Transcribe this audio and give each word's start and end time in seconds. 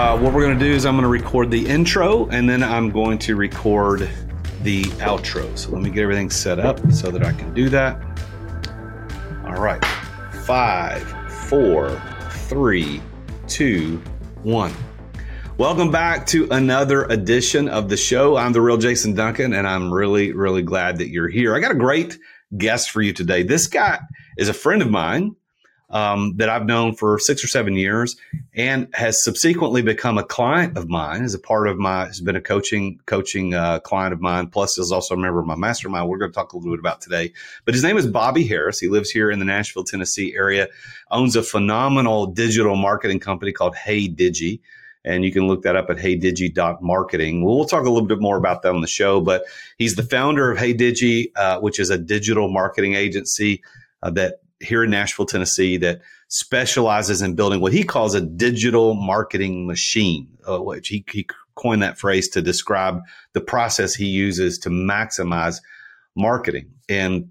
Uh, 0.00 0.18
what 0.18 0.32
we're 0.32 0.40
going 0.40 0.58
to 0.58 0.64
do 0.64 0.72
is 0.72 0.86
I'm 0.86 0.94
going 0.94 1.02
to 1.02 1.08
record 1.08 1.50
the 1.50 1.68
intro 1.68 2.26
and 2.30 2.48
then 2.48 2.62
I'm 2.62 2.88
going 2.88 3.18
to 3.18 3.36
record 3.36 4.08
the 4.62 4.84
outro. 4.84 5.58
So 5.58 5.72
let 5.72 5.82
me 5.82 5.90
get 5.90 6.00
everything 6.04 6.30
set 6.30 6.58
up 6.58 6.80
so 6.90 7.10
that 7.10 7.22
I 7.22 7.32
can 7.32 7.52
do 7.52 7.68
that. 7.68 8.00
All 9.44 9.60
right. 9.60 9.84
Five, 10.46 11.02
four, 11.50 12.00
three, 12.48 13.02
two, 13.46 13.98
one. 14.42 14.72
Welcome 15.58 15.90
back 15.90 16.26
to 16.28 16.48
another 16.50 17.04
edition 17.04 17.68
of 17.68 17.90
the 17.90 17.98
show. 17.98 18.38
I'm 18.38 18.54
the 18.54 18.62
real 18.62 18.78
Jason 18.78 19.12
Duncan, 19.12 19.52
and 19.52 19.68
I'm 19.68 19.92
really, 19.92 20.32
really 20.32 20.62
glad 20.62 20.96
that 20.96 21.10
you're 21.10 21.28
here. 21.28 21.54
I 21.54 21.60
got 21.60 21.72
a 21.72 21.78
great 21.78 22.18
guest 22.56 22.90
for 22.90 23.02
you 23.02 23.12
today. 23.12 23.42
This 23.42 23.66
guy 23.66 23.98
is 24.38 24.48
a 24.48 24.54
friend 24.54 24.80
of 24.80 24.90
mine 24.90 25.36
um, 25.90 26.36
that 26.36 26.48
I've 26.48 26.66
known 26.66 26.94
for 26.94 27.18
six 27.18 27.42
or 27.42 27.48
seven 27.48 27.74
years 27.74 28.16
and 28.54 28.88
has 28.94 29.22
subsequently 29.22 29.82
become 29.82 30.18
a 30.18 30.22
client 30.22 30.76
of 30.76 30.88
mine 30.88 31.24
as 31.24 31.34
a 31.34 31.38
part 31.38 31.68
of 31.68 31.78
my, 31.78 32.06
has 32.06 32.20
been 32.20 32.36
a 32.36 32.40
coaching, 32.40 33.00
coaching 33.06 33.54
uh, 33.54 33.80
client 33.80 34.12
of 34.12 34.20
mine, 34.20 34.48
plus 34.48 34.78
is 34.78 34.92
also 34.92 35.14
a 35.14 35.18
member 35.18 35.40
of 35.40 35.46
my 35.46 35.56
mastermind. 35.56 36.08
We're 36.08 36.18
going 36.18 36.30
to 36.30 36.34
talk 36.34 36.52
a 36.52 36.56
little 36.56 36.72
bit 36.72 36.80
about 36.80 37.00
today. 37.00 37.32
But 37.64 37.74
his 37.74 37.82
name 37.82 37.96
is 37.96 38.06
Bobby 38.06 38.46
Harris. 38.46 38.78
He 38.78 38.88
lives 38.88 39.10
here 39.10 39.30
in 39.30 39.40
the 39.40 39.44
Nashville, 39.44 39.84
Tennessee 39.84 40.34
area, 40.34 40.68
owns 41.10 41.34
a 41.34 41.42
phenomenal 41.42 42.26
digital 42.26 42.76
marketing 42.76 43.18
company 43.18 43.52
called 43.52 43.74
Hey 43.74 44.08
Digi. 44.08 44.60
And 45.02 45.24
you 45.24 45.32
can 45.32 45.48
look 45.48 45.62
that 45.62 45.76
up 45.76 45.88
at 45.88 45.96
heydigi.marketing. 45.96 47.42
We'll, 47.42 47.56
we'll 47.56 47.66
talk 47.66 47.86
a 47.86 47.90
little 47.90 48.06
bit 48.06 48.20
more 48.20 48.36
about 48.36 48.62
that 48.62 48.74
on 48.74 48.82
the 48.82 48.86
show, 48.86 49.20
but 49.22 49.44
he's 49.78 49.96
the 49.96 50.02
founder 50.02 50.50
of 50.50 50.58
Hey 50.58 50.74
Digi, 50.74 51.32
uh, 51.36 51.58
which 51.60 51.80
is 51.80 51.88
a 51.88 51.96
digital 51.96 52.52
marketing 52.52 52.94
agency 52.94 53.62
uh, 54.02 54.10
that 54.10 54.40
here 54.60 54.84
in 54.84 54.90
Nashville, 54.90 55.26
Tennessee, 55.26 55.76
that 55.78 56.02
specializes 56.28 57.22
in 57.22 57.34
building 57.34 57.60
what 57.60 57.72
he 57.72 57.82
calls 57.82 58.14
a 58.14 58.20
digital 58.20 58.94
marketing 58.94 59.66
machine, 59.66 60.38
uh, 60.48 60.62
which 60.62 60.88
he, 60.88 61.04
he 61.10 61.26
coined 61.54 61.82
that 61.82 61.98
phrase 61.98 62.28
to 62.30 62.42
describe 62.42 63.00
the 63.32 63.40
process 63.40 63.94
he 63.94 64.06
uses 64.06 64.58
to 64.58 64.70
maximize 64.70 65.56
marketing. 66.14 66.70
And 66.88 67.30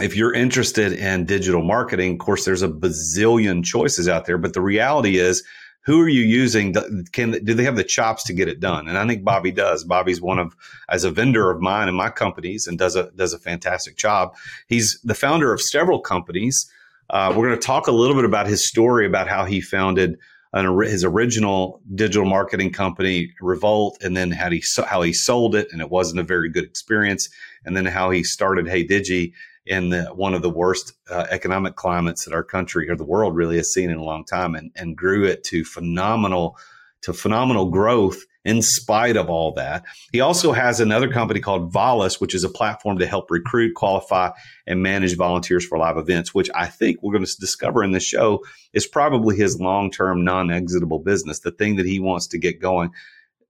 if 0.00 0.16
you're 0.16 0.32
interested 0.32 0.92
in 0.92 1.26
digital 1.26 1.62
marketing, 1.62 2.12
of 2.12 2.18
course, 2.18 2.44
there's 2.44 2.62
a 2.62 2.68
bazillion 2.68 3.64
choices 3.64 4.08
out 4.08 4.26
there, 4.26 4.38
but 4.38 4.54
the 4.54 4.60
reality 4.60 5.18
is 5.18 5.42
who 5.90 6.00
are 6.00 6.08
you 6.08 6.22
using? 6.22 6.72
Can 7.10 7.32
do 7.32 7.52
they 7.52 7.64
have 7.64 7.74
the 7.74 7.82
chops 7.82 8.22
to 8.24 8.32
get 8.32 8.46
it 8.46 8.60
done? 8.60 8.86
And 8.86 8.96
I 8.96 9.04
think 9.08 9.24
Bobby 9.24 9.50
does. 9.50 9.82
Bobby's 9.82 10.20
one 10.20 10.38
of 10.38 10.54
as 10.88 11.02
a 11.02 11.10
vendor 11.10 11.50
of 11.50 11.60
mine 11.60 11.88
and 11.88 11.96
my 11.96 12.10
companies, 12.10 12.68
and 12.68 12.78
does 12.78 12.94
a 12.94 13.10
does 13.16 13.32
a 13.32 13.40
fantastic 13.40 13.96
job. 13.96 14.36
He's 14.68 15.00
the 15.02 15.16
founder 15.16 15.52
of 15.52 15.60
several 15.60 15.98
companies. 15.98 16.70
Uh, 17.10 17.34
we're 17.36 17.48
going 17.48 17.58
to 17.58 17.66
talk 17.66 17.88
a 17.88 17.92
little 17.92 18.14
bit 18.14 18.24
about 18.24 18.46
his 18.46 18.64
story 18.64 19.04
about 19.04 19.26
how 19.26 19.44
he 19.44 19.60
founded 19.60 20.16
an, 20.52 20.80
his 20.82 21.02
original 21.02 21.80
digital 21.92 22.24
marketing 22.24 22.70
company, 22.72 23.32
Revolt, 23.40 23.98
and 24.00 24.16
then 24.16 24.30
how 24.30 24.48
he 24.48 24.62
how 24.86 25.02
he 25.02 25.12
sold 25.12 25.56
it, 25.56 25.66
and 25.72 25.80
it 25.80 25.90
wasn't 25.90 26.20
a 26.20 26.24
very 26.24 26.50
good 26.50 26.64
experience, 26.64 27.28
and 27.64 27.76
then 27.76 27.86
how 27.86 28.10
he 28.10 28.22
started 28.22 28.68
Hey 28.68 28.86
Digi 28.86 29.32
in 29.70 29.90
the, 29.90 30.06
one 30.06 30.34
of 30.34 30.42
the 30.42 30.50
worst 30.50 30.94
uh, 31.08 31.26
economic 31.30 31.76
climates 31.76 32.24
that 32.24 32.34
our 32.34 32.42
country 32.42 32.90
or 32.90 32.96
the 32.96 33.04
world 33.04 33.36
really 33.36 33.56
has 33.56 33.72
seen 33.72 33.88
in 33.88 33.98
a 33.98 34.04
long 34.04 34.24
time 34.24 34.56
and, 34.56 34.72
and 34.74 34.96
grew 34.96 35.24
it 35.24 35.44
to 35.44 35.64
phenomenal 35.64 36.58
to 37.02 37.14
phenomenal 37.14 37.70
growth 37.70 38.24
in 38.44 38.60
spite 38.60 39.16
of 39.16 39.30
all 39.30 39.52
that. 39.52 39.84
He 40.12 40.20
also 40.20 40.52
has 40.52 40.80
another 40.80 41.10
company 41.10 41.40
called 41.40 41.72
Volus, 41.72 42.20
which 42.20 42.34
is 42.34 42.44
a 42.44 42.48
platform 42.50 42.98
to 42.98 43.06
help 43.06 43.30
recruit, 43.30 43.74
qualify, 43.74 44.32
and 44.66 44.82
manage 44.82 45.16
volunteers 45.16 45.64
for 45.64 45.78
live 45.78 45.96
events, 45.96 46.34
which 46.34 46.50
I 46.54 46.66
think 46.66 46.98
we're 47.00 47.12
going 47.12 47.24
to 47.24 47.36
discover 47.40 47.82
in 47.82 47.92
this 47.92 48.04
show 48.04 48.44
is 48.74 48.86
probably 48.86 49.36
his 49.36 49.58
long 49.58 49.90
term, 49.90 50.24
non 50.24 50.50
exitable 50.50 50.98
business, 50.98 51.40
the 51.40 51.52
thing 51.52 51.76
that 51.76 51.86
he 51.86 52.00
wants 52.00 52.26
to 52.28 52.38
get 52.38 52.60
going 52.60 52.90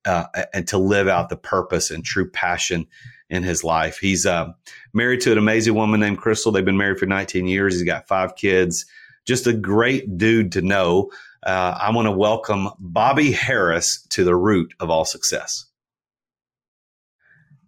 uh, 0.04 0.26
and 0.52 0.66
to 0.68 0.78
live 0.78 1.08
out 1.08 1.28
the 1.28 1.36
purpose 1.36 1.90
and 1.90 2.04
true 2.04 2.28
passion 2.28 2.86
in 3.28 3.42
his 3.42 3.62
life. 3.62 3.98
He's 3.98 4.26
uh, 4.26 4.52
married 4.92 5.20
to 5.22 5.32
an 5.32 5.38
amazing 5.38 5.74
woman 5.74 6.00
named 6.00 6.18
Crystal. 6.18 6.52
They've 6.52 6.64
been 6.64 6.76
married 6.76 6.98
for 6.98 7.06
19 7.06 7.46
years. 7.46 7.74
He's 7.74 7.84
got 7.84 8.08
five 8.08 8.34
kids. 8.34 8.86
Just 9.26 9.46
a 9.46 9.52
great 9.52 10.18
dude 10.18 10.52
to 10.52 10.62
know. 10.62 11.10
Uh, 11.42 11.78
I 11.80 11.90
want 11.92 12.06
to 12.06 12.12
welcome 12.12 12.70
Bobby 12.78 13.32
Harris 13.32 14.04
to 14.10 14.24
the 14.24 14.34
root 14.36 14.74
of 14.80 14.90
all 14.90 15.04
success. 15.04 15.66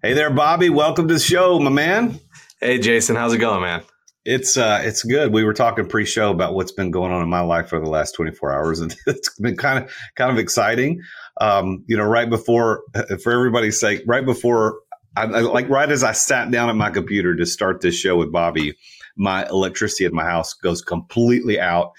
Hey 0.02 0.14
there, 0.14 0.30
Bobby. 0.30 0.68
Welcome 0.68 1.06
to 1.08 1.14
the 1.14 1.20
show, 1.20 1.60
my 1.60 1.70
man. 1.70 2.18
Hey, 2.60 2.78
Jason. 2.78 3.14
How's 3.14 3.32
it 3.32 3.38
going, 3.38 3.62
man? 3.62 3.82
It's 4.24 4.56
uh, 4.56 4.80
it's 4.84 5.02
good. 5.02 5.32
We 5.32 5.42
were 5.42 5.52
talking 5.52 5.86
pre-show 5.86 6.30
about 6.30 6.54
what's 6.54 6.72
been 6.72 6.92
going 6.92 7.12
on 7.12 7.22
in 7.22 7.28
my 7.28 7.40
life 7.40 7.68
for 7.68 7.80
the 7.80 7.90
last 7.90 8.12
24 8.12 8.52
hours, 8.52 8.80
and 8.80 8.94
it's 9.06 9.36
been 9.38 9.56
kind 9.56 9.84
of 9.84 9.92
kind 10.14 10.30
of 10.30 10.38
exciting. 10.38 11.02
Um, 11.40 11.84
you 11.86 11.96
know, 11.96 12.04
right 12.04 12.28
before, 12.28 12.82
for 13.22 13.32
everybody's 13.32 13.80
sake, 13.80 14.02
right 14.06 14.24
before 14.24 14.78
I, 15.16 15.24
like 15.24 15.68
right 15.68 15.90
as 15.90 16.04
I 16.04 16.12
sat 16.12 16.50
down 16.50 16.70
at 16.70 16.76
my 16.76 16.90
computer 16.90 17.34
to 17.36 17.46
start 17.46 17.80
this 17.80 17.94
show 17.94 18.16
with 18.16 18.32
Bobby, 18.32 18.74
my 19.16 19.46
electricity 19.48 20.04
at 20.04 20.12
my 20.12 20.24
house 20.24 20.54
goes 20.54 20.82
completely 20.82 21.60
out 21.60 21.92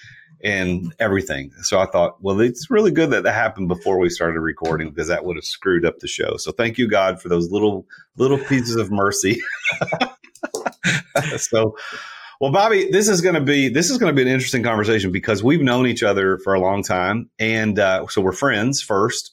and 0.43 0.93
everything. 0.99 1.51
So 1.61 1.79
I 1.79 1.85
thought, 1.85 2.21
well, 2.21 2.39
it's 2.41 2.69
really 2.69 2.91
good 2.91 3.11
that 3.11 3.23
that 3.23 3.33
happened 3.33 3.69
before 3.69 3.97
we 3.97 4.09
started 4.09 4.39
recording 4.39 4.89
because 4.89 5.07
that 5.07 5.23
would 5.23 5.37
have 5.37 5.45
screwed 5.45 5.85
up 5.85 5.99
the 5.99 6.07
show. 6.07 6.37
So 6.37 6.51
thank 6.51 6.77
you, 6.77 6.87
God, 6.89 7.21
for 7.21 7.29
those 7.29 7.51
little 7.51 7.85
little 8.17 8.39
pieces 8.39 8.75
of 8.75 8.91
mercy. 8.91 9.41
so, 11.37 11.75
well, 12.43 12.51
Bobby, 12.51 12.89
this 12.91 13.07
is 13.07 13.21
going 13.21 13.35
to 13.35 13.41
be 13.41 13.69
this 13.69 13.89
is 13.89 13.97
going 13.97 14.13
to 14.13 14.13
be 14.13 14.21
an 14.21 14.27
interesting 14.27 14.63
conversation 14.63 15.13
because 15.13 15.41
we've 15.41 15.61
known 15.61 15.87
each 15.87 16.03
other 16.03 16.37
for 16.39 16.53
a 16.53 16.59
long 16.59 16.83
time, 16.83 17.29
and 17.39 17.79
uh, 17.79 18.05
so 18.07 18.19
we're 18.19 18.33
friends 18.33 18.81
first, 18.81 19.31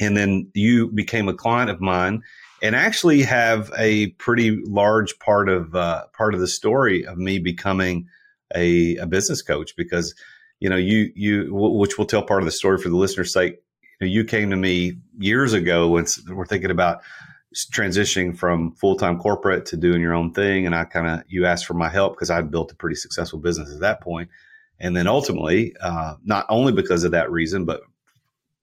and 0.00 0.16
then 0.16 0.50
you 0.54 0.90
became 0.90 1.28
a 1.28 1.34
client 1.34 1.68
of 1.68 1.82
mine 1.82 2.22
and 2.62 2.74
actually 2.74 3.20
have 3.20 3.70
a 3.76 4.06
pretty 4.12 4.58
large 4.64 5.18
part 5.18 5.50
of 5.50 5.74
uh, 5.74 6.06
part 6.16 6.32
of 6.32 6.40
the 6.40 6.48
story 6.48 7.04
of 7.04 7.18
me 7.18 7.38
becoming 7.38 8.08
a, 8.56 8.96
a, 8.96 9.06
business 9.06 9.42
coach 9.42 9.76
because 9.76 10.14
you 10.60 10.70
know 10.70 10.76
you 10.76 11.12
you 11.14 11.48
which 11.52 11.98
will 11.98 12.06
tell 12.06 12.22
part 12.22 12.40
of 12.40 12.46
the 12.46 12.52
story 12.52 12.78
for 12.78 12.88
the 12.88 12.96
listener's 12.96 13.34
sake. 13.34 13.56
You, 14.00 14.06
know, 14.06 14.10
you 14.10 14.24
came 14.24 14.48
to 14.48 14.56
me 14.56 14.94
years 15.18 15.52
ago 15.52 15.88
when 15.90 16.06
we're 16.28 16.46
thinking 16.46 16.70
about 16.70 17.02
transitioning 17.54 18.36
from 18.36 18.72
full 18.72 18.96
time 18.96 19.18
corporate 19.18 19.66
to 19.66 19.76
doing 19.76 20.00
your 20.00 20.14
own 20.14 20.32
thing, 20.32 20.66
and 20.66 20.74
I 20.74 20.84
kind 20.84 21.06
of 21.06 21.24
you 21.28 21.46
asked 21.46 21.66
for 21.66 21.74
my 21.74 21.88
help 21.88 22.14
because 22.14 22.30
I'd 22.30 22.50
built 22.50 22.72
a 22.72 22.76
pretty 22.76 22.96
successful 22.96 23.38
business 23.38 23.72
at 23.72 23.80
that 23.80 24.00
point. 24.00 24.28
and 24.80 24.96
then 24.96 25.06
ultimately, 25.06 25.74
uh, 25.80 26.14
not 26.24 26.46
only 26.48 26.72
because 26.72 27.04
of 27.04 27.12
that 27.12 27.30
reason, 27.30 27.64
but 27.64 27.82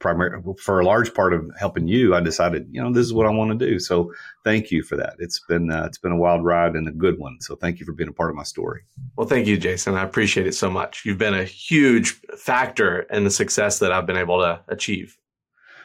primary 0.01 0.41
for 0.59 0.79
a 0.79 0.85
large 0.85 1.13
part 1.13 1.33
of 1.33 1.49
helping 1.57 1.87
you, 1.87 2.13
I 2.13 2.19
decided, 2.19 2.67
you 2.71 2.81
know, 2.81 2.91
this 2.91 3.05
is 3.05 3.13
what 3.13 3.27
I 3.27 3.29
want 3.29 3.57
to 3.57 3.65
do. 3.65 3.79
So 3.79 4.11
thank 4.43 4.71
you 4.71 4.83
for 4.83 4.97
that. 4.97 5.15
It's 5.19 5.39
been 5.47 5.71
uh, 5.71 5.85
it's 5.85 5.99
been 5.99 6.11
a 6.11 6.17
wild 6.17 6.43
ride 6.43 6.75
and 6.75 6.87
a 6.87 6.91
good 6.91 7.17
one. 7.17 7.39
So 7.39 7.55
thank 7.55 7.79
you 7.79 7.85
for 7.85 7.93
being 7.93 8.09
a 8.09 8.13
part 8.13 8.31
of 8.31 8.35
my 8.35 8.43
story. 8.43 8.81
Well, 9.15 9.27
thank 9.27 9.47
you, 9.47 9.57
Jason. 9.57 9.95
I 9.95 10.03
appreciate 10.03 10.47
it 10.47 10.55
so 10.55 10.69
much. 10.69 11.05
You've 11.05 11.19
been 11.19 11.35
a 11.35 11.45
huge 11.45 12.19
factor 12.37 13.01
in 13.11 13.23
the 13.23 13.31
success 13.31 13.79
that 13.79 13.91
I've 13.91 14.05
been 14.05 14.17
able 14.17 14.39
to 14.39 14.61
achieve. 14.67 15.17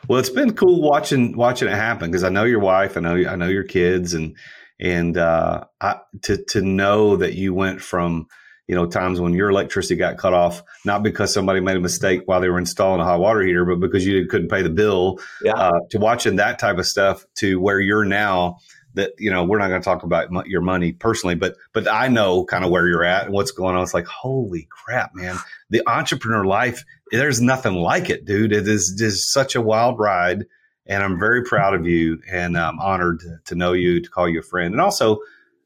Well, 0.08 0.18
it's 0.18 0.30
been 0.30 0.54
cool 0.54 0.80
watching 0.80 1.36
watching 1.36 1.68
it 1.68 1.74
happen 1.74 2.10
because 2.10 2.24
I 2.24 2.28
know 2.28 2.44
your 2.44 2.60
wife, 2.60 2.96
I 2.96 3.00
know 3.00 3.16
I 3.16 3.36
know 3.36 3.48
your 3.48 3.64
kids, 3.64 4.14
and 4.14 4.36
and 4.80 5.16
uh, 5.16 5.64
I, 5.80 6.00
to 6.22 6.42
to 6.50 6.62
know 6.62 7.16
that 7.16 7.34
you 7.34 7.54
went 7.54 7.80
from 7.80 8.28
you 8.68 8.74
know, 8.74 8.86
times 8.86 9.20
when 9.20 9.32
your 9.32 9.48
electricity 9.48 9.94
got 9.94 10.18
cut 10.18 10.34
off, 10.34 10.62
not 10.84 11.02
because 11.02 11.32
somebody 11.32 11.60
made 11.60 11.76
a 11.76 11.80
mistake 11.80 12.22
while 12.24 12.40
they 12.40 12.48
were 12.48 12.58
installing 12.58 13.00
a 13.00 13.04
hot 13.04 13.20
water 13.20 13.40
heater, 13.40 13.64
but 13.64 13.78
because 13.78 14.04
you 14.04 14.26
couldn't 14.26 14.48
pay 14.48 14.62
the 14.62 14.70
bill. 14.70 15.20
Yeah. 15.42 15.52
Uh, 15.52 15.80
to 15.90 15.98
watching 15.98 16.36
that 16.36 16.58
type 16.58 16.78
of 16.78 16.86
stuff 16.86 17.24
to 17.36 17.60
where 17.60 17.78
you're 17.78 18.04
now 18.04 18.58
that 18.94 19.12
you 19.18 19.30
know 19.30 19.44
we're 19.44 19.58
not 19.58 19.68
going 19.68 19.80
to 19.80 19.84
talk 19.84 20.02
about 20.02 20.48
your 20.48 20.62
money 20.62 20.92
personally, 20.92 21.36
but 21.36 21.54
but 21.72 21.86
I 21.86 22.08
know 22.08 22.44
kind 22.44 22.64
of 22.64 22.70
where 22.70 22.88
you're 22.88 23.04
at 23.04 23.26
and 23.26 23.34
what's 23.34 23.52
going 23.52 23.76
on. 23.76 23.82
It's 23.82 23.94
like 23.94 24.06
holy 24.06 24.66
crap, 24.70 25.14
man! 25.14 25.36
The 25.70 25.82
entrepreneur 25.86 26.44
life, 26.44 26.84
there's 27.10 27.40
nothing 27.40 27.74
like 27.74 28.10
it, 28.10 28.24
dude. 28.24 28.52
It 28.52 28.68
is 28.68 28.94
just 28.98 29.32
such 29.32 29.54
a 29.54 29.60
wild 29.60 29.98
ride, 29.98 30.44
and 30.86 31.02
I'm 31.02 31.18
very 31.18 31.42
proud 31.42 31.74
of 31.74 31.86
you, 31.86 32.20
and 32.30 32.56
I'm 32.56 32.78
honored 32.80 33.22
to, 33.46 33.54
know 33.54 33.72
you, 33.72 34.00
to 34.00 34.08
call 34.08 34.28
you 34.28 34.40
a 34.40 34.42
friend, 34.42 34.72
and 34.74 34.80
also. 34.80 35.18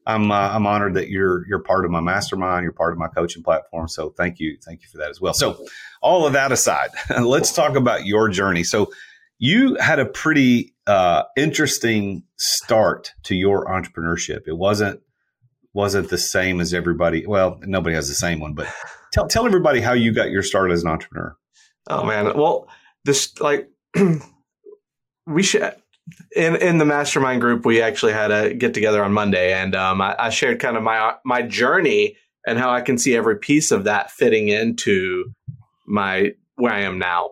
I'm 0.07 0.31
uh, 0.31 0.49
I'm 0.49 0.65
honored 0.65 0.95
that 0.95 1.09
you're 1.09 1.47
you're 1.47 1.59
part 1.59 1.85
of 1.85 1.91
my 1.91 1.99
mastermind. 1.99 2.63
You're 2.63 2.71
part 2.71 2.91
of 2.91 2.97
my 2.97 3.07
coaching 3.07 3.43
platform. 3.43 3.87
So 3.87 4.09
thank 4.09 4.39
you, 4.39 4.57
thank 4.65 4.81
you 4.81 4.87
for 4.89 4.97
that 4.97 5.11
as 5.11 5.21
well. 5.21 5.35
So 5.35 5.63
all 6.01 6.25
of 6.25 6.33
that 6.33 6.51
aside, 6.51 6.89
let's 7.21 7.53
talk 7.53 7.75
about 7.75 8.03
your 8.03 8.27
journey. 8.27 8.63
So 8.63 8.91
you 9.37 9.75
had 9.75 9.99
a 9.99 10.05
pretty 10.05 10.73
uh, 10.85 11.23
interesting 11.35 12.23
start 12.37 13.11
to 13.23 13.35
your 13.35 13.65
entrepreneurship. 13.65 14.47
It 14.47 14.57
wasn't 14.57 15.01
wasn't 15.73 16.09
the 16.09 16.17
same 16.17 16.59
as 16.59 16.73
everybody. 16.73 17.25
Well, 17.25 17.59
nobody 17.63 17.95
has 17.95 18.07
the 18.07 18.15
same 18.15 18.39
one, 18.39 18.53
but 18.53 18.67
tell 19.13 19.27
tell 19.27 19.45
everybody 19.45 19.81
how 19.81 19.93
you 19.93 20.13
got 20.13 20.31
your 20.31 20.43
start 20.43 20.71
as 20.71 20.83
an 20.83 20.89
entrepreneur. 20.89 21.35
Oh 21.89 22.03
man, 22.03 22.37
well, 22.37 22.67
this 23.05 23.39
like 23.39 23.69
we 25.27 25.43
should 25.43 25.75
in 26.35 26.55
in 26.55 26.77
the 26.77 26.85
mastermind 26.85 27.41
group 27.41 27.65
we 27.65 27.81
actually 27.81 28.13
had 28.13 28.31
a 28.31 28.53
get 28.53 28.73
together 28.73 29.03
on 29.03 29.13
Monday, 29.13 29.53
and 29.53 29.75
um, 29.75 30.01
I, 30.01 30.15
I 30.17 30.29
shared 30.29 30.59
kind 30.59 30.77
of 30.77 30.83
my 30.83 31.15
my 31.25 31.41
journey 31.41 32.17
and 32.45 32.57
how 32.57 32.71
I 32.71 32.81
can 32.81 32.97
see 32.97 33.15
every 33.15 33.37
piece 33.37 33.71
of 33.71 33.83
that 33.83 34.11
fitting 34.11 34.47
into 34.47 35.31
my 35.85 36.33
where 36.55 36.73
I 36.73 36.81
am 36.81 36.99
now 36.99 37.31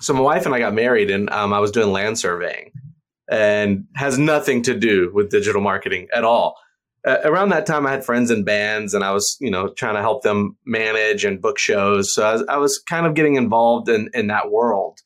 so 0.00 0.14
my 0.14 0.20
wife 0.20 0.46
and 0.46 0.54
I 0.54 0.58
got 0.58 0.74
married, 0.74 1.10
and 1.10 1.30
um, 1.30 1.52
I 1.52 1.58
was 1.58 1.70
doing 1.70 1.90
land 1.90 2.18
surveying, 2.18 2.72
and 3.30 3.86
has 3.94 4.18
nothing 4.18 4.62
to 4.62 4.74
do 4.78 5.10
with 5.12 5.30
digital 5.30 5.60
marketing 5.60 6.08
at 6.14 6.24
all. 6.24 6.56
Uh, 7.04 7.18
around 7.24 7.50
that 7.50 7.66
time, 7.66 7.86
I 7.86 7.92
had 7.92 8.04
friends 8.04 8.30
in 8.30 8.44
bands, 8.44 8.94
and 8.94 9.04
I 9.04 9.12
was, 9.12 9.36
you 9.40 9.50
know, 9.50 9.68
trying 9.68 9.94
to 9.94 10.00
help 10.00 10.22
them 10.22 10.56
manage 10.64 11.24
and 11.24 11.40
book 11.40 11.58
shows. 11.58 12.12
So 12.14 12.26
I 12.26 12.32
was, 12.32 12.44
I 12.48 12.56
was 12.58 12.78
kind 12.78 13.06
of 13.06 13.14
getting 13.14 13.36
involved 13.36 13.88
in 13.88 14.10
in 14.14 14.28
that 14.28 14.50
world. 14.50 14.98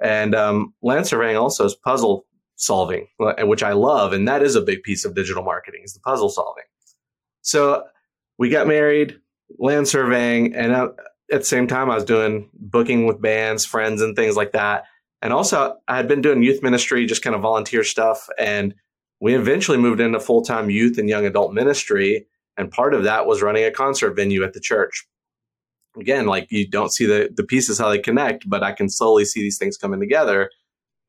And 0.00 0.34
um, 0.34 0.74
land 0.82 1.06
surveying 1.06 1.36
also 1.36 1.64
is 1.64 1.74
puzzle 1.74 2.24
solving, 2.56 3.08
which 3.18 3.62
I 3.62 3.72
love, 3.72 4.12
and 4.12 4.26
that 4.28 4.42
is 4.42 4.56
a 4.56 4.60
big 4.60 4.82
piece 4.82 5.04
of 5.04 5.14
digital 5.14 5.42
marketing 5.42 5.82
is 5.84 5.94
the 5.94 6.00
puzzle 6.00 6.28
solving. 6.28 6.64
So 7.42 7.84
we 8.36 8.48
got 8.50 8.66
married, 8.66 9.20
land 9.58 9.88
surveying, 9.88 10.54
and 10.54 10.72
uh, 10.72 10.88
at 11.30 11.40
the 11.40 11.44
same 11.44 11.66
time, 11.66 11.90
I 11.90 11.94
was 11.94 12.04
doing 12.04 12.50
booking 12.54 13.06
with 13.06 13.20
bands, 13.20 13.64
friends, 13.64 14.02
and 14.02 14.16
things 14.16 14.36
like 14.36 14.52
that. 14.52 14.84
And 15.20 15.32
also, 15.32 15.76
I 15.86 15.96
had 15.96 16.08
been 16.08 16.22
doing 16.22 16.42
youth 16.42 16.62
ministry, 16.62 17.06
just 17.06 17.22
kind 17.22 17.36
of 17.36 17.42
volunteer 17.42 17.84
stuff. 17.84 18.28
And 18.38 18.74
we 19.20 19.34
eventually 19.34 19.78
moved 19.78 20.00
into 20.00 20.20
full 20.20 20.42
time 20.42 20.70
youth 20.70 20.98
and 20.98 21.08
young 21.08 21.26
adult 21.26 21.52
ministry. 21.52 22.26
And 22.56 22.70
part 22.70 22.94
of 22.94 23.04
that 23.04 23.26
was 23.26 23.42
running 23.42 23.64
a 23.64 23.70
concert 23.70 24.14
venue 24.14 24.42
at 24.42 24.52
the 24.52 24.60
church. 24.60 25.06
Again, 25.98 26.26
like 26.26 26.48
you 26.50 26.68
don't 26.68 26.92
see 26.92 27.06
the, 27.06 27.30
the 27.34 27.44
pieces 27.44 27.78
how 27.78 27.88
they 27.88 27.98
connect, 27.98 28.48
but 28.48 28.62
I 28.62 28.72
can 28.72 28.88
slowly 28.88 29.24
see 29.24 29.40
these 29.40 29.58
things 29.58 29.76
coming 29.76 30.00
together. 30.00 30.50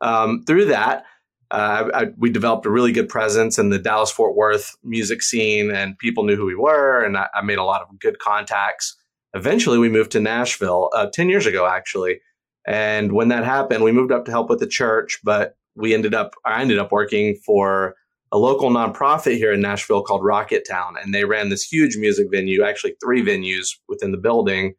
Um, 0.02 0.44
through 0.46 0.66
that, 0.66 1.04
uh, 1.52 1.90
I, 1.94 2.06
we 2.18 2.30
developed 2.30 2.66
a 2.66 2.72
really 2.72 2.92
good 2.92 3.10
presence 3.10 3.58
in 3.58 3.70
the 3.70 3.80
Dallas 3.80 4.12
Fort 4.12 4.36
Worth 4.36 4.76
music 4.84 5.24
scene, 5.24 5.72
and 5.72 5.98
people 5.98 6.24
knew 6.24 6.36
who 6.36 6.46
we 6.46 6.56
were. 6.56 7.04
And 7.04 7.18
I, 7.18 7.28
I 7.34 7.42
made 7.42 7.58
a 7.58 7.64
lot 7.64 7.82
of 7.82 8.00
good 8.00 8.20
contacts 8.20 8.96
eventually 9.34 9.78
we 9.78 9.90
moved 9.90 10.12
to 10.12 10.20
Nashville 10.20 10.90
uh, 10.94 11.08
10 11.08 11.30
years 11.30 11.46
ago, 11.46 11.66
actually. 11.66 12.22
And 12.68 13.12
when 13.12 13.30
that 13.30 13.46
happened, 13.46 13.84
we 13.84 13.92
moved 13.92 14.12
up 14.12 14.26
to 14.26 14.32
help 14.32 14.50
with 14.50 14.60
the 14.60 14.68
church, 14.68 15.20
but 15.24 15.56
we 15.76 15.94
ended 15.94 16.14
up, 16.14 16.34
I 16.46 16.62
ended 16.62 16.80
up 16.80 16.92
working 16.92 17.36
for 17.46 17.96
a 18.31 18.38
local 18.38 18.70
nonprofit 18.70 19.38
here 19.38 19.52
in 19.52 19.62
Nashville 19.62 20.04
called 20.04 20.22
Rocketown. 20.22 21.02
And 21.02 21.14
they 21.14 21.26
ran 21.26 21.50
this 21.50 21.64
huge 21.64 21.98
music 21.98 22.28
venue, 22.31 22.64
actually 22.64 22.96
three 23.04 23.24
venues 23.24 23.68
within 23.88 24.12
the 24.12 24.18
building. 24.18 24.76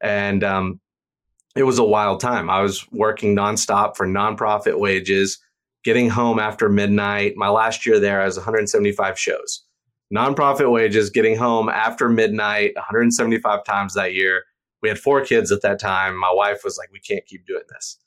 And 0.00 0.44
um, 0.44 0.80
it 1.56 1.64
was 1.64 1.78
a 1.78 1.84
wild 1.84 2.20
time. 2.20 2.48
I 2.48 2.60
was 2.60 2.86
working 2.92 3.34
nonstop 3.34 3.96
for 3.96 4.06
nonprofit 4.06 4.78
wages, 4.78 5.38
getting 5.84 6.08
home 6.08 6.38
after 6.38 6.68
midnight. 6.68 7.34
My 7.36 7.48
last 7.48 7.86
year 7.86 7.98
there, 7.98 8.22
I 8.22 8.26
was 8.26 8.36
175 8.36 9.18
shows 9.18 9.66
nonprofit 10.14 10.70
wages, 10.70 11.10
getting 11.10 11.36
home 11.36 11.68
after 11.68 12.08
midnight 12.08 12.72
175 12.76 13.64
times 13.64 13.94
that 13.94 14.14
year. 14.14 14.44
We 14.82 14.88
had 14.88 14.98
four 14.98 15.24
kids 15.24 15.50
at 15.50 15.62
that 15.62 15.80
time. 15.80 16.18
My 16.18 16.32
wife 16.32 16.60
was 16.62 16.78
like, 16.78 16.92
we 16.92 17.00
can't 17.00 17.26
keep 17.26 17.46
doing 17.46 17.64
this. 17.70 17.98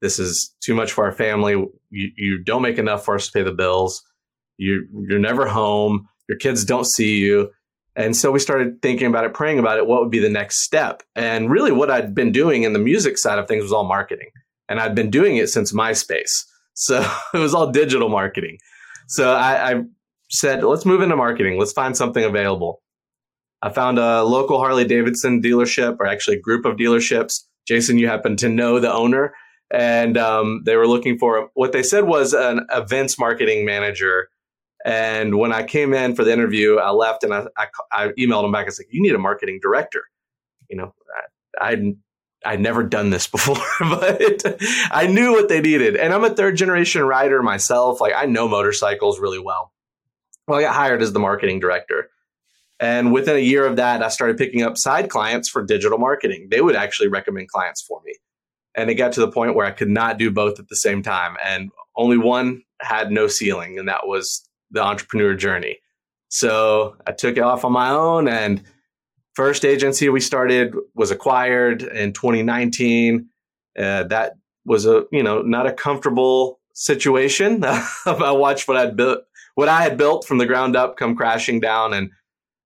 This 0.00 0.18
is 0.18 0.54
too 0.60 0.74
much 0.74 0.92
for 0.92 1.04
our 1.04 1.12
family. 1.12 1.52
You, 1.90 2.10
you 2.16 2.44
don't 2.44 2.62
make 2.62 2.78
enough 2.78 3.04
for 3.04 3.16
us 3.16 3.26
to 3.26 3.32
pay 3.32 3.42
the 3.42 3.52
bills. 3.52 4.04
You, 4.58 4.86
you're 5.08 5.18
never 5.18 5.46
home. 5.46 6.08
Your 6.28 6.38
kids 6.38 6.64
don't 6.64 6.86
see 6.86 7.18
you. 7.18 7.50
And 7.96 8.16
so 8.16 8.30
we 8.30 8.38
started 8.38 8.80
thinking 8.80 9.08
about 9.08 9.24
it, 9.24 9.34
praying 9.34 9.58
about 9.58 9.78
it. 9.78 9.86
What 9.86 10.02
would 10.02 10.10
be 10.10 10.20
the 10.20 10.28
next 10.28 10.62
step? 10.62 11.02
And 11.16 11.50
really, 11.50 11.72
what 11.72 11.90
I'd 11.90 12.14
been 12.14 12.30
doing 12.30 12.62
in 12.62 12.72
the 12.72 12.78
music 12.78 13.18
side 13.18 13.38
of 13.38 13.48
things 13.48 13.62
was 13.62 13.72
all 13.72 13.84
marketing. 13.84 14.28
And 14.68 14.78
I'd 14.78 14.94
been 14.94 15.10
doing 15.10 15.36
it 15.36 15.48
since 15.48 15.72
MySpace. 15.72 16.30
So 16.80 17.04
it 17.34 17.38
was 17.38 17.54
all 17.54 17.72
digital 17.72 18.08
marketing. 18.08 18.58
So 19.08 19.32
I, 19.32 19.72
I 19.72 19.82
said, 20.30 20.62
let's 20.62 20.86
move 20.86 21.02
into 21.02 21.16
marketing. 21.16 21.58
Let's 21.58 21.72
find 21.72 21.96
something 21.96 22.22
available. 22.22 22.82
I 23.62 23.70
found 23.70 23.98
a 23.98 24.22
local 24.22 24.58
Harley 24.58 24.84
Davidson 24.84 25.42
dealership, 25.42 25.96
or 25.98 26.06
actually 26.06 26.36
a 26.36 26.40
group 26.40 26.64
of 26.64 26.76
dealerships. 26.76 27.40
Jason, 27.66 27.98
you 27.98 28.06
happen 28.06 28.36
to 28.36 28.48
know 28.48 28.78
the 28.78 28.92
owner, 28.92 29.34
and 29.72 30.16
um, 30.16 30.62
they 30.64 30.76
were 30.76 30.86
looking 30.86 31.18
for 31.18 31.50
what 31.54 31.72
they 31.72 31.82
said 31.82 32.04
was 32.04 32.32
an 32.32 32.66
events 32.70 33.18
marketing 33.18 33.64
manager. 33.64 34.28
And 34.84 35.38
when 35.38 35.52
I 35.52 35.64
came 35.64 35.92
in 35.92 36.14
for 36.14 36.24
the 36.24 36.32
interview, 36.32 36.76
I 36.76 36.90
left 36.90 37.24
and 37.24 37.34
I, 37.34 37.46
I, 37.56 37.66
I 37.92 38.08
emailed 38.18 38.44
him 38.44 38.52
back. 38.52 38.66
I 38.66 38.70
said, 38.70 38.86
"You 38.90 39.02
need 39.02 39.14
a 39.14 39.18
marketing 39.18 39.58
director." 39.60 40.04
You 40.68 40.76
know, 40.76 40.94
I, 41.60 41.70
I'd 41.70 41.96
I'd 42.44 42.60
never 42.60 42.82
done 42.82 43.10
this 43.10 43.26
before, 43.30 43.56
but 43.80 44.44
I 44.90 45.06
knew 45.06 45.32
what 45.32 45.48
they 45.48 45.60
needed. 45.60 45.96
And 45.96 46.12
I'm 46.12 46.24
a 46.24 46.30
third 46.30 46.56
generation 46.56 47.02
rider 47.04 47.42
myself. 47.42 48.00
Like 48.00 48.12
I 48.16 48.26
know 48.26 48.48
motorcycles 48.48 49.18
really 49.18 49.40
well. 49.40 49.72
Well, 50.46 50.58
I 50.58 50.62
got 50.62 50.74
hired 50.74 51.02
as 51.02 51.12
the 51.12 51.18
marketing 51.18 51.60
director. 51.60 52.10
And 52.80 53.12
within 53.12 53.36
a 53.36 53.40
year 53.40 53.66
of 53.66 53.76
that, 53.76 54.02
I 54.02 54.08
started 54.08 54.38
picking 54.38 54.62
up 54.62 54.78
side 54.78 55.10
clients 55.10 55.48
for 55.48 55.64
digital 55.64 55.98
marketing. 55.98 56.48
They 56.50 56.60
would 56.60 56.76
actually 56.76 57.08
recommend 57.08 57.48
clients 57.48 57.82
for 57.82 58.00
me. 58.04 58.14
And 58.74 58.88
it 58.88 58.94
got 58.94 59.12
to 59.14 59.20
the 59.20 59.30
point 59.30 59.56
where 59.56 59.66
I 59.66 59.72
could 59.72 59.88
not 59.88 60.16
do 60.16 60.30
both 60.30 60.60
at 60.60 60.68
the 60.68 60.76
same 60.76 61.02
time. 61.02 61.36
And 61.44 61.70
only 61.96 62.16
one 62.16 62.62
had 62.80 63.10
no 63.10 63.26
ceiling, 63.26 63.78
and 63.78 63.88
that 63.88 64.06
was 64.06 64.47
the 64.70 64.82
entrepreneur 64.82 65.34
journey. 65.34 65.78
So 66.28 66.96
I 67.06 67.12
took 67.12 67.36
it 67.36 67.42
off 67.42 67.64
on 67.64 67.72
my 67.72 67.90
own. 67.90 68.28
And 68.28 68.62
first 69.34 69.64
agency 69.64 70.08
we 70.08 70.20
started 70.20 70.74
was 70.94 71.10
acquired 71.10 71.82
in 71.82 72.12
2019. 72.12 73.28
Uh, 73.78 74.02
that 74.04 74.34
was 74.64 74.86
a, 74.86 75.04
you 75.10 75.22
know, 75.22 75.42
not 75.42 75.66
a 75.66 75.72
comfortable 75.72 76.60
situation. 76.74 77.64
I 77.64 78.32
watched 78.32 78.68
what 78.68 78.76
I'd 78.76 78.96
built, 78.96 79.20
what 79.54 79.68
I 79.68 79.82
had 79.82 79.96
built 79.96 80.26
from 80.26 80.38
the 80.38 80.46
ground 80.46 80.76
up 80.76 80.96
come 80.96 81.16
crashing 81.16 81.60
down 81.60 81.94
and 81.94 82.10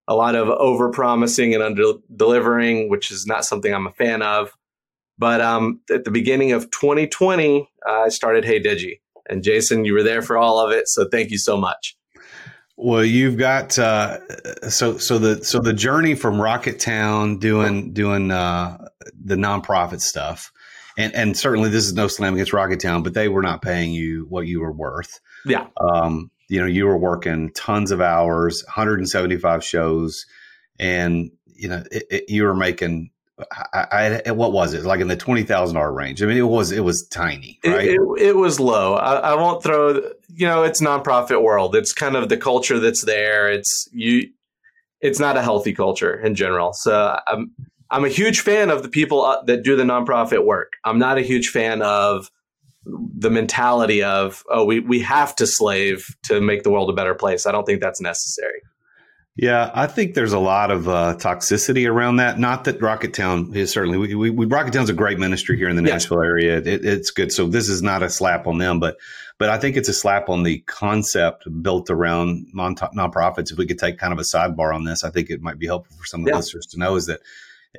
a 0.09 0.15
lot 0.15 0.35
of 0.35 0.49
over 0.49 0.91
promising 0.91 1.55
and 1.55 1.63
under 1.63 1.95
delivering, 2.15 2.89
which 2.89 3.11
is 3.11 3.27
not 3.27 3.45
something 3.45 3.73
I'm 3.73 3.87
a 3.87 3.93
fan 3.93 4.23
of. 4.23 4.53
But 5.19 5.41
um, 5.41 5.81
at 5.91 6.05
the 6.05 6.11
beginning 6.11 6.53
of 6.53 6.71
2020, 6.71 7.69
uh, 7.89 7.93
I 7.93 8.09
started 8.09 8.45
Hey 8.45 8.61
Digi. 8.61 9.02
And 9.29 9.43
Jason, 9.43 9.85
you 9.85 9.95
were 9.95 10.03
there 10.03 10.23
for 10.23 10.37
all 10.37 10.59
of 10.59 10.73
it. 10.73 10.89
So 10.89 11.09
thank 11.09 11.31
you 11.31 11.39
so 11.39 11.57
much. 11.57 11.97
Well, 12.77 13.05
you've 13.05 13.37
got 13.37 13.79
uh, 13.79 14.19
so 14.69 14.99
so 14.99 15.19
the 15.19 15.45
so 15.45 15.61
the 15.61 15.73
journey 15.73 16.17
from 16.17 16.35
Rocketown 16.35 17.39
doing 17.39 17.93
doing 17.93 18.33
uh, 18.33 18.89
the 19.25 19.37
nonprofit 19.37 20.01
stuff, 20.01 20.51
and 20.99 21.15
and 21.15 21.37
certainly 21.37 21.71
this 21.71 21.85
is 21.85 21.93
no 21.93 22.09
slam 22.09 22.35
against 22.35 22.51
Rocketown, 22.51 23.05
but 23.05 23.15
they 23.15 23.29
were 23.29 23.43
not 23.43 23.63
paying 23.63 23.93
you 23.93 24.27
what 24.31 24.49
you 24.49 24.61
were 24.61 24.73
worth. 24.73 25.21
Yeah. 25.45 25.67
Um, 25.77 26.33
you 26.49 26.61
know, 26.61 26.67
you 26.67 26.87
were 26.87 26.99
working 26.99 27.53
tons 27.53 27.93
of 27.93 28.01
hours, 28.01 28.65
175 28.65 29.65
shows, 29.65 30.27
and 30.81 31.31
you 31.47 31.69
know, 31.69 31.85
it, 31.93 32.05
it, 32.11 32.25
you 32.29 32.43
were 32.43 32.55
making. 32.57 33.12
I, 33.51 34.23
I, 34.27 34.31
what 34.33 34.53
was 34.53 34.75
it 34.75 34.85
like 34.85 35.01
in 35.01 35.09
the 35.09 35.17
twenty 35.17 35.43
thousand 35.43 35.75
dollar 35.75 35.93
range? 35.93 36.23
I 36.23 36.27
mean, 36.27 36.37
it 36.37 36.43
was 36.43 36.73
it 36.73 36.85
was 36.85 37.07
tiny, 37.09 37.59
right? 37.65 37.89
It, 37.89 38.01
it, 38.01 38.23
it 38.23 38.37
was 38.37 38.61
low. 38.61 38.95
I, 38.95 39.15
I, 39.15 39.35
won't 39.35 39.63
throw. 39.63 39.95
You 40.35 40.47
know, 40.47 40.63
it's 40.63 40.81
nonprofit 40.81 41.43
world. 41.43 41.75
It's 41.75 41.93
kind 41.93 42.17
of 42.17 42.29
the 42.29 42.37
culture 42.37 42.79
that's 42.79 43.05
there. 43.05 43.51
It's 43.51 43.89
you. 43.93 44.31
It's 45.01 45.19
not 45.19 45.37
a 45.37 45.43
healthy 45.43 45.73
culture 45.73 46.15
in 46.15 46.35
general. 46.35 46.73
So 46.73 47.19
I'm 47.27 47.53
I'm 47.91 48.05
a 48.05 48.09
huge 48.09 48.41
fan 48.41 48.71
of 48.71 48.83
the 48.83 48.89
people 48.89 49.23
uh, 49.23 49.43
that 49.45 49.63
do 49.63 49.77
the 49.77 49.85
nonprofit 49.85 50.45
work. 50.45 50.73
I'm 50.85 50.99
not 50.99 51.19
a 51.19 51.23
huge 51.23 51.51
fan 51.51 51.83
of 51.83 52.31
the 52.85 53.31
mentality 53.31 54.03
of 54.03 54.43
oh 54.51 54.65
we 54.65 54.81
we 54.81 55.01
have 55.01 55.37
to 55.37 55.47
slave 55.47 56.17
to 56.25 56.41
make 56.41 56.63
the 56.63 56.71
world 56.71 56.91
a 56.91 56.95
better 56.95 57.15
place. 57.15 57.47
I 57.47 57.53
don't 57.53 57.65
think 57.65 57.81
that's 57.81 58.01
necessary. 58.01 58.61
Yeah, 59.35 59.71
I 59.73 59.87
think 59.87 60.13
there's 60.13 60.35
a 60.35 60.39
lot 60.39 60.71
of 60.71 60.87
uh, 60.89 61.17
toxicity 61.19 61.89
around 61.91 62.17
that. 62.17 62.39
Not 62.39 62.65
that 62.65 62.81
Rocketown 62.81 63.57
is 63.57 63.73
certainly 63.73 63.97
we, 63.97 64.15
we, 64.15 64.29
we 64.29 64.45
Rocketown's 64.45 64.91
a 64.91 64.95
great 64.95 65.19
ministry 65.19 65.57
here 65.57 65.71
in 65.71 65.77
the 65.77 65.81
Nashville 65.83 66.21
area. 66.21 66.59
It, 66.59 66.85
it's 66.85 67.11
good. 67.11 67.33
So 67.33 67.47
this 67.47 67.71
is 67.71 67.83
not 67.83 68.03
a 68.03 68.11
slap 68.11 68.47
on 68.47 68.59
them, 68.59 68.79
but 68.79 68.99
but 69.39 69.49
I 69.49 69.59
think 69.59 69.79
it's 69.79 69.89
a 69.89 69.95
slap 69.95 70.29
on 70.29 70.43
the 70.43 70.59
concept 70.61 71.45
built 71.63 71.89
around 71.89 72.49
non- 72.53 72.77
nonprofits. 72.77 73.51
If 73.51 73.57
we 73.57 73.67
could 73.67 73.79
take 73.79 73.99
kind 73.99 74.13
of 74.13 74.19
a 74.19 74.23
sidebar 74.23 74.75
on 74.75 74.85
this, 74.85 75.03
I 75.03 75.11
think 75.11 75.31
it 75.31 75.41
might 75.41 75.59
be 75.59 75.67
helpful 75.67 75.97
for 75.97 76.05
some 76.05 76.21
of 76.21 76.27
the 76.27 76.33
Yeah. 76.33 76.37
listeners 76.37 76.67
to 76.67 76.79
know 76.79 76.97
is 76.97 77.07
that, 77.07 77.21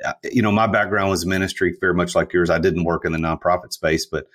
uh, 0.03 0.13
you 0.24 0.41
know, 0.41 0.51
my 0.51 0.65
background 0.65 1.12
was 1.12 1.24
ministry, 1.24 1.77
very 1.79 1.93
much 1.93 2.15
like 2.15 2.33
yours. 2.33 2.50
I 2.50 2.57
didn't 2.57 2.83
work 2.83 3.05
in 3.05 3.12
the 3.12 3.19
nonprofit 3.19 3.74
space, 3.74 4.07
but 4.07 4.27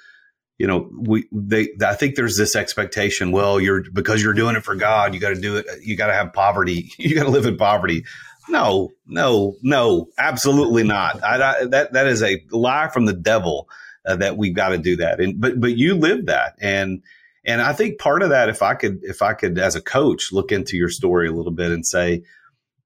you 0.58 0.66
know, 0.66 0.90
we 0.92 1.28
they 1.32 1.68
I 1.84 1.94
think 1.94 2.16
there's 2.16 2.36
this 2.36 2.56
expectation. 2.56 3.30
Well, 3.30 3.60
you're 3.60 3.84
because 3.92 4.22
you're 4.22 4.34
doing 4.34 4.56
it 4.56 4.64
for 4.64 4.74
God, 4.74 5.14
you 5.14 5.20
got 5.20 5.30
to 5.30 5.40
do 5.40 5.56
it. 5.56 5.66
You 5.82 5.96
got 5.96 6.08
to 6.08 6.14
have 6.14 6.32
poverty. 6.32 6.92
You 6.98 7.14
got 7.14 7.24
to 7.24 7.30
live 7.30 7.46
in 7.46 7.56
poverty. 7.56 8.04
No, 8.48 8.90
no, 9.06 9.56
no, 9.62 10.08
absolutely 10.18 10.82
not. 10.82 11.22
I, 11.22 11.34
I, 11.36 11.64
that 11.66 11.92
that 11.92 12.06
is 12.06 12.22
a 12.22 12.42
lie 12.50 12.88
from 12.88 13.04
the 13.04 13.12
devil 13.12 13.68
uh, 14.06 14.16
that 14.16 14.36
we've 14.36 14.54
got 14.54 14.70
to 14.70 14.78
do 14.78 14.96
that. 14.96 15.20
And 15.20 15.40
but 15.40 15.60
but 15.60 15.76
you 15.76 15.94
live 15.94 16.26
that, 16.26 16.54
and 16.60 17.02
and 17.44 17.62
I 17.62 17.72
think 17.72 17.98
part 17.98 18.22
of 18.22 18.30
that, 18.30 18.48
if 18.48 18.62
I 18.62 18.74
could, 18.74 18.98
if 19.02 19.22
I 19.22 19.34
could, 19.34 19.58
as 19.58 19.76
a 19.76 19.80
coach, 19.80 20.32
look 20.32 20.50
into 20.50 20.76
your 20.76 20.90
story 20.90 21.28
a 21.28 21.32
little 21.32 21.52
bit 21.52 21.70
and 21.70 21.86
say 21.86 22.22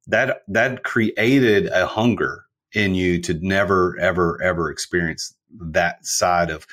that 0.08 0.42
that 0.48 0.84
created 0.84 1.66
a 1.66 1.86
hunger 1.86 2.44
in 2.74 2.94
you 2.94 3.20
to 3.22 3.34
never, 3.40 3.98
ever, 3.98 4.40
ever 4.42 4.70
experience 4.70 5.34
that 5.58 6.04
side 6.04 6.50
of. 6.50 6.66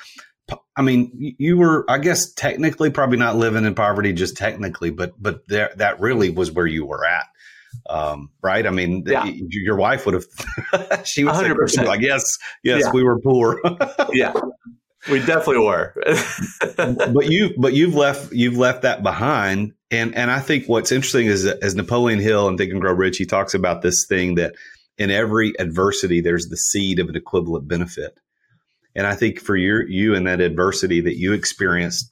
I 0.76 0.82
mean, 0.82 1.12
you 1.38 1.58
were, 1.58 1.86
I 1.90 1.98
guess, 1.98 2.34
technically 2.34 2.90
probably 2.90 3.18
not 3.18 3.36
living 3.36 3.66
in 3.66 3.76
poverty, 3.76 4.14
just 4.14 4.38
technically, 4.38 4.90
but 4.92 5.14
but 5.22 5.48
there, 5.48 5.72
that 5.78 6.00
really 6.00 6.30
was 6.30 6.52
where 6.52 6.68
you 6.68 6.86
were 6.86 7.06
at 7.06 7.26
um, 7.90 8.30
right? 8.42 8.66
I 8.66 8.70
mean, 8.72 9.04
Yeah. 9.06 9.26
your 9.50 9.76
wife 9.76 10.06
would 10.06 10.16
have, 10.16 11.06
she 11.06 11.24
would 11.24 11.36
say, 11.36 11.50
100%. 11.50 11.86
like, 11.86 12.02
yes, 12.02 12.24
yes, 12.64 12.82
Yeah. 12.86 12.92
we 12.94 13.04
were 13.04 13.20
poor, 13.20 13.62
yeah, 14.12 14.34
we 15.10 15.20
definitely 15.20 15.60
were. 15.66 15.94
but 16.78 17.28
you, 17.30 17.54
but 17.58 17.74
you've 17.74 17.96
left, 17.96 18.32
you've 18.32 18.58
left 18.58 18.84
that 18.84 19.04
behind. 19.04 19.74
And, 19.92 20.16
and 20.16 20.30
I 20.30 20.40
think 20.40 20.68
what's 20.68 20.92
interesting 20.92 21.28
is 21.28 21.46
as 21.46 21.76
Napoleon 21.76 22.20
Hill 22.20 22.48
and 22.48 22.58
Think 22.58 22.72
and 22.72 22.82
Grow 22.82 22.94
Rich, 22.94 23.18
he 23.18 23.26
talks 23.26 23.54
about 23.54 23.82
this 23.82 24.06
thing 24.08 24.36
that 24.36 24.56
in 24.98 25.10
every 25.10 25.54
adversity, 25.60 26.22
there's 26.22 26.48
the 26.50 26.58
seed 26.58 27.00
of 27.00 27.10
an 27.10 27.16
equivalent 27.16 27.68
benefit. 27.68 28.20
And 29.00 29.08
I 29.08 29.16
think 29.16 29.40
for 29.40 29.56
your, 29.56 29.88
you 29.88 30.14
and 30.14 30.28
that 30.28 30.42
adversity 30.42 31.00
that 31.00 31.16
you 31.16 31.32
experienced 31.32 32.12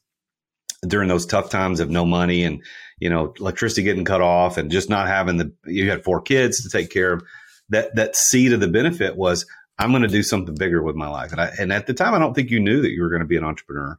during 0.88 1.10
those 1.10 1.26
tough 1.26 1.50
times 1.50 1.82
of 1.82 1.90
no 1.90 2.06
money 2.06 2.46
and 2.46 2.64
you 2.98 3.10
know 3.10 3.34
electricity 3.42 3.84
getting 3.84 4.06
cut 4.06 4.22
off 4.22 4.58
and 4.58 4.72
just 4.72 4.90
not 4.90 5.08
having 5.08 5.36
the 5.36 5.52
you 5.66 5.90
had 5.90 6.06
four 6.06 6.22
kids 6.22 6.64
to 6.64 6.70
take 6.70 6.90
care 6.90 7.12
of 7.12 7.24
that 7.68 7.94
that 7.96 8.16
seed 8.16 8.54
of 8.54 8.62
the 8.62 8.68
benefit 8.70 9.18
was 9.18 9.46
i'm 9.80 9.90
going 9.90 10.04
to 10.04 10.08
do 10.08 10.24
something 10.24 10.56
bigger 10.56 10.82
with 10.82 10.96
my 10.96 11.10
life. 11.10 11.32
And 11.32 11.42
I, 11.42 11.52
and 11.60 11.74
at 11.74 11.88
the 11.88 11.94
time 11.94 12.14
i 12.14 12.20
don't 12.20 12.34
think 12.34 12.52
you 12.52 12.60
knew 12.60 12.82
that 12.82 12.92
you 12.92 13.02
were 13.02 13.10
going 13.10 13.22
to 13.22 13.28
be 13.28 13.38
an 13.38 13.44
entrepreneur 13.44 13.98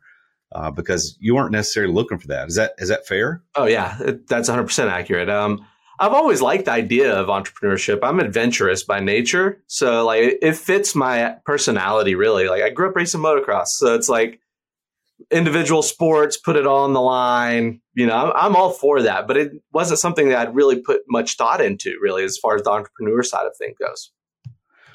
uh, 0.52 0.70
because 0.70 1.18
you 1.20 1.34
weren't 1.34 1.52
necessarily 1.52 1.92
looking 1.92 2.18
for 2.18 2.28
that. 2.28 2.48
Is 2.48 2.54
that 2.54 2.72
is 2.78 2.88
that 2.88 3.06
fair? 3.06 3.42
Oh 3.54 3.66
yeah, 3.66 3.98
that's 4.28 4.48
100% 4.48 4.90
accurate. 4.90 5.28
Um, 5.28 5.66
I've 6.00 6.12
always 6.12 6.40
liked 6.40 6.66
the 6.66 6.72
idea 6.72 7.12
of 7.12 7.26
entrepreneurship. 7.26 8.00
I'm 8.02 8.20
adventurous 8.20 8.84
by 8.84 9.00
nature, 9.00 9.62
so 9.66 10.04
like 10.06 10.22
it, 10.22 10.38
it 10.42 10.56
fits 10.56 10.94
my 10.94 11.36
personality 11.44 12.14
really. 12.14 12.48
Like 12.48 12.62
I 12.62 12.70
grew 12.70 12.88
up 12.88 12.96
racing 12.96 13.20
motocross, 13.20 13.66
so 13.66 13.94
it's 13.94 14.08
like 14.08 14.40
individual 15.30 15.82
sports, 15.82 16.36
put 16.36 16.56
it 16.56 16.66
all 16.66 16.84
on 16.84 16.92
the 16.92 17.00
line. 17.00 17.80
You 17.94 18.06
know, 18.06 18.32
I'm, 18.32 18.54
all 18.54 18.70
for 18.70 19.02
that, 19.02 19.26
but 19.26 19.36
it 19.36 19.52
wasn't 19.72 19.98
something 19.98 20.28
that 20.28 20.38
I'd 20.38 20.54
really 20.54 20.80
put 20.80 21.00
much 21.08 21.36
thought 21.36 21.60
into 21.60 21.98
really 22.00 22.22
as 22.22 22.38
far 22.38 22.54
as 22.54 22.62
the 22.62 22.70
entrepreneur 22.70 23.22
side 23.24 23.46
of 23.46 23.56
things 23.56 23.76
goes. 23.78 24.12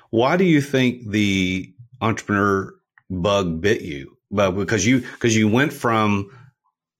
why 0.10 0.38
do 0.38 0.45
you 0.45 0.62
think 0.62 1.10
the 1.10 1.74
entrepreneur 2.01 2.74
bug 3.10 3.62
bit 3.62 3.81
you 3.81 4.17
well 4.29 4.51
because 4.51 4.86
you 4.86 5.01
because 5.01 5.36
you 5.36 5.48
went 5.48 5.72
from 5.74 6.29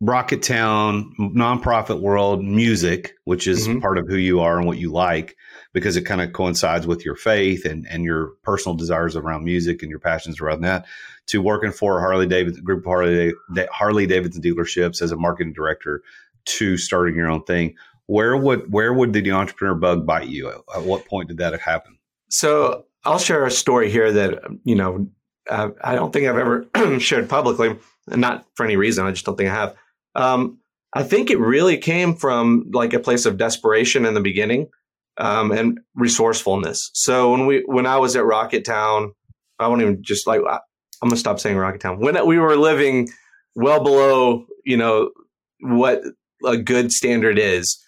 rocketown 0.03 1.10
nonprofit 1.17 2.00
world 2.01 2.43
music 2.43 3.13
which 3.25 3.48
is 3.48 3.67
Mhm. 3.67 3.81
part 3.81 3.98
of 3.98 4.07
who 4.07 4.17
you 4.17 4.39
are 4.41 4.57
and 4.57 4.67
what 4.67 4.77
you 4.77 4.91
like 4.91 5.36
because 5.74 5.95
it 5.95 6.01
kind 6.03 6.22
of 6.22 6.33
coincides 6.33 6.86
with 6.86 7.05
your 7.05 7.15
faith 7.15 7.65
and 7.65 7.88
and 7.89 8.03
your 8.03 8.33
personal 8.43 8.75
desires 8.75 9.15
around 9.15 9.43
music 9.45 9.81
and 9.81 9.89
your 9.89 10.00
passions 10.00 10.41
around 10.41 10.62
that 10.62 10.86
to 11.27 11.41
working 11.41 11.72
for 11.72 11.98
a 11.98 12.01
harley 12.01 12.27
davidson 12.27 12.63
group 12.63 12.83
harley 12.86 13.33
harley 13.72 14.05
davidson 14.05 14.41
dealerships 14.41 15.01
as 15.01 15.12
a 15.12 15.17
marketing 15.17 15.53
director 15.53 16.01
to 16.45 16.75
starting 16.77 17.15
your 17.15 17.29
own 17.29 17.43
thing 17.43 17.74
where 18.07 18.36
would 18.36 18.72
where 18.72 18.93
would 18.93 19.13
the 19.13 19.31
entrepreneur 19.31 19.75
bug 19.75 20.05
bite 20.05 20.27
you 20.27 20.50
at, 20.50 20.57
at 20.75 20.83
what 20.83 21.05
point 21.05 21.27
did 21.29 21.38
that 21.38 21.57
happen 21.62 21.98
So 22.29 22.86
I'll 23.05 23.19
share 23.19 23.45
a 23.45 23.51
story 23.51 23.89
here 23.89 24.12
that 24.12 24.41
you 24.63 24.75
know 24.75 25.07
I, 25.50 25.69
I 25.83 25.95
don't 25.95 26.12
think 26.13 26.27
I've 26.27 26.38
ever 26.38 26.65
shared 27.00 27.27
publicly, 27.29 27.75
and 28.10 28.22
not 28.22 28.45
for 28.55 28.63
any 28.65 28.77
reason. 28.77 29.05
I 29.05 29.12
just 29.12 29.25
don't 29.25 29.38
think 29.38 29.50
I 29.50 29.53
have. 29.53 29.75
Um, 30.15 30.60
I 30.93 31.03
think 31.03 31.32
it 31.32 31.39
really 31.39 31.77
came 31.77 32.15
from 32.15 32.65
like 32.72 32.93
a 32.93 33.00
place 33.00 33.25
of 33.25 33.38
desperation 33.38 34.05
in 34.05 34.13
the 34.13 34.22
beginning 34.22 34.70
um, 35.17 35.51
and 35.51 35.79
resourcefulness. 35.96 36.91
So 36.93 37.32
when 37.32 37.46
we 37.46 37.63
when 37.65 37.86
I 37.86 37.98
was 37.98 38.15
at 38.15 38.24
Rocketown, 38.24 39.12
I 39.60 39.67
won't 39.67 39.82
even 39.82 40.03
just 40.03 40.27
like 40.27 40.41
I'm 40.41 41.10
gonna 41.10 41.17
stop 41.17 41.39
saying 41.39 41.58
Rocketown. 41.58 42.00
When 42.00 42.25
we 42.27 42.38
were 42.38 42.55
living 42.55 43.10
well 43.55 43.84
below, 43.84 44.46
you 44.65 44.77
know, 44.77 45.12
what 45.60 46.01
a 46.46 46.58
good 46.58 46.91
standard 46.91 47.39
is 47.39 47.84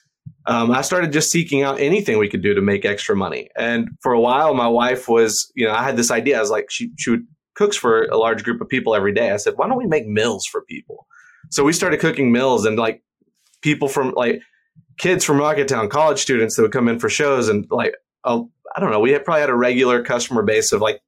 um, 0.48 0.72
I 0.72 0.82
started 0.82 1.12
just 1.12 1.32
seeking 1.32 1.64
out 1.64 1.80
anything 1.80 2.18
we 2.18 2.30
could 2.30 2.44
do 2.44 2.54
to 2.54 2.62
make 2.62 2.86
extra 2.86 3.16
money. 3.16 3.50
And 3.58 3.90
for 4.02 4.14
a 4.14 4.20
while, 4.20 4.54
my 4.54 4.68
wife 4.68 5.08
was, 5.08 5.52
you 5.56 5.66
know, 5.66 5.74
I 5.74 5.84
had 5.84 5.98
this 5.98 6.12
idea. 6.12 6.38
I 6.38 6.42
was 6.42 6.52
like, 6.52 6.70
she, 6.70 6.92
she 6.98 7.18
cooks 7.56 7.76
for 7.76 8.04
a 8.04 8.18
large 8.18 8.44
group 8.44 8.62
of 8.62 8.70
people 8.70 8.96
every 8.96 9.14
day. 9.14 9.32
I 9.32 9.38
said, 9.38 9.54
why 9.56 9.68
don't 9.68 9.78
we 9.78 9.88
make 9.88 10.08
meals 10.08 10.46
for 10.46 10.62
people? 10.62 11.08
So 11.50 11.64
we 11.64 11.74
started 11.74 12.00
cooking 12.00 12.32
meals 12.32 12.66
and 12.66 12.78
like 12.78 13.04
people 13.62 13.88
from 13.88 14.14
like 14.16 14.42
kids 14.98 15.24
from 15.24 15.38
Rocketown, 15.38 15.90
college 15.90 16.20
students 16.20 16.56
that 16.56 16.62
would 16.62 16.72
come 16.72 16.88
in 16.88 17.00
for 17.00 17.10
shows 17.10 17.50
and 17.50 17.66
like, 17.70 17.96
oh, 18.24 18.50
I 18.76 18.80
don't 18.80 18.92
know, 18.92 19.00
we 19.00 19.12
had 19.12 19.24
probably 19.24 19.42
had 19.42 19.50
a 19.50 19.56
regular 19.56 20.04
customer 20.04 20.44
base 20.44 20.72
of 20.72 20.82
like 20.82 21.02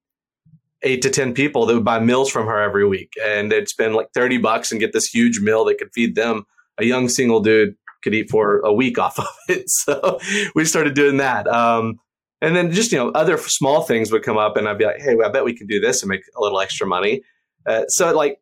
eight 0.83 1.01
to 1.01 1.09
10 1.09 1.33
people 1.33 1.65
that 1.65 1.73
would 1.73 1.83
buy 1.83 1.99
meals 1.99 2.29
from 2.29 2.45
her 2.45 2.61
every 2.61 2.87
week. 2.87 3.13
And 3.25 3.51
they'd 3.51 3.67
spend 3.67 3.95
like 3.95 4.07
30 4.13 4.37
bucks 4.37 4.71
and 4.71 4.79
get 4.79 4.93
this 4.93 5.07
huge 5.07 5.39
meal 5.39 5.65
that 5.65 5.77
could 5.77 5.89
feed 5.93 6.15
them. 6.15 6.45
A 6.77 6.85
young 6.85 7.09
single 7.09 7.39
dude 7.39 7.75
could 8.03 8.13
eat 8.13 8.29
for 8.29 8.59
a 8.59 8.71
week 8.71 8.99
off 8.99 9.19
of 9.19 9.27
it. 9.49 9.69
So 9.69 10.19
we 10.55 10.65
started 10.65 10.93
doing 10.93 11.17
that. 11.17 11.47
Um, 11.47 11.99
and 12.41 12.55
then 12.55 12.71
just, 12.71 12.91
you 12.91 12.99
know, 12.99 13.09
other 13.09 13.37
small 13.37 13.81
things 13.81 14.11
would 14.11 14.21
come 14.21 14.37
up 14.37 14.57
and 14.57 14.69
I'd 14.69 14.77
be 14.77 14.85
like, 14.85 15.01
hey, 15.01 15.15
well, 15.15 15.27
I 15.27 15.31
bet 15.31 15.43
we 15.43 15.57
can 15.57 15.65
do 15.65 15.79
this 15.79 16.03
and 16.03 16.09
make 16.09 16.21
a 16.35 16.41
little 16.41 16.59
extra 16.59 16.85
money. 16.85 17.23
Uh, 17.65 17.85
so 17.87 18.13
like 18.15 18.39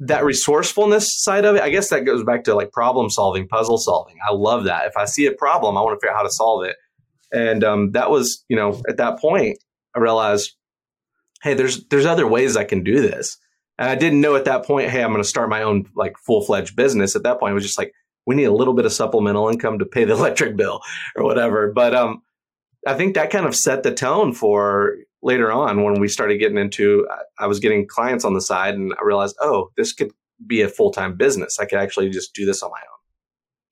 that 0.00 0.24
resourcefulness 0.24 1.22
side 1.22 1.44
of 1.44 1.56
it, 1.56 1.62
I 1.62 1.68
guess 1.68 1.90
that 1.90 2.06
goes 2.06 2.24
back 2.24 2.44
to 2.44 2.54
like 2.54 2.72
problem 2.72 3.10
solving, 3.10 3.46
puzzle 3.46 3.78
solving. 3.78 4.16
I 4.26 4.32
love 4.32 4.64
that. 4.64 4.86
If 4.86 4.96
I 4.96 5.04
see 5.04 5.26
a 5.26 5.32
problem, 5.32 5.76
I 5.76 5.82
want 5.82 5.98
to 5.98 6.00
figure 6.00 6.14
out 6.14 6.18
how 6.18 6.22
to 6.22 6.32
solve 6.32 6.64
it. 6.64 6.76
And 7.32 7.62
um, 7.62 7.92
that 7.92 8.10
was, 8.10 8.44
you 8.48 8.56
know, 8.56 8.80
at 8.88 8.96
that 8.96 9.18
point, 9.20 9.58
I 9.94 10.00
realized, 10.00 10.52
hey, 11.42 11.54
there's 11.54 11.86
there's 11.88 12.06
other 12.06 12.26
ways 12.26 12.56
I 12.56 12.64
can 12.64 12.82
do 12.82 13.00
this. 13.00 13.36
And 13.78 13.88
I 13.88 13.94
didn't 13.94 14.20
know 14.20 14.36
at 14.36 14.46
that 14.46 14.64
point, 14.64 14.90
hey, 14.90 15.02
I'm 15.02 15.10
going 15.10 15.22
to 15.22 15.28
start 15.28 15.50
my 15.50 15.62
own 15.62 15.86
like 15.94 16.16
full 16.26 16.44
fledged 16.44 16.76
business. 16.76 17.14
At 17.14 17.22
that 17.24 17.38
point, 17.38 17.52
it 17.52 17.54
was 17.54 17.64
just 17.64 17.78
like, 17.78 17.92
we 18.26 18.34
need 18.34 18.44
a 18.44 18.52
little 18.52 18.74
bit 18.74 18.86
of 18.86 18.92
supplemental 18.92 19.48
income 19.48 19.78
to 19.78 19.86
pay 19.86 20.04
the 20.04 20.12
electric 20.18 20.56
bill 20.56 20.80
or 21.14 21.24
whatever. 21.24 21.72
But 21.72 21.94
um, 21.94 22.22
I 22.86 22.94
think 22.94 23.14
that 23.14 23.30
kind 23.30 23.46
of 23.46 23.54
set 23.54 23.82
the 23.82 23.94
tone 23.94 24.32
for 24.32 24.96
later 25.22 25.52
on 25.52 25.82
when 25.82 26.00
we 26.00 26.08
started 26.08 26.38
getting 26.38 26.58
into. 26.58 27.06
I 27.38 27.46
was 27.46 27.60
getting 27.60 27.86
clients 27.86 28.24
on 28.24 28.34
the 28.34 28.40
side, 28.40 28.74
and 28.74 28.92
I 29.00 29.04
realized, 29.04 29.36
oh, 29.40 29.70
this 29.76 29.92
could 29.92 30.12
be 30.46 30.62
a 30.62 30.68
full 30.68 30.90
time 30.90 31.16
business. 31.16 31.58
I 31.58 31.66
could 31.66 31.78
actually 31.78 32.10
just 32.10 32.34
do 32.34 32.46
this 32.46 32.62
on 32.62 32.70
my 32.70 32.78
own. 32.78 33.00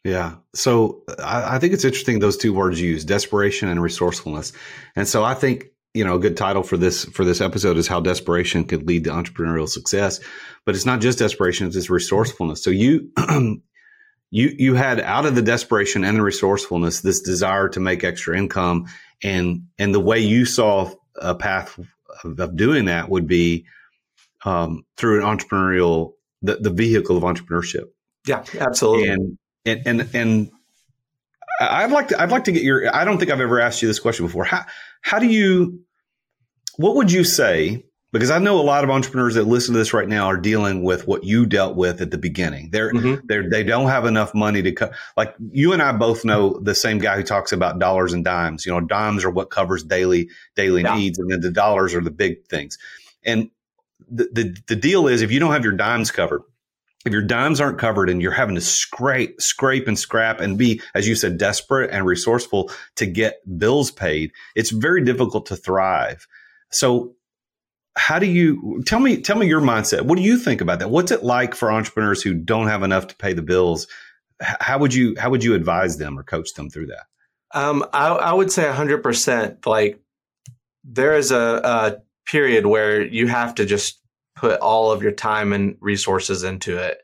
Yeah. 0.05 0.37
So 0.55 1.02
I, 1.19 1.57
I 1.57 1.59
think 1.59 1.75
it's 1.75 1.85
interesting 1.85 2.19
those 2.19 2.37
two 2.37 2.52
words 2.52 2.81
you 2.81 2.90
use 2.90 3.05
desperation 3.05 3.69
and 3.69 3.83
resourcefulness. 3.83 4.52
And 4.97 5.09
so 5.09 5.25
I 5.25 5.35
think, 5.35 5.67
you 5.93 6.05
know, 6.05 6.17
a 6.17 6.19
good 6.19 6.37
title 6.37 6.62
for 6.62 6.76
this 6.76 7.05
for 7.07 7.25
this 7.25 7.40
episode 7.40 7.76
is 7.76 7.88
how 7.88 8.00
desperation 8.00 8.64
could 8.64 8.87
lead 8.87 9.05
to 9.05 9.11
entrepreneurial 9.11 9.69
success. 9.69 10.21
But 10.64 10.75
it's 10.75 10.87
not 10.87 11.00
just 11.00 11.19
desperation, 11.19 11.67
it's 11.67 11.90
resourcefulness. 11.90 12.62
So 12.62 12.71
you 12.71 13.11
you 14.31 14.55
you 14.57 14.75
had 14.75 15.00
out 15.00 15.26
of 15.26 15.35
the 15.35 15.43
desperation 15.43 16.05
and 16.05 16.17
the 16.17 16.23
resourcefulness 16.23 17.00
this 17.00 17.21
desire 17.21 17.69
to 17.71 17.81
make 17.81 18.05
extra 18.05 18.38
income 18.38 18.87
and 19.23 19.64
and 19.78 19.95
the 19.95 20.00
way 20.00 20.21
you 20.21 20.45
saw 20.45 20.90
a 21.20 21.34
path 21.34 21.78
of, 22.25 22.38
of 22.38 22.56
doing 22.56 22.87
that 22.87 23.08
would 23.08 23.26
be 23.26 23.66
um, 24.44 24.84
through 24.96 25.20
an 25.20 25.38
entrepreneurial 25.38 26.14
the, 26.42 26.56
the 26.56 26.70
vehicle 26.70 27.16
of 27.16 27.22
entrepreneurship 27.25 27.90
Yeah, 28.26 28.44
absolutely. 28.58 29.08
and 29.08 29.38
and 29.66 29.87
and 29.87 30.14
and 30.14 30.50
I'd 31.60 31.90
like 31.90 32.08
to 32.08 32.20
I'd 32.20 32.30
like 32.30 32.44
to 32.44 32.52
get 32.52 32.62
your 32.62 32.94
I 32.94 33.04
don't 33.04 33.18
think 33.18 33.30
I've 33.30 33.40
ever 33.40 33.60
asked 33.60 33.82
you 33.82 33.88
this 33.88 33.98
question 33.98 34.26
before. 34.26 34.44
How 34.44 34.64
how 35.00 35.18
do 35.18 35.26
you 35.26 35.80
what 36.76 36.94
would 36.96 37.10
you 37.10 37.25
say? 37.25 37.84
Because 38.11 38.31
I 38.31 38.38
know 38.38 38.59
a 38.59 38.62
lot 38.62 38.85
of 38.85 38.91
entrepreneurs 38.91 39.35
that 39.35 39.45
listen 39.47 39.75
to 39.75 39.79
this 39.79 39.93
right 39.93 40.09
now 40.09 40.27
are 40.29 40.38
dealing 40.38 40.83
with 40.83 41.07
what 41.07 41.25
you 41.25 41.45
dealt 41.45 41.77
with 41.77 42.00
at 42.00 42.11
the 42.11 42.17
beginning. 42.17 42.71
They're 42.73 42.91
Mhm. 42.93 43.21
they're 43.27 43.49
they 43.50 43.62
don't 43.62 43.88
have 43.88 44.07
enough 44.07 44.35
money 44.35 44.62
to 44.62 44.73
cut. 44.73 44.95
Like 45.17 45.35
you 45.50 45.75
and 45.75 45.83
I 45.83 45.93
both 45.93 46.25
know 46.25 46.59
the 46.62 46.75
same 46.75 46.99
guy 46.99 47.17
who 47.17 47.23
talks 47.23 47.53
about 47.53 47.79
dollars 47.79 48.15
and 48.15 48.25
dimes. 48.25 48.65
You 48.65 48.73
know, 48.73 48.81
dimes 48.81 49.25
are 49.25 49.31
what 49.31 49.50
covers 49.50 49.83
daily 49.85 50.31
daily 50.57 50.83
Yeah. 50.83 50.97
needs, 50.97 51.19
and 51.19 51.31
then 51.31 51.41
the 51.41 51.50
dollars 51.50 51.95
are 51.95 52.00
the 52.00 52.11
big 52.11 52.47
things. 52.47 52.79
And 53.25 53.50
the, 54.11 54.29
the 54.33 54.57
the 54.69 54.77
deal 54.77 55.07
is 55.07 55.21
if 55.21 55.31
you 55.31 55.38
don't 55.38 55.53
have 55.53 55.65
your 55.65 55.75
dimes 55.75 56.11
covered, 56.11 56.41
if 57.05 57.12
your 57.12 57.21
dimes 57.23 57.61
aren't 57.61 57.79
covered 57.79 58.09
and 58.09 58.23
you're 58.23 58.33
having 58.33 58.55
to 58.55 58.61
scrape, 58.62 59.38
scrape 59.38 59.87
and 59.87 59.99
scrap 59.99 60.41
and 60.41 60.57
be, 60.57 60.81
as 60.95 61.07
you 61.07 61.15
said, 61.15 61.37
desperate 61.37 61.91
and 61.91 62.07
resourceful 62.07 62.71
to 62.97 63.05
get 63.05 63.41
bills 63.59 63.91
paid, 63.91 64.33
it's 64.57 64.71
very 64.71 65.05
difficult 65.05 65.45
to 65.47 65.57
thrive. 65.57 66.27
So 66.71 67.15
how 67.99 68.19
do 68.19 68.26
you 68.26 68.83
tell 68.87 69.00
me 69.00 69.21
tell 69.21 69.37
me 69.37 69.47
your 69.47 69.61
mindset. 69.61 70.02
What 70.02 70.17
do 70.17 70.23
you 70.23 70.38
think 70.38 70.61
about 70.61 70.78
that? 70.78 70.90
What's 70.90 71.11
it 71.11 71.25
like 71.25 71.55
for 71.55 71.73
entrepreneurs 71.73 72.23
who 72.23 72.33
don't 72.33 72.69
have 72.69 72.83
enough 72.83 73.09
to 73.09 73.17
pay 73.17 73.33
the 73.33 73.43
bills? 73.43 73.88
How 74.40 74.78
would 74.78 74.95
you 74.95 75.17
how 75.19 75.31
would 75.31 75.43
you 75.43 75.55
advise 75.55 75.99
them 75.99 76.19
or 76.19 76.23
coach 76.23 76.55
them 76.55 76.71
through 76.71 76.87
that? 76.87 77.07
Um, 77.55 77.85
I, 77.93 78.09
I, 78.09 78.33
would 78.35 78.52
say 78.52 78.64
100% 78.64 79.64
like 79.64 79.99
there 80.85 81.17
is 81.17 81.31
a, 81.33 81.61
a 81.64 81.97
period 82.31 82.67
where 82.67 83.02
you 83.02 83.26
have 83.26 83.55
to 83.55 83.64
just 83.64 84.02
put 84.37 84.61
all 84.61 84.93
of 84.93 85.02
your 85.02 85.12
time 85.12 85.55
and 85.55 85.76
resources 85.81 86.45
into 86.45 86.76
it. 86.76 86.99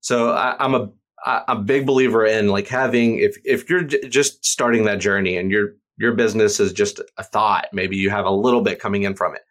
So 0.00 0.32
I, 0.32 0.56
i'm 0.62 0.74
a 0.74 0.90
I'm 1.24 1.58
a 1.58 1.62
big 1.62 1.86
believer 1.86 2.26
in 2.26 2.48
like 2.48 2.68
having 2.68 3.18
if 3.18 3.38
if 3.44 3.70
you're 3.70 3.84
j- 3.84 4.08
just 4.08 4.44
starting 4.44 4.84
that 4.84 5.00
journey 5.00 5.36
and 5.36 5.50
your 5.50 5.76
your 5.96 6.12
business 6.12 6.60
is 6.60 6.72
just 6.72 7.00
a 7.16 7.22
thought 7.22 7.68
maybe 7.72 7.96
you 7.96 8.10
have 8.10 8.26
a 8.26 8.30
little 8.30 8.60
bit 8.60 8.78
coming 8.78 9.04
in 9.04 9.14
from 9.14 9.34
it 9.34 9.42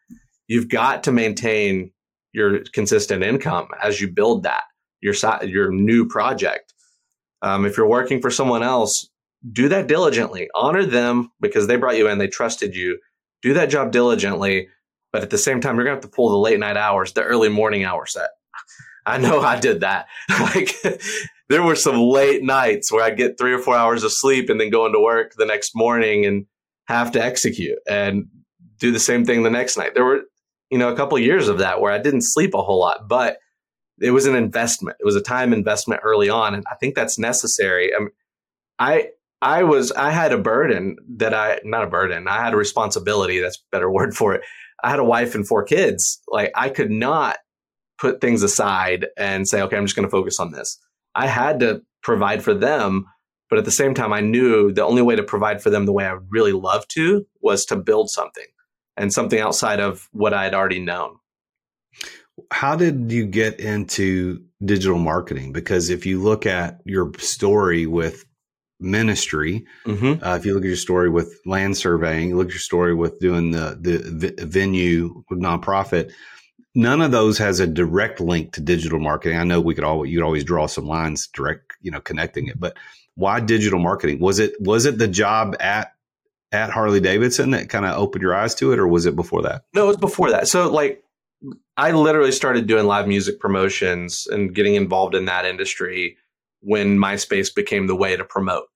you've 0.48 0.70
got 0.70 1.04
to 1.04 1.12
maintain 1.12 1.92
your 2.34 2.62
consistent 2.74 3.24
income 3.24 3.68
as 3.82 4.02
you 4.02 4.12
build 4.12 4.44
that 4.44 4.64
your 5.04 5.14
your 5.44 5.72
new 5.72 6.08
project. 6.08 6.74
Um, 7.42 7.66
if 7.66 7.78
you're 7.78 7.88
working 7.88 8.22
for 8.22 8.32
someone 8.32 8.64
else, 8.64 9.10
do 9.52 9.68
that 9.70 9.88
diligently. 9.88 10.48
Honor 10.56 10.86
them 10.86 11.30
because 11.42 11.68
they 11.68 11.76
brought 11.76 11.98
you 11.98 12.08
in, 12.08 12.18
they 12.18 12.28
trusted 12.28 12.74
you. 12.76 12.98
Do 13.42 13.54
that 13.56 13.70
job 13.70 13.92
diligently, 13.92 14.70
but 15.12 15.22
at 15.22 15.30
the 15.30 15.38
same 15.38 15.60
time, 15.60 15.76
you're 15.76 15.84
gonna 15.84 15.98
have 15.98 16.04
to 16.04 16.08
pull 16.08 16.30
the 16.30 16.38
late 16.38 16.60
night 16.60 16.78
hours, 16.78 17.12
the 17.12 17.24
early 17.24 17.50
morning 17.50 17.84
hours. 17.84 18.14
That 18.14 18.30
I 19.06 19.18
know 19.18 19.42
I 19.42 19.60
did 19.60 19.82
that. 19.82 20.08
like 20.40 20.74
there 21.50 21.64
were 21.64 21.76
some 21.76 21.98
late 21.98 22.42
nights 22.42 22.92
where 22.92 23.04
I'd 23.04 23.18
get 23.18 23.38
three 23.38 23.54
or 23.54 23.60
four 23.60 23.76
hours 23.76 24.04
of 24.04 24.14
sleep 24.14 24.50
and 24.50 24.60
then 24.60 24.70
go 24.70 24.86
into 24.86 25.02
work 25.02 25.34
the 25.36 25.46
next 25.46 25.76
morning 25.76 26.26
and 26.26 26.46
have 26.88 27.12
to 27.12 27.24
execute 27.24 27.78
and 27.90 28.26
do 28.80 28.92
the 28.92 29.00
same 29.00 29.26
thing 29.26 29.44
the 29.44 29.50
next 29.50 29.78
night. 29.78 29.96
There 29.96 30.06
were 30.06 30.22
you 30.74 30.80
know, 30.80 30.92
a 30.92 30.96
couple 30.96 31.16
of 31.16 31.24
years 31.24 31.50
of 31.50 31.60
that 31.60 31.82
where 31.82 31.92
I 31.92 32.00
didn't 32.00 32.24
sleep 32.24 32.56
a 32.56 32.64
whole 32.64 32.80
lot, 32.80 33.08
but 33.08 33.38
it 34.02 34.10
was 34.10 34.26
an 34.26 34.34
investment. 34.34 34.98
It 35.00 35.06
was 35.06 35.16
a 35.16 35.22
time 35.22 35.54
investment 35.54 36.02
early 36.04 36.30
on, 36.30 36.56
and 36.56 36.64
I 36.70 36.74
think 36.74 36.96
that's 36.96 37.20
necessary. 37.20 37.94
I, 37.96 38.00
mean, 38.00 38.10
I 38.80 39.10
I 39.40 39.62
was 39.62 39.92
I 39.92 40.10
had 40.10 40.34
a 40.34 40.38
burden 40.40 40.96
that 41.18 41.32
I 41.32 41.60
not 41.64 41.84
a 41.84 41.88
burden. 41.88 42.28
I 42.28 42.44
had 42.44 42.56
a 42.56 42.58
responsibility. 42.58 43.40
That's 43.40 43.58
a 43.58 43.70
better 43.72 43.92
word 43.98 44.16
for 44.16 44.34
it. 44.34 44.42
I 44.84 44.90
had 44.90 44.98
a 44.98 45.04
wife 45.04 45.36
and 45.36 45.48
four 45.48 45.64
kids. 45.64 46.20
Like 46.28 46.52
I 46.56 46.70
could 46.70 46.90
not 46.90 47.38
put 48.00 48.20
things 48.20 48.42
aside 48.42 49.06
and 49.16 49.48
say, 49.48 49.62
okay, 49.62 49.78
I'm 49.78 49.86
just 49.86 49.96
going 49.96 50.08
to 50.08 50.12
focus 50.12 50.40
on 50.40 50.54
this. 50.54 50.80
I 51.14 51.28
had 51.28 51.60
to 51.60 51.84
provide 52.02 52.44
for 52.44 52.56
them, 52.56 53.06
but 53.48 53.60
at 53.60 53.66
the 53.66 53.70
same 53.72 53.94
time, 53.94 54.12
I 54.12 54.22
knew 54.22 54.74
the 54.74 54.84
only 54.84 55.04
way 55.04 55.16
to 55.16 55.24
provide 55.24 55.62
for 55.62 55.70
them 55.70 55.86
the 55.86 55.94
way 55.94 56.08
I 56.08 56.18
really 56.30 56.52
love 56.52 56.88
to 56.88 57.28
was 57.42 57.64
to 57.66 57.76
build 57.76 58.10
something 58.10 58.48
and 58.98 59.14
something 59.14 59.40
outside 59.40 59.80
of 59.80 60.08
what 60.12 60.34
I 60.34 60.44
had 60.44 60.54
already 60.54 60.80
known. 60.80 61.18
How 62.52 62.76
did 62.76 63.12
you 63.12 63.26
get 63.26 63.60
into 63.60 64.44
digital 64.64 64.98
marketing? 64.98 65.54
Because 65.54 65.90
if 65.90 66.06
you 66.06 66.22
look 66.22 66.46
at 66.46 66.82
your 66.86 67.12
story 67.20 67.86
with 67.86 68.26
ministry, 68.80 69.66
mm-hmm. 69.86 70.24
uh, 70.24 70.36
if 70.36 70.46
you 70.46 70.54
look 70.54 70.64
at 70.64 70.68
your 70.68 70.76
story 70.76 71.10
with 71.10 71.40
land 71.46 71.78
surveying, 71.78 72.30
you 72.30 72.38
look 72.38 72.48
at 72.48 72.54
your 72.54 72.60
story 72.60 72.96
with 72.96 73.20
doing 73.20 73.52
the 73.52 73.78
the, 73.80 73.98
the 74.32 74.46
venue 74.46 75.24
nonprofit, 75.32 76.12
none 76.76 77.02
of 77.02 77.12
those 77.12 77.38
has 77.38 77.60
a 77.60 77.68
direct 77.68 78.20
link 78.20 78.54
to 78.54 78.62
digital 78.62 79.00
marketing. 79.00 79.38
I 79.38 79.44
know 79.44 79.62
we 79.62 79.76
could 79.76 79.84
always 79.84 80.12
you'd 80.12 80.24
always 80.24 80.44
draw 80.44 80.66
some 80.68 80.86
lines 80.86 81.28
direct, 81.28 81.74
you 81.82 81.92
know, 81.92 82.02
connecting 82.02 82.48
it, 82.48 82.60
but 82.60 82.76
why 83.16 83.40
digital 83.40 83.80
marketing? 83.80 84.20
Was 84.20 84.40
it 84.40 84.54
was 84.60 84.86
it 84.86 84.98
the 84.98 85.08
job 85.08 85.56
at 85.60 85.93
at 86.54 86.70
Harley 86.70 87.00
Davidson 87.00 87.52
that 87.52 87.68
kind 87.68 87.86
of 87.86 87.98
opened 87.98 88.22
your 88.22 88.36
eyes 88.36 88.56
to 88.56 88.72
it, 88.72 88.80
or 88.80 88.88
was 88.88 89.06
it 89.06 89.16
before 89.16 89.42
that? 89.42 89.64
No, 89.74 89.86
it 89.86 89.88
was 89.88 89.98
before 89.98 90.30
that. 90.30 90.48
So, 90.48 90.72
like, 90.72 91.04
I 91.76 91.92
literally 91.92 92.32
started 92.32 92.68
doing 92.68 92.86
live 92.86 93.08
music 93.08 93.40
promotions 93.40 94.28
and 94.28 94.54
getting 94.54 94.76
involved 94.76 95.16
in 95.16 95.26
that 95.26 95.46
industry 95.46 96.18
when 96.62 96.98
MySpace 96.98 97.54
became 97.54 97.88
the 97.88 97.96
way 97.96 98.16
to 98.16 98.24
promote. 98.24 98.68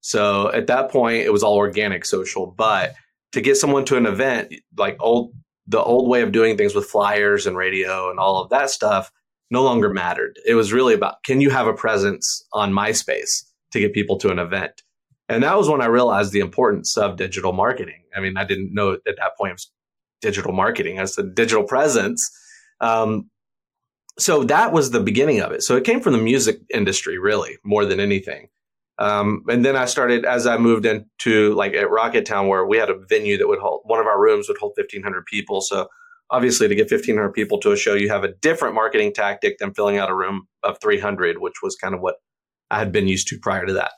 So, 0.00 0.52
at 0.52 0.68
that 0.68 0.90
point, 0.90 1.24
it 1.24 1.32
was 1.32 1.42
all 1.42 1.56
organic 1.56 2.04
social. 2.04 2.46
But 2.46 2.94
to 3.32 3.40
get 3.40 3.56
someone 3.56 3.84
to 3.86 3.96
an 3.96 4.06
event, 4.06 4.54
like 4.78 4.96
old, 5.00 5.34
the 5.66 5.82
old 5.82 6.08
way 6.08 6.22
of 6.22 6.30
doing 6.30 6.56
things 6.56 6.76
with 6.76 6.86
flyers 6.86 7.44
and 7.46 7.56
radio 7.56 8.08
and 8.08 8.20
all 8.20 8.40
of 8.40 8.50
that 8.50 8.70
stuff 8.70 9.10
no 9.50 9.62
longer 9.62 9.92
mattered. 9.92 10.38
It 10.46 10.54
was 10.54 10.72
really 10.72 10.94
about 10.94 11.22
can 11.24 11.40
you 11.40 11.50
have 11.50 11.66
a 11.66 11.72
presence 11.72 12.44
on 12.52 12.72
MySpace 12.72 13.42
to 13.72 13.80
get 13.80 13.92
people 13.92 14.16
to 14.18 14.30
an 14.30 14.38
event? 14.38 14.82
And 15.28 15.42
that 15.42 15.56
was 15.56 15.68
when 15.68 15.80
I 15.80 15.86
realized 15.86 16.32
the 16.32 16.40
importance 16.40 16.96
of 16.96 17.16
digital 17.16 17.52
marketing. 17.52 18.02
I 18.14 18.20
mean, 18.20 18.36
I 18.36 18.44
didn't 18.44 18.72
know 18.72 18.92
at 18.92 19.00
that 19.04 19.36
point 19.36 19.50
it 19.50 19.54
was 19.54 19.70
digital 20.22 20.52
marketing 20.52 20.98
I 20.98 21.04
said 21.04 21.34
digital 21.34 21.64
presence. 21.64 22.30
Um, 22.80 23.30
so 24.18 24.44
that 24.44 24.72
was 24.72 24.90
the 24.90 25.00
beginning 25.00 25.40
of 25.40 25.52
it. 25.52 25.62
So 25.62 25.76
it 25.76 25.84
came 25.84 26.00
from 26.00 26.14
the 26.14 26.18
music 26.18 26.58
industry, 26.72 27.18
really, 27.18 27.58
more 27.64 27.84
than 27.84 28.00
anything. 28.00 28.48
Um, 28.98 29.42
and 29.48 29.62
then 29.62 29.76
I 29.76 29.84
started 29.84 30.24
as 30.24 30.46
I 30.46 30.56
moved 30.56 30.86
into 30.86 31.54
like 31.54 31.74
at 31.74 31.88
Rocketown, 31.88 32.48
where 32.48 32.64
we 32.64 32.78
had 32.78 32.88
a 32.88 32.98
venue 33.08 33.36
that 33.36 33.46
would 33.46 33.58
hold 33.58 33.82
one 33.84 34.00
of 34.00 34.06
our 34.06 34.18
rooms 34.18 34.48
would 34.48 34.56
hold 34.56 34.72
1,500 34.76 35.26
people. 35.26 35.60
So 35.60 35.88
obviously, 36.30 36.66
to 36.66 36.74
get 36.74 36.90
1,500 36.90 37.32
people 37.32 37.60
to 37.60 37.72
a 37.72 37.76
show, 37.76 37.92
you 37.92 38.08
have 38.08 38.24
a 38.24 38.32
different 38.32 38.74
marketing 38.74 39.12
tactic 39.12 39.58
than 39.58 39.74
filling 39.74 39.98
out 39.98 40.08
a 40.08 40.14
room 40.14 40.48
of 40.62 40.80
300, 40.80 41.38
which 41.38 41.56
was 41.62 41.76
kind 41.76 41.94
of 41.94 42.00
what 42.00 42.16
I 42.70 42.78
had 42.78 42.90
been 42.90 43.06
used 43.06 43.28
to 43.28 43.38
prior 43.38 43.66
to 43.66 43.74
that. 43.74 43.92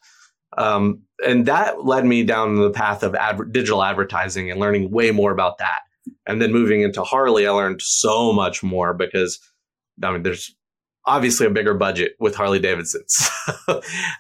Um, 0.59 1.03
and 1.25 1.47
that 1.47 1.85
led 1.85 2.05
me 2.05 2.25
down 2.25 2.57
the 2.57 2.71
path 2.71 3.03
of 3.03 3.15
digital 3.53 3.83
advertising 3.83 4.51
and 4.51 4.61
learning 4.61 4.91
way 4.91 5.11
more 5.13 5.31
about 5.31 5.59
that. 5.59 5.81
And 6.27 6.43
then 6.43 6.53
moving 6.53 6.83
into 6.83 7.03
Harley, 7.03 7.47
I 7.47 7.51
learned 7.51 7.81
so 7.81 8.33
much 8.33 8.63
more 8.63 8.93
because 8.93 9.39
I 10.03 10.13
mean, 10.13 10.23
there's 10.23 10.55
obviously 11.07 11.47
a 11.47 11.51
bigger 11.51 11.75
budget 11.75 12.13
with 12.21 12.35
Harley 12.35 12.59
Davidsons. 12.59 13.29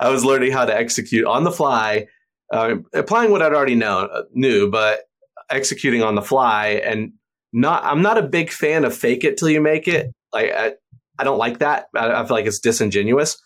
I 0.00 0.08
was 0.08 0.24
learning 0.24 0.52
how 0.52 0.64
to 0.64 0.74
execute 0.74 1.26
on 1.26 1.44
the 1.44 1.52
fly, 1.52 2.06
uh, 2.52 2.76
applying 2.94 3.30
what 3.30 3.42
I'd 3.42 3.52
already 3.52 3.74
know, 3.74 4.00
uh, 4.00 4.22
knew, 4.32 4.70
but 4.70 5.02
executing 5.50 6.02
on 6.02 6.14
the 6.14 6.22
fly. 6.22 6.80
And 6.84 7.12
not, 7.52 7.84
I'm 7.84 8.02
not 8.02 8.18
a 8.18 8.22
big 8.22 8.50
fan 8.50 8.84
of 8.84 8.96
fake 8.96 9.24
it 9.24 9.36
till 9.36 9.50
you 9.50 9.60
make 9.60 9.86
it. 9.86 10.12
Like, 10.32 10.52
I, 10.52 10.72
I 11.18 11.24
don't 11.24 11.38
like 11.38 11.58
that. 11.58 11.86
I 11.94 12.24
feel 12.24 12.36
like 12.36 12.46
it's 12.46 12.60
disingenuous. 12.60 13.40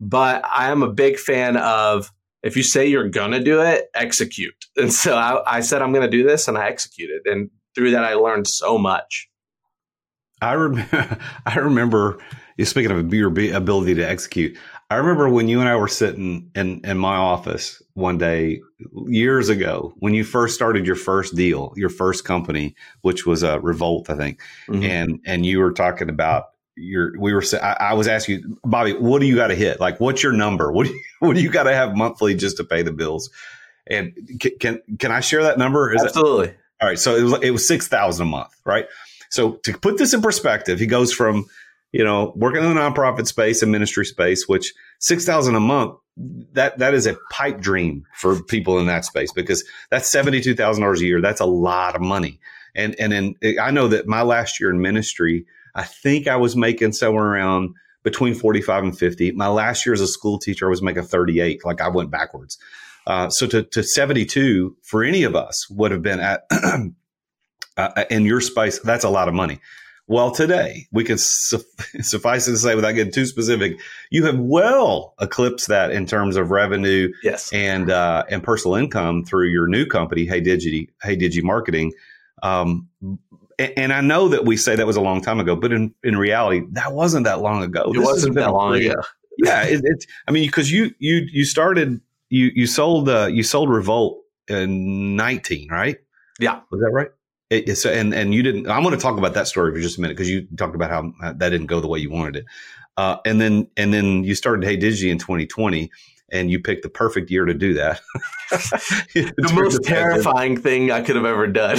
But 0.00 0.44
I 0.44 0.70
am 0.70 0.82
a 0.82 0.92
big 0.92 1.18
fan 1.18 1.56
of 1.56 2.10
if 2.44 2.56
you 2.56 2.62
say 2.62 2.86
you're 2.86 3.08
gonna 3.08 3.42
do 3.42 3.60
it, 3.60 3.90
execute. 3.94 4.54
And 4.76 4.92
so 4.92 5.14
I, 5.14 5.58
I 5.58 5.60
said 5.60 5.82
I'm 5.82 5.92
gonna 5.92 6.10
do 6.10 6.24
this, 6.24 6.48
and 6.48 6.58
I 6.58 6.66
executed. 6.66 7.22
And 7.26 7.48
through 7.76 7.92
that, 7.92 8.02
I 8.02 8.14
learned 8.14 8.48
so 8.48 8.76
much. 8.76 9.28
I 10.42 10.52
remember. 10.52 11.18
I 11.46 11.58
remember. 11.58 12.18
Speaking 12.62 12.92
of 12.92 13.12
your 13.12 13.28
ability 13.28 13.94
to 13.96 14.08
execute, 14.08 14.56
I 14.90 14.96
remember 14.96 15.28
when 15.28 15.48
you 15.48 15.58
and 15.58 15.68
I 15.68 15.76
were 15.76 15.88
sitting 15.88 16.50
in 16.54 16.80
in 16.84 16.98
my 16.98 17.16
office 17.16 17.82
one 17.94 18.18
day 18.18 18.60
years 19.06 19.48
ago 19.48 19.92
when 19.98 20.14
you 20.14 20.24
first 20.24 20.54
started 20.54 20.86
your 20.86 20.96
first 20.96 21.34
deal, 21.34 21.72
your 21.76 21.88
first 21.88 22.24
company, 22.24 22.74
which 23.02 23.26
was 23.26 23.42
a 23.42 23.54
uh, 23.54 23.58
Revolt, 23.58 24.10
I 24.10 24.16
think, 24.16 24.40
mm-hmm. 24.68 24.82
and 24.82 25.20
and 25.24 25.46
you 25.46 25.58
were 25.60 25.72
talking 25.72 26.08
about 26.08 26.44
you're 26.76 27.18
we 27.18 27.32
were 27.32 27.42
I, 27.62 27.76
I 27.80 27.94
was 27.94 28.08
asking 28.08 28.40
you, 28.40 28.58
Bobby, 28.64 28.92
what 28.92 29.20
do 29.20 29.26
you 29.26 29.36
got 29.36 29.48
to 29.48 29.54
hit? 29.54 29.80
Like, 29.80 30.00
what's 30.00 30.22
your 30.22 30.32
number? 30.32 30.72
What 30.72 30.86
do 30.86 30.92
you, 30.92 31.02
what 31.20 31.34
do 31.34 31.42
you 31.42 31.50
got 31.50 31.64
to 31.64 31.74
have 31.74 31.96
monthly 31.96 32.34
just 32.34 32.56
to 32.58 32.64
pay 32.64 32.82
the 32.82 32.92
bills? 32.92 33.30
And 33.86 34.14
can 34.40 34.58
can, 34.58 34.82
can 34.98 35.12
I 35.12 35.20
share 35.20 35.42
that 35.42 35.58
number? 35.58 35.94
Is 35.94 36.02
Absolutely. 36.02 36.48
That, 36.48 36.56
all 36.80 36.88
right, 36.88 36.98
so 36.98 37.16
it 37.16 37.22
was 37.22 37.42
it 37.42 37.50
was 37.50 37.66
six 37.66 37.88
thousand 37.88 38.26
a 38.26 38.30
month, 38.30 38.54
right? 38.64 38.86
So 39.30 39.52
to 39.64 39.76
put 39.78 39.98
this 39.98 40.14
in 40.14 40.22
perspective, 40.22 40.78
he 40.78 40.86
goes 40.86 41.12
from 41.12 41.46
you 41.92 42.04
know 42.04 42.32
working 42.34 42.62
in 42.62 42.74
the 42.74 42.80
nonprofit 42.80 43.26
space 43.26 43.62
and 43.62 43.70
ministry 43.70 44.04
space, 44.04 44.48
which 44.48 44.72
six 44.98 45.24
thousand 45.24 45.54
a 45.54 45.60
month 45.60 45.96
that 46.52 46.78
that 46.78 46.94
is 46.94 47.06
a 47.06 47.16
pipe 47.30 47.60
dream 47.60 48.04
for 48.14 48.42
people 48.42 48.78
in 48.78 48.86
that 48.86 49.04
space 49.04 49.32
because 49.32 49.64
that's 49.90 50.10
seventy 50.10 50.40
two 50.40 50.54
thousand 50.54 50.82
dollars 50.82 51.00
a 51.00 51.06
year. 51.06 51.20
That's 51.20 51.40
a 51.40 51.46
lot 51.46 51.94
of 51.94 52.00
money. 52.00 52.40
And 52.74 52.94
and 52.98 53.12
then 53.12 53.34
I 53.60 53.70
know 53.70 53.88
that 53.88 54.06
my 54.06 54.22
last 54.22 54.60
year 54.60 54.70
in 54.70 54.80
ministry, 54.80 55.46
I 55.74 55.84
think 55.84 56.28
I 56.28 56.36
was 56.36 56.56
making 56.56 56.92
somewhere 56.92 57.24
around 57.24 57.74
between 58.02 58.34
45 58.34 58.84
and 58.84 58.98
50. 58.98 59.32
My 59.32 59.48
last 59.48 59.84
year 59.84 59.92
as 59.92 60.00
a 60.00 60.06
school 60.06 60.38
teacher, 60.38 60.66
I 60.66 60.70
was 60.70 60.82
making 60.82 61.04
38. 61.04 61.64
Like 61.64 61.80
I 61.80 61.88
went 61.88 62.10
backwards. 62.10 62.58
Uh, 63.06 63.28
so 63.28 63.46
to, 63.46 63.62
to 63.62 63.82
72 63.82 64.76
for 64.82 65.02
any 65.02 65.24
of 65.24 65.34
us 65.34 65.68
would 65.70 65.90
have 65.90 66.02
been 66.02 66.20
at 66.20 66.46
uh, 67.76 68.04
in 68.10 68.24
your 68.24 68.40
space. 68.40 68.78
That's 68.80 69.04
a 69.04 69.10
lot 69.10 69.28
of 69.28 69.34
money. 69.34 69.60
Well, 70.06 70.32
today 70.32 70.86
we 70.92 71.02
can 71.02 71.16
su- 71.18 71.64
suffice 72.00 72.46
it 72.46 72.52
to 72.52 72.58
say, 72.58 72.74
without 72.74 72.92
getting 72.92 73.12
too 73.12 73.24
specific, 73.24 73.80
you 74.10 74.26
have 74.26 74.38
well 74.38 75.14
eclipsed 75.18 75.68
that 75.68 75.92
in 75.92 76.04
terms 76.04 76.36
of 76.36 76.50
revenue, 76.50 77.10
yes. 77.22 77.50
and 77.54 77.90
uh, 77.90 78.24
and 78.28 78.42
personal 78.42 78.74
income 78.74 79.24
through 79.24 79.48
your 79.48 79.66
new 79.66 79.86
company, 79.86 80.26
Hey 80.26 80.42
Digi, 80.42 80.88
Hey 81.02 81.16
Digi 81.16 81.42
Marketing. 81.42 81.92
Um, 82.42 82.88
and 83.58 83.92
I 83.92 84.00
know 84.00 84.28
that 84.28 84.44
we 84.44 84.56
say 84.56 84.76
that 84.76 84.86
was 84.86 84.96
a 84.96 85.00
long 85.00 85.20
time 85.20 85.40
ago, 85.40 85.56
but 85.56 85.72
in, 85.72 85.94
in 86.02 86.16
reality, 86.16 86.62
that 86.72 86.92
wasn't 86.92 87.24
that 87.24 87.40
long 87.40 87.62
ago. 87.62 87.84
It 87.88 87.94
this 87.94 88.04
wasn't 88.04 88.34
that 88.36 88.52
long 88.52 88.74
ago. 88.74 88.94
yeah, 89.38 89.62
it, 89.62 89.80
it's. 89.84 90.06
I 90.28 90.32
mean, 90.32 90.46
because 90.46 90.70
you 90.70 90.94
you 90.98 91.26
you 91.32 91.44
started 91.44 92.00
you 92.30 92.50
you 92.54 92.66
sold 92.66 93.08
uh, 93.08 93.26
you 93.26 93.42
sold 93.42 93.70
Revolt 93.70 94.22
in 94.48 95.16
nineteen, 95.16 95.68
right? 95.70 95.98
Yeah, 96.38 96.60
was 96.70 96.80
that 96.80 96.90
right? 96.90 97.08
It, 97.50 97.68
it's 97.68 97.84
and 97.84 98.14
and 98.14 98.34
you 98.34 98.42
didn't. 98.42 98.68
I'm 98.68 98.82
going 98.82 98.94
to 98.94 99.00
talk 99.00 99.18
about 99.18 99.34
that 99.34 99.46
story 99.46 99.72
for 99.72 99.80
just 99.80 99.98
a 99.98 100.00
minute 100.00 100.16
because 100.16 100.30
you 100.30 100.46
talked 100.56 100.74
about 100.74 100.90
how 100.90 101.12
that 101.34 101.50
didn't 101.50 101.66
go 101.66 101.80
the 101.80 101.88
way 101.88 101.98
you 101.98 102.10
wanted 102.10 102.36
it, 102.36 102.44
uh, 102.96 103.18
and 103.24 103.40
then 103.40 103.68
and 103.76 103.92
then 103.92 104.24
you 104.24 104.34
started 104.34 104.64
Hey 104.64 104.76
Digi 104.76 105.10
in 105.10 105.18
2020 105.18 105.90
and 106.30 106.50
you 106.50 106.58
picked 106.58 106.82
the 106.82 106.88
perfect 106.88 107.30
year 107.30 107.44
to 107.44 107.54
do 107.54 107.74
that. 107.74 108.00
the 108.50 109.52
most 109.54 109.82
terrifying 109.84 110.60
thing 110.60 110.90
I 110.90 111.00
could 111.00 111.16
have 111.16 111.24
ever 111.24 111.46
done. 111.46 111.78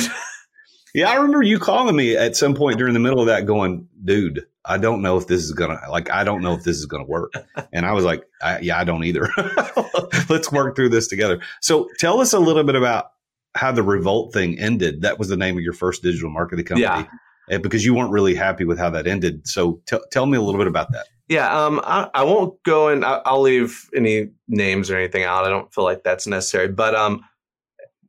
Yeah, 0.95 1.11
I 1.11 1.15
remember 1.15 1.43
you 1.43 1.59
calling 1.59 1.95
me 1.95 2.15
at 2.15 2.37
some 2.37 2.55
point 2.55 2.77
during 2.77 2.93
the 2.93 3.01
middle 3.01 3.19
of 3.19 3.27
that, 3.27 3.45
going, 3.45 3.87
"Dude, 4.03 4.45
I 4.63 4.77
don't 4.77 5.01
know 5.01 5.17
if 5.17 5.27
this 5.27 5.43
is 5.43 5.51
gonna 5.51 5.79
like. 5.89 6.09
I 6.09 6.23
don't 6.23 6.41
know 6.41 6.53
if 6.53 6.63
this 6.63 6.77
is 6.77 6.85
gonna 6.85 7.05
work." 7.05 7.33
And 7.73 7.85
I 7.85 7.91
was 7.91 8.05
like, 8.05 8.23
I, 8.41 8.59
"Yeah, 8.59 8.79
I 8.79 8.85
don't 8.85 9.03
either. 9.03 9.29
Let's 10.29 10.51
work 10.53 10.77
through 10.77 10.89
this 10.89 11.07
together." 11.07 11.41
So, 11.61 11.89
tell 11.99 12.21
us 12.21 12.31
a 12.31 12.39
little 12.39 12.63
bit 12.63 12.75
about 12.75 13.11
how 13.55 13.73
the 13.73 13.83
Revolt 13.83 14.31
thing 14.31 14.57
ended. 14.57 15.01
That 15.01 15.19
was 15.19 15.27
the 15.27 15.35
name 15.35 15.57
of 15.57 15.63
your 15.63 15.73
first 15.73 16.01
digital 16.01 16.29
marketing 16.29 16.65
company. 16.65 16.85
Yeah. 16.85 17.07
And 17.49 17.61
because 17.61 17.83
you 17.83 17.93
weren't 17.93 18.11
really 18.11 18.33
happy 18.33 18.63
with 18.63 18.79
how 18.79 18.89
that 18.91 19.05
ended. 19.05 19.47
So 19.47 19.81
t- 19.85 19.99
tell 20.11 20.25
me 20.25 20.37
a 20.37 20.41
little 20.41 20.59
bit 20.59 20.67
about 20.67 20.93
that. 20.93 21.07
Yeah, 21.27 21.65
um, 21.65 21.81
I, 21.83 22.09
I, 22.13 22.23
won't 22.23 22.61
go 22.63 22.89
and 22.89 23.03
I'll 23.03 23.41
leave 23.41 23.89
any 23.95 24.29
names 24.47 24.91
or 24.91 24.97
anything 24.97 25.23
out. 25.23 25.45
I 25.45 25.49
don't 25.49 25.73
feel 25.73 25.83
like 25.83 26.03
that's 26.03 26.27
necessary. 26.27 26.67
But 26.67 26.95
um, 26.95 27.23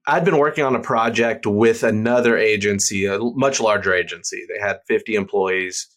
I'd 0.06 0.24
been 0.24 0.38
working 0.38 0.64
on 0.64 0.76
a 0.76 0.80
project 0.80 1.46
with 1.46 1.82
another 1.82 2.36
agency, 2.36 3.06
a 3.06 3.18
much 3.18 3.60
larger 3.60 3.92
agency. 3.92 4.46
They 4.48 4.60
had 4.60 4.78
50 4.86 5.14
employees, 5.16 5.88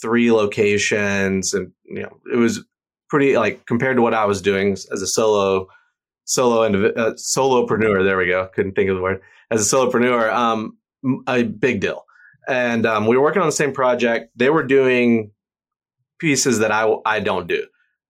three 0.00 0.30
locations, 0.30 1.52
and 1.52 1.72
you 1.84 2.02
know 2.02 2.20
it 2.32 2.36
was 2.36 2.64
pretty 3.08 3.36
like 3.36 3.66
compared 3.66 3.96
to 3.96 4.02
what 4.02 4.14
I 4.14 4.24
was 4.24 4.40
doing 4.40 4.72
as 4.72 5.02
a 5.02 5.06
solo 5.06 5.66
solo 6.24 6.62
and 6.62 6.76
uh, 6.76 7.14
solopreneur. 7.14 8.04
There 8.04 8.16
we 8.16 8.26
go. 8.26 8.48
Couldn't 8.54 8.74
think 8.74 8.90
of 8.90 8.96
the 8.96 9.02
word 9.02 9.20
as 9.50 9.72
a 9.72 9.76
solopreneur. 9.76 10.32
Um, 10.32 10.78
a 11.26 11.42
big 11.42 11.80
deal. 11.80 12.04
And 12.48 12.86
um, 12.86 13.06
we 13.06 13.16
were 13.16 13.22
working 13.22 13.42
on 13.42 13.48
the 13.48 13.52
same 13.52 13.72
project. 13.72 14.30
They 14.36 14.50
were 14.50 14.62
doing 14.62 15.32
pieces 16.20 16.60
that 16.60 16.70
I 16.70 16.88
I 17.04 17.18
don't 17.18 17.48
do, 17.48 17.66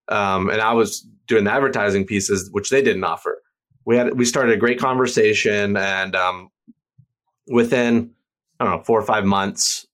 um, 0.08 0.50
and 0.50 0.60
I 0.60 0.74
was 0.74 1.06
doing 1.26 1.44
the 1.44 1.52
advertising 1.52 2.04
pieces 2.04 2.50
which 2.52 2.68
they 2.68 2.82
didn't 2.82 3.04
offer. 3.04 3.42
We 3.86 3.96
had 3.96 4.18
we 4.18 4.24
started 4.24 4.52
a 4.52 4.58
great 4.58 4.78
conversation, 4.80 5.76
and 5.76 6.14
um, 6.14 6.50
within 7.46 8.10
I 8.58 8.64
don't 8.64 8.76
know 8.78 8.84
four 8.84 9.00
or 9.00 9.04
five 9.04 9.24
months, 9.24 9.86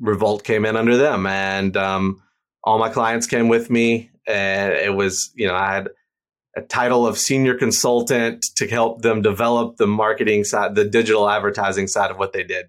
Revolt 0.00 0.42
came 0.42 0.64
in 0.64 0.74
under 0.74 0.96
them, 0.96 1.26
and 1.26 1.76
um, 1.76 2.22
all 2.64 2.78
my 2.78 2.88
clients 2.88 3.26
came 3.26 3.48
with 3.48 3.70
me, 3.70 4.10
and 4.26 4.72
it 4.72 4.94
was 4.94 5.30
you 5.36 5.46
know 5.46 5.54
I 5.54 5.72
had 5.72 5.90
a 6.56 6.62
title 6.62 7.06
of 7.06 7.18
senior 7.18 7.54
consultant 7.54 8.42
to 8.56 8.66
help 8.66 9.02
them 9.02 9.20
develop 9.20 9.76
the 9.76 9.86
marketing 9.86 10.42
side, 10.42 10.74
the 10.74 10.86
digital 10.86 11.28
advertising 11.28 11.86
side 11.86 12.10
of 12.10 12.18
what 12.18 12.32
they 12.32 12.42
did. 12.42 12.66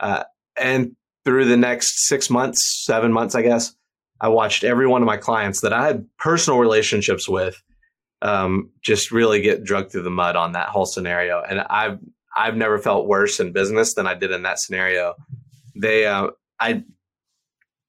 Uh, 0.00 0.24
and 0.58 0.96
through 1.24 1.44
the 1.44 1.56
next 1.56 2.08
six 2.08 2.28
months, 2.28 2.84
seven 2.84 3.12
months, 3.12 3.36
I 3.36 3.42
guess, 3.42 3.76
I 4.20 4.28
watched 4.28 4.64
every 4.64 4.88
one 4.88 5.02
of 5.02 5.06
my 5.06 5.16
clients 5.16 5.60
that 5.60 5.72
I 5.72 5.86
had 5.86 6.06
personal 6.18 6.58
relationships 6.58 7.28
with 7.28 7.62
um, 8.22 8.70
just 8.82 9.10
really 9.10 9.40
get 9.40 9.64
drugged 9.64 9.92
through 9.92 10.02
the 10.02 10.10
mud 10.10 10.36
on 10.36 10.52
that 10.52 10.68
whole 10.68 10.86
scenario. 10.86 11.42
And 11.42 11.60
I've 11.60 11.98
I've 12.36 12.56
never 12.56 12.78
felt 12.78 13.06
worse 13.06 13.40
in 13.40 13.52
business 13.52 13.94
than 13.94 14.06
I 14.06 14.14
did 14.14 14.30
in 14.30 14.42
that 14.42 14.58
scenario. 14.58 15.14
They 15.74 16.06
uh, 16.06 16.28
I 16.60 16.84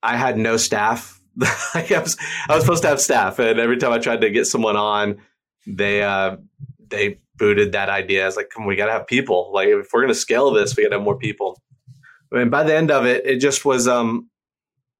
I 0.03 0.17
had 0.17 0.37
no 0.37 0.57
staff. 0.57 1.21
I 1.41 1.85
was 2.01 2.17
I 2.49 2.55
was 2.55 2.63
supposed 2.63 2.83
to 2.83 2.89
have 2.89 3.01
staff, 3.01 3.39
and 3.39 3.59
every 3.59 3.77
time 3.77 3.91
I 3.91 3.99
tried 3.99 4.21
to 4.21 4.29
get 4.29 4.47
someone 4.47 4.75
on, 4.75 5.17
they 5.65 6.03
uh, 6.03 6.37
they 6.89 7.19
booted 7.35 7.73
that 7.73 7.89
idea. 7.89 8.23
I 8.23 8.25
was 8.25 8.35
like, 8.35 8.49
"Come, 8.49 8.65
we 8.65 8.75
got 8.75 8.87
to 8.87 8.93
have 8.93 9.07
people. 9.07 9.51
Like, 9.53 9.67
if 9.67 9.89
we're 9.93 10.01
going 10.01 10.13
to 10.13 10.19
scale 10.19 10.51
this, 10.51 10.75
we 10.75 10.83
got 10.83 10.89
to 10.89 10.95
have 10.95 11.03
more 11.03 11.17
people." 11.17 11.61
And 12.31 12.51
by 12.51 12.63
the 12.63 12.75
end 12.75 12.91
of 12.91 13.05
it, 13.05 13.25
it 13.25 13.37
just 13.37 13.65
was 13.65 13.87
um, 13.87 14.29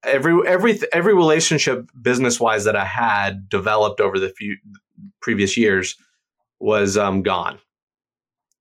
every 0.04 0.48
every 0.48 0.80
every 0.94 1.14
relationship 1.14 1.90
business 2.02 2.40
wise 2.40 2.66
that 2.66 2.76
I 2.76 2.86
had 2.86 3.50
developed 3.50 4.00
over 4.00 4.20
the 4.20 4.30
few 4.30 4.58
previous 5.22 5.58
years 5.58 5.96
was 6.60 6.98
um, 6.98 7.22
gone 7.22 7.60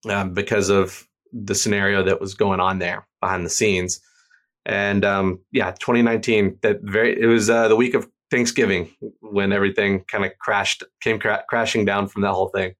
um, 0.09 0.35
because 0.35 0.68
of 0.68 1.07
the 1.33 1.55
scenario 1.55 2.05
that 2.05 2.20
was 2.20 2.35
going 2.35 2.61
on 2.61 2.79
there 2.79 3.07
behind 3.20 3.44
the 3.44 3.51
scenes. 3.51 4.01
And 4.64 5.05
um, 5.05 5.40
yeah, 5.53 5.70
2019. 5.72 6.59
That 6.62 6.81
very 6.83 7.20
it 7.20 7.27
was 7.27 7.49
uh, 7.49 7.68
the 7.68 7.77
week 7.77 7.94
of 7.94 8.09
Thanksgiving 8.31 8.90
when 9.20 9.53
everything 9.53 10.01
kind 10.05 10.25
of 10.25 10.33
crashed, 10.38 10.83
came 11.01 11.20
cra- 11.20 11.44
crashing 11.49 11.85
down 11.85 12.09
from 12.09 12.22
that 12.22 12.33
whole 12.33 12.49
thing. 12.49 12.75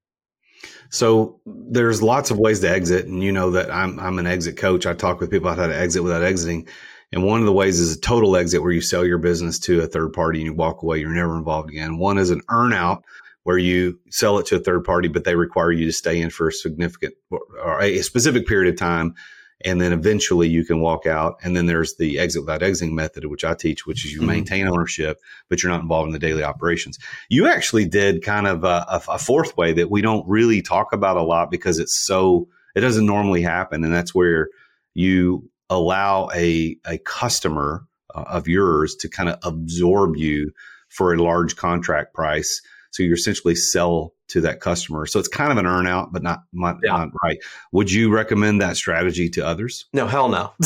So 0.89 1.39
there's 1.45 2.01
lots 2.01 2.31
of 2.31 2.39
ways 2.39 2.59
to 2.61 2.69
exit, 2.69 3.05
and 3.05 3.23
you 3.23 3.31
know 3.31 3.51
that 3.51 3.71
I'm 3.71 3.99
I'm 3.99 4.19
an 4.19 4.27
exit 4.27 4.57
coach. 4.57 4.85
I 4.85 4.93
talk 4.93 5.19
with 5.19 5.31
people 5.31 5.47
about 5.47 5.61
how 5.61 5.67
to 5.67 5.77
exit 5.77 6.03
without 6.03 6.23
exiting. 6.23 6.67
And 7.13 7.23
one 7.23 7.39
of 7.39 7.45
the 7.45 7.53
ways 7.53 7.79
is 7.79 7.95
a 7.95 7.99
total 7.99 8.35
exit 8.35 8.61
where 8.61 8.71
you 8.71 8.81
sell 8.81 9.05
your 9.05 9.17
business 9.17 9.59
to 9.59 9.81
a 9.81 9.87
third 9.87 10.11
party 10.11 10.39
and 10.39 10.45
you 10.47 10.53
walk 10.53 10.83
away, 10.83 10.99
you're 10.99 11.09
never 11.09 11.37
involved 11.37 11.69
again. 11.69 11.97
One 11.97 12.17
is 12.17 12.31
an 12.31 12.41
earn 12.49 12.73
out 12.73 13.05
where 13.47 13.57
you 13.57 13.97
sell 14.09 14.37
it 14.39 14.45
to 14.45 14.57
a 14.57 14.59
third 14.59 14.83
party, 14.83 15.07
but 15.07 15.23
they 15.23 15.33
require 15.33 15.71
you 15.71 15.85
to 15.85 15.93
stay 15.93 16.19
in 16.19 16.29
for 16.29 16.49
a 16.49 16.51
significant 16.51 17.13
or 17.31 17.81
a 17.81 18.01
specific 18.01 18.45
period 18.45 18.69
of 18.69 18.77
time. 18.77 19.15
And 19.63 19.79
then 19.79 19.93
eventually 19.93 20.49
you 20.49 20.65
can 20.65 20.81
walk 20.81 21.05
out. 21.05 21.37
And 21.41 21.55
then 21.55 21.65
there's 21.65 21.95
the 21.95 22.19
exit 22.19 22.41
without 22.41 22.61
exiting 22.61 22.93
method, 22.93 23.23
which 23.23 23.45
I 23.45 23.53
teach, 23.53 23.87
which 23.87 24.05
is 24.05 24.11
you 24.11 24.19
mm-hmm. 24.19 24.31
maintain 24.31 24.67
ownership, 24.67 25.21
but 25.47 25.63
you're 25.63 25.71
not 25.71 25.79
involved 25.79 26.07
in 26.07 26.11
the 26.11 26.19
daily 26.19 26.43
operations. 26.43 26.99
You 27.29 27.47
actually 27.47 27.87
did 27.87 28.21
kind 28.21 28.47
of 28.47 28.65
a, 28.65 28.85
a 29.07 29.17
fourth 29.17 29.55
way 29.55 29.71
that 29.71 29.89
we 29.89 30.01
don't 30.01 30.27
really 30.27 30.61
talk 30.61 30.91
about 30.91 31.15
a 31.15 31.23
lot 31.23 31.49
because 31.49 31.79
it's 31.79 32.05
so, 32.05 32.49
it 32.75 32.81
doesn't 32.81 33.05
normally 33.05 33.43
happen. 33.43 33.85
And 33.85 33.93
that's 33.93 34.13
where 34.13 34.49
you 34.93 35.49
allow 35.69 36.27
a, 36.35 36.75
a 36.85 36.97
customer 36.97 37.85
uh, 38.13 38.25
of 38.27 38.49
yours 38.49 38.93
to 38.95 39.07
kind 39.07 39.29
of 39.29 39.39
absorb 39.41 40.17
you 40.17 40.51
for 40.89 41.13
a 41.13 41.23
large 41.23 41.55
contract 41.55 42.13
price. 42.13 42.61
So 42.97 43.03
you 43.03 43.13
essentially 43.13 43.53
sell 43.53 44.15
to 44.29 44.41
that 44.41 44.59
customer. 44.59 45.05
So 45.05 45.19
it's 45.19 45.27
kind 45.27 45.51
of 45.51 45.59
an 45.59 45.67
earn 45.67 45.85
out, 45.85 46.11
but 46.11 46.23
not, 46.23 46.39
not, 46.51 46.77
yeah. 46.83 46.97
not 46.97 47.09
right. 47.23 47.37
Would 47.71 47.91
you 47.91 48.11
recommend 48.11 48.59
that 48.59 48.75
strategy 48.75 49.29
to 49.29 49.45
others? 49.45 49.85
No, 49.93 50.07
hell 50.07 50.29
no. 50.29 50.51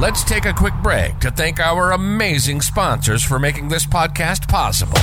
Let's 0.00 0.24
take 0.24 0.46
a 0.46 0.54
quick 0.54 0.72
break 0.82 1.18
to 1.18 1.30
thank 1.30 1.60
our 1.60 1.92
amazing 1.92 2.62
sponsors 2.62 3.22
for 3.22 3.38
making 3.38 3.68
this 3.68 3.84
podcast 3.84 4.48
possible. 4.48 4.96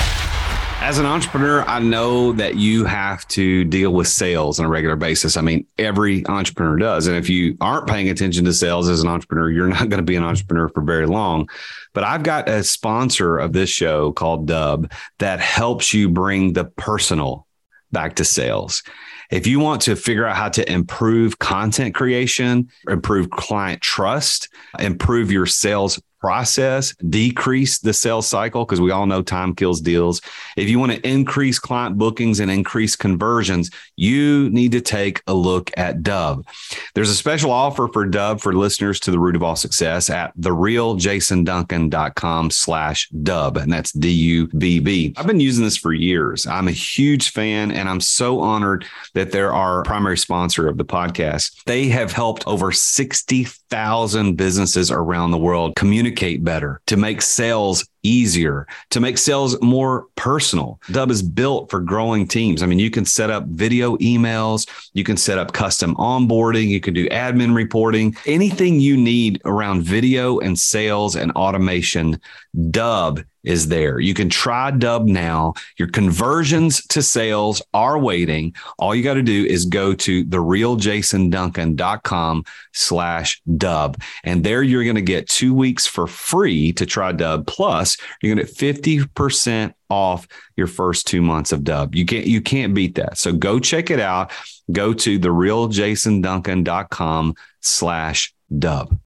As 0.81 0.97
an 0.97 1.05
entrepreneur, 1.05 1.61
I 1.61 1.77
know 1.77 2.31
that 2.33 2.55
you 2.55 2.85
have 2.85 3.27
to 3.29 3.63
deal 3.65 3.93
with 3.93 4.07
sales 4.07 4.59
on 4.59 4.65
a 4.65 4.69
regular 4.69 4.95
basis. 4.95 5.37
I 5.37 5.41
mean, 5.41 5.67
every 5.77 6.25
entrepreneur 6.25 6.75
does. 6.75 7.05
And 7.05 7.15
if 7.15 7.29
you 7.29 7.55
aren't 7.61 7.87
paying 7.87 8.09
attention 8.09 8.45
to 8.45 8.51
sales 8.51 8.89
as 8.89 9.03
an 9.03 9.07
entrepreneur, 9.07 9.51
you're 9.51 9.67
not 9.67 9.89
going 9.89 9.99
to 9.99 10.01
be 10.01 10.15
an 10.15 10.23
entrepreneur 10.23 10.69
for 10.69 10.81
very 10.81 11.05
long. 11.05 11.47
But 11.93 12.03
I've 12.03 12.23
got 12.23 12.49
a 12.49 12.63
sponsor 12.63 13.37
of 13.37 13.53
this 13.53 13.69
show 13.69 14.11
called 14.11 14.47
Dubb 14.47 14.91
that 15.19 15.39
helps 15.39 15.93
you 15.93 16.09
bring 16.09 16.53
the 16.53 16.65
personal 16.65 17.45
back 17.91 18.15
to 18.15 18.25
sales. 18.25 18.81
If 19.29 19.45
you 19.45 19.59
want 19.59 19.83
to 19.83 19.95
figure 19.95 20.25
out 20.25 20.35
how 20.35 20.49
to 20.49 20.69
improve 20.69 21.37
content 21.37 21.93
creation, 21.93 22.69
improve 22.89 23.29
client 23.29 23.81
trust, 23.81 24.49
improve 24.79 25.31
your 25.31 25.45
sales 25.45 26.01
process, 26.21 26.95
decrease 27.09 27.79
the 27.79 27.93
sales 27.93 28.27
cycle, 28.27 28.63
because 28.63 28.79
we 28.79 28.91
all 28.91 29.07
know 29.07 29.23
time 29.23 29.55
kills 29.55 29.81
deals. 29.81 30.21
If 30.55 30.69
you 30.69 30.79
want 30.79 30.93
to 30.93 31.07
increase 31.07 31.59
client 31.59 31.97
bookings 31.97 32.39
and 32.39 32.51
increase 32.51 32.95
conversions, 32.95 33.71
you 33.95 34.51
need 34.51 34.71
to 34.73 34.81
take 34.81 35.23
a 35.27 35.33
look 35.33 35.71
at 35.75 36.03
Dubb. 36.03 36.45
There's 36.93 37.09
a 37.09 37.15
special 37.15 37.51
offer 37.51 37.87
for 37.87 38.05
Dubb 38.07 38.39
for 38.39 38.53
listeners 38.53 38.99
to 39.01 39.11
the 39.11 39.19
root 39.19 39.35
of 39.35 39.41
all 39.41 39.55
success 39.55 40.11
at 40.11 40.37
therealjasonduncan.com 40.37 42.51
slash 42.51 43.09
Dubb. 43.09 43.57
And 43.57 43.73
that's 43.73 43.91
D-U-B-B. 43.91 45.15
I've 45.17 45.27
been 45.27 45.39
using 45.39 45.63
this 45.63 45.77
for 45.77 45.91
years. 45.91 46.45
I'm 46.45 46.67
a 46.67 46.71
huge 46.71 47.31
fan 47.31 47.71
and 47.71 47.89
I'm 47.89 47.99
so 47.99 48.39
honored 48.39 48.85
that 49.15 49.31
they're 49.31 49.53
our 49.53 49.81
primary 49.83 50.19
sponsor 50.19 50.67
of 50.67 50.77
the 50.77 50.85
podcast. 50.85 51.63
They 51.65 51.87
have 51.87 52.11
helped 52.11 52.45
over 52.45 52.71
60,000 52.71 54.35
businesses 54.35 54.91
around 54.91 55.31
the 55.31 55.39
world 55.39 55.75
communicate 55.75 56.10
communicate 56.11 56.43
better, 56.43 56.81
to 56.87 56.97
make 56.97 57.21
sales 57.21 57.87
easier, 58.03 58.67
to 58.89 58.99
make 58.99 59.17
sales 59.17 59.59
more 59.61 60.07
personal. 60.15 60.79
Dubb 60.87 61.11
is 61.11 61.21
built 61.21 61.69
for 61.69 61.79
growing 61.79 62.27
teams. 62.27 62.63
I 62.63 62.65
mean, 62.65 62.79
you 62.79 62.89
can 62.89 63.05
set 63.05 63.29
up 63.29 63.45
video 63.47 63.97
emails, 63.97 64.67
you 64.93 65.03
can 65.03 65.17
set 65.17 65.37
up 65.37 65.53
custom 65.53 65.95
onboarding, 65.95 66.67
you 66.67 66.79
can 66.79 66.93
do 66.93 67.07
admin 67.09 67.55
reporting, 67.55 68.15
anything 68.25 68.79
you 68.79 68.97
need 68.97 69.41
around 69.45 69.83
video 69.83 70.39
and 70.39 70.57
sales 70.57 71.15
and 71.15 71.31
automation. 71.33 72.19
Dubb 72.55 73.23
is 73.43 73.69
there. 73.69 73.99
You 73.99 74.13
can 74.13 74.29
try 74.29 74.69
Dubb 74.71 75.07
now. 75.07 75.55
Your 75.77 75.87
conversions 75.87 76.85
to 76.87 77.01
sales 77.01 77.63
are 77.73 77.97
waiting. 77.97 78.53
All 78.77 78.93
you 78.93 79.01
got 79.03 79.15
to 79.15 79.23
do 79.23 79.45
is 79.45 79.65
go 79.65 79.95
to 79.95 80.23
therealjasonduncan.com 80.25 82.45
slash 82.73 83.41
Dubb. 83.49 84.01
And 84.23 84.43
there 84.43 84.61
you're 84.63 84.83
going 84.83 84.95
to 84.95 85.01
get 85.01 85.27
two 85.27 85.53
weeks 85.53 85.85
for 85.87 86.07
free 86.07 86.71
to 86.73 86.85
try 86.85 87.13
Dubb 87.13 87.47
Plus 87.47 87.90
you're 88.21 88.35
going 88.35 88.45
to 88.45 88.51
get 88.51 88.75
50% 88.75 89.73
off 89.89 90.27
your 90.55 90.67
first 90.67 91.07
two 91.07 91.21
months 91.21 91.51
of 91.51 91.61
Dubb. 91.61 91.95
You 91.95 92.05
can't, 92.05 92.25
you 92.25 92.39
can't 92.41 92.73
beat 92.73 92.95
that. 92.95 93.17
So 93.17 93.33
go 93.33 93.59
check 93.59 93.89
it 93.89 93.99
out. 93.99 94.31
Go 94.71 94.93
to 94.93 95.19
therealjasonduncan.com 95.19 97.35
slash 97.59 98.33
dubb. 98.51 98.99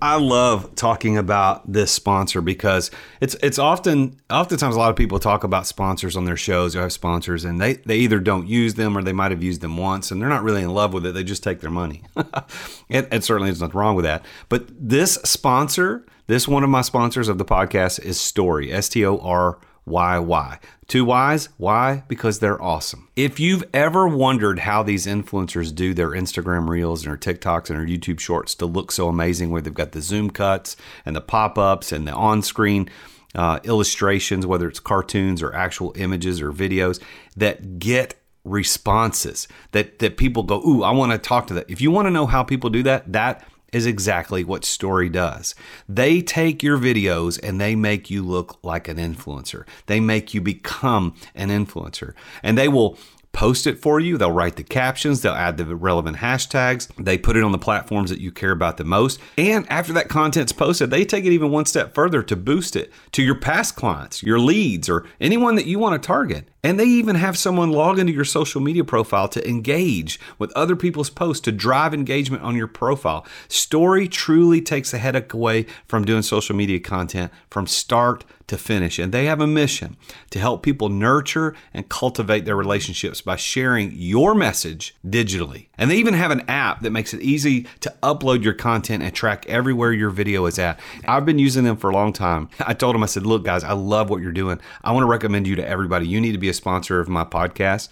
I 0.00 0.16
love 0.16 0.74
talking 0.74 1.18
about 1.18 1.72
this 1.72 1.90
sponsor 1.90 2.40
because 2.40 2.90
it's 3.20 3.34
it's 3.42 3.58
often 3.58 4.20
oftentimes 4.30 4.76
a 4.76 4.78
lot 4.78 4.90
of 4.90 4.96
people 4.96 5.18
talk 5.18 5.44
about 5.44 5.66
sponsors 5.66 6.16
on 6.16 6.24
their 6.24 6.36
shows 6.36 6.76
or 6.76 6.82
have 6.82 6.92
sponsors 6.92 7.44
and 7.44 7.60
they 7.60 7.74
they 7.74 7.98
either 7.98 8.20
don't 8.20 8.46
use 8.46 8.74
them 8.74 8.96
or 8.96 9.02
they 9.02 9.12
might 9.12 9.32
have 9.32 9.42
used 9.42 9.60
them 9.60 9.76
once 9.76 10.10
and 10.10 10.20
they're 10.20 10.28
not 10.28 10.42
really 10.42 10.62
in 10.62 10.72
love 10.72 10.92
with 10.92 11.04
it. 11.04 11.14
They 11.14 11.24
just 11.24 11.42
take 11.42 11.60
their 11.60 11.70
money. 11.70 12.02
and, 12.90 13.08
and 13.10 13.24
certainly 13.24 13.50
there's 13.50 13.60
nothing 13.60 13.78
wrong 13.78 13.96
with 13.96 14.04
that. 14.04 14.24
But 14.48 14.68
this 14.78 15.14
sponsor, 15.24 16.06
this 16.28 16.46
one 16.46 16.62
of 16.62 16.70
my 16.70 16.82
sponsors 16.82 17.28
of 17.28 17.38
the 17.38 17.44
podcast 17.44 18.00
is 18.00 18.18
Storyy, 18.18 18.72
S 18.72 18.88
T 18.88 19.04
O 19.04 19.18
R 19.18 19.58
why, 19.88 20.18
why? 20.18 20.58
Two 20.86 21.04
whys. 21.04 21.48
Why? 21.56 22.04
Because 22.08 22.38
they're 22.38 22.60
awesome. 22.62 23.08
If 23.16 23.40
you've 23.40 23.64
ever 23.72 24.06
wondered 24.06 24.60
how 24.60 24.82
these 24.82 25.06
influencers 25.06 25.74
do 25.74 25.94
their 25.94 26.10
Instagram 26.10 26.68
reels 26.68 27.04
and 27.04 27.10
their 27.10 27.34
TikToks 27.34 27.70
and 27.70 27.78
their 27.78 27.86
YouTube 27.86 28.20
shorts 28.20 28.54
to 28.56 28.66
look 28.66 28.92
so 28.92 29.08
amazing, 29.08 29.50
where 29.50 29.62
they've 29.62 29.72
got 29.72 29.92
the 29.92 30.02
zoom 30.02 30.30
cuts 30.30 30.76
and 31.06 31.16
the 31.16 31.22
pop 31.22 31.56
ups 31.56 31.90
and 31.90 32.06
the 32.06 32.12
on 32.12 32.42
screen 32.42 32.90
uh, 33.34 33.60
illustrations, 33.64 34.46
whether 34.46 34.68
it's 34.68 34.80
cartoons 34.80 35.42
or 35.42 35.54
actual 35.54 35.94
images 35.96 36.42
or 36.42 36.52
videos 36.52 37.02
that 37.36 37.78
get 37.78 38.14
responses 38.44 39.48
that 39.72 39.98
that 39.98 40.16
people 40.16 40.42
go, 40.42 40.60
"Ooh, 40.66 40.82
I 40.82 40.90
want 40.90 41.12
to 41.12 41.18
talk 41.18 41.46
to 41.48 41.54
that." 41.54 41.70
If 41.70 41.80
you 41.80 41.90
want 41.90 42.06
to 42.06 42.10
know 42.10 42.26
how 42.26 42.42
people 42.42 42.70
do 42.70 42.82
that, 42.82 43.10
that 43.12 43.46
is 43.72 43.86
exactly 43.86 44.44
what 44.44 44.62
Storyy 44.62 45.10
does. 45.10 45.54
They 45.88 46.20
take 46.20 46.62
your 46.62 46.78
videos 46.78 47.38
and 47.42 47.60
they 47.60 47.74
make 47.74 48.10
you 48.10 48.22
look 48.22 48.58
like 48.62 48.88
an 48.88 48.96
influencer. 48.96 49.66
They 49.86 50.00
make 50.00 50.34
you 50.34 50.40
become 50.40 51.14
an 51.34 51.48
influencer. 51.48 52.14
And 52.42 52.56
they 52.56 52.68
will 52.68 52.98
post 53.32 53.66
it 53.66 53.78
for 53.78 54.00
you. 54.00 54.18
They'll 54.18 54.32
write 54.32 54.56
the 54.56 54.64
captions, 54.64 55.22
they'll 55.22 55.32
add 55.32 55.58
the 55.58 55.76
relevant 55.76 56.16
hashtags, 56.16 56.88
they 56.96 57.18
put 57.18 57.36
it 57.36 57.44
on 57.44 57.52
the 57.52 57.58
platforms 57.58 58.10
that 58.10 58.20
you 58.20 58.32
care 58.32 58.50
about 58.50 58.78
the 58.78 58.84
most. 58.84 59.20
And 59.36 59.70
after 59.70 59.92
that 59.92 60.08
content's 60.08 60.52
posted, 60.52 60.90
they 60.90 61.04
take 61.04 61.24
it 61.24 61.32
even 61.32 61.50
one 61.50 61.66
step 61.66 61.94
further 61.94 62.22
to 62.24 62.36
boost 62.36 62.74
it 62.74 62.92
to 63.12 63.22
your 63.22 63.36
past 63.36 63.76
clients, 63.76 64.22
your 64.22 64.40
leads, 64.40 64.88
or 64.88 65.06
anyone 65.20 65.54
that 65.54 65.66
you 65.66 65.78
want 65.78 66.00
to 66.00 66.04
target. 66.04 66.48
And 66.62 66.78
they 66.78 66.86
even 66.86 67.14
have 67.16 67.38
someone 67.38 67.70
log 67.70 67.98
into 67.98 68.12
your 68.12 68.24
social 68.24 68.60
media 68.60 68.82
profile 68.82 69.28
to 69.28 69.48
engage 69.48 70.18
with 70.38 70.52
other 70.56 70.74
people's 70.74 71.10
posts 71.10 71.42
to 71.44 71.52
drive 71.52 71.94
engagement 71.94 72.42
on 72.42 72.56
your 72.56 72.66
profile. 72.66 73.24
Storyy 73.48 74.10
truly 74.10 74.60
takes 74.60 74.90
the 74.90 74.98
headache 74.98 75.32
away 75.32 75.66
from 75.86 76.04
doing 76.04 76.22
social 76.22 76.56
media 76.56 76.80
content 76.80 77.30
from 77.48 77.68
start 77.68 78.24
to 78.48 78.58
finish. 78.58 78.98
And 78.98 79.12
they 79.12 79.26
have 79.26 79.40
a 79.40 79.46
mission 79.46 79.96
to 80.30 80.40
help 80.40 80.64
people 80.64 80.88
nurture 80.88 81.54
and 81.72 81.88
cultivate 81.88 82.44
their 82.44 82.56
relationships 82.56 83.20
by 83.20 83.36
sharing 83.36 83.92
your 83.94 84.34
message 84.34 84.96
digitally. 85.06 85.67
And 85.78 85.90
they 85.90 85.96
even 85.96 86.14
have 86.14 86.30
an 86.30 86.42
app 86.48 86.80
that 86.82 86.90
makes 86.90 87.14
it 87.14 87.22
easy 87.22 87.66
to 87.80 87.94
upload 88.02 88.42
your 88.42 88.54
content 88.54 89.02
and 89.02 89.14
track 89.14 89.46
everywhere 89.46 89.92
your 89.92 90.10
video 90.10 90.44
is 90.46 90.58
at. 90.58 90.78
I've 91.06 91.24
been 91.24 91.38
using 91.38 91.64
them 91.64 91.76
for 91.76 91.90
a 91.90 91.94
long 91.94 92.12
time. 92.12 92.50
I 92.58 92.74
told 92.74 92.94
them, 92.94 93.02
I 93.02 93.06
said, 93.06 93.24
look, 93.24 93.44
guys, 93.44 93.64
I 93.64 93.72
love 93.72 94.10
what 94.10 94.20
you're 94.20 94.32
doing. 94.32 94.60
I 94.82 94.92
want 94.92 95.04
to 95.04 95.08
recommend 95.08 95.46
you 95.46 95.56
to 95.56 95.66
everybody. 95.66 96.06
You 96.08 96.20
need 96.20 96.32
to 96.32 96.38
be 96.38 96.48
a 96.48 96.54
sponsor 96.54 97.00
of 97.00 97.08
my 97.08 97.24
podcast. 97.24 97.88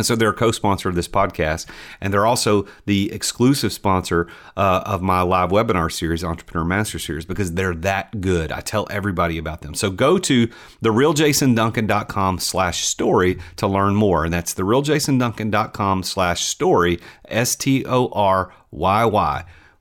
And 0.00 0.06
so 0.06 0.16
they're 0.16 0.30
a 0.30 0.34
co-sponsor 0.34 0.88
of 0.88 0.94
this 0.94 1.08
podcast, 1.08 1.66
and 2.00 2.10
they're 2.10 2.24
also 2.24 2.66
the 2.86 3.12
exclusive 3.12 3.70
sponsor 3.70 4.28
uh, 4.56 4.82
of 4.86 5.02
my 5.02 5.20
live 5.20 5.50
webinar 5.50 5.92
series, 5.92 6.24
Entrepreneur 6.24 6.64
Master 6.64 6.98
Series, 6.98 7.26
because 7.26 7.52
they're 7.52 7.74
that 7.74 8.22
good. 8.22 8.50
I 8.50 8.62
tell 8.62 8.86
everybody 8.88 9.36
about 9.36 9.60
them. 9.60 9.74
So 9.74 9.90
go 9.90 10.16
to 10.16 10.48
therealjasonduncan.com 10.82 12.38
slash 12.38 12.86
story 12.86 13.38
to 13.56 13.66
learn 13.66 13.94
more. 13.94 14.24
And 14.24 14.32
that's 14.32 14.54
therealjasonduncan.com 14.54 16.02
slash 16.02 16.44
story, 16.44 16.98
S-T-O-R-Y-Y. 17.28 17.84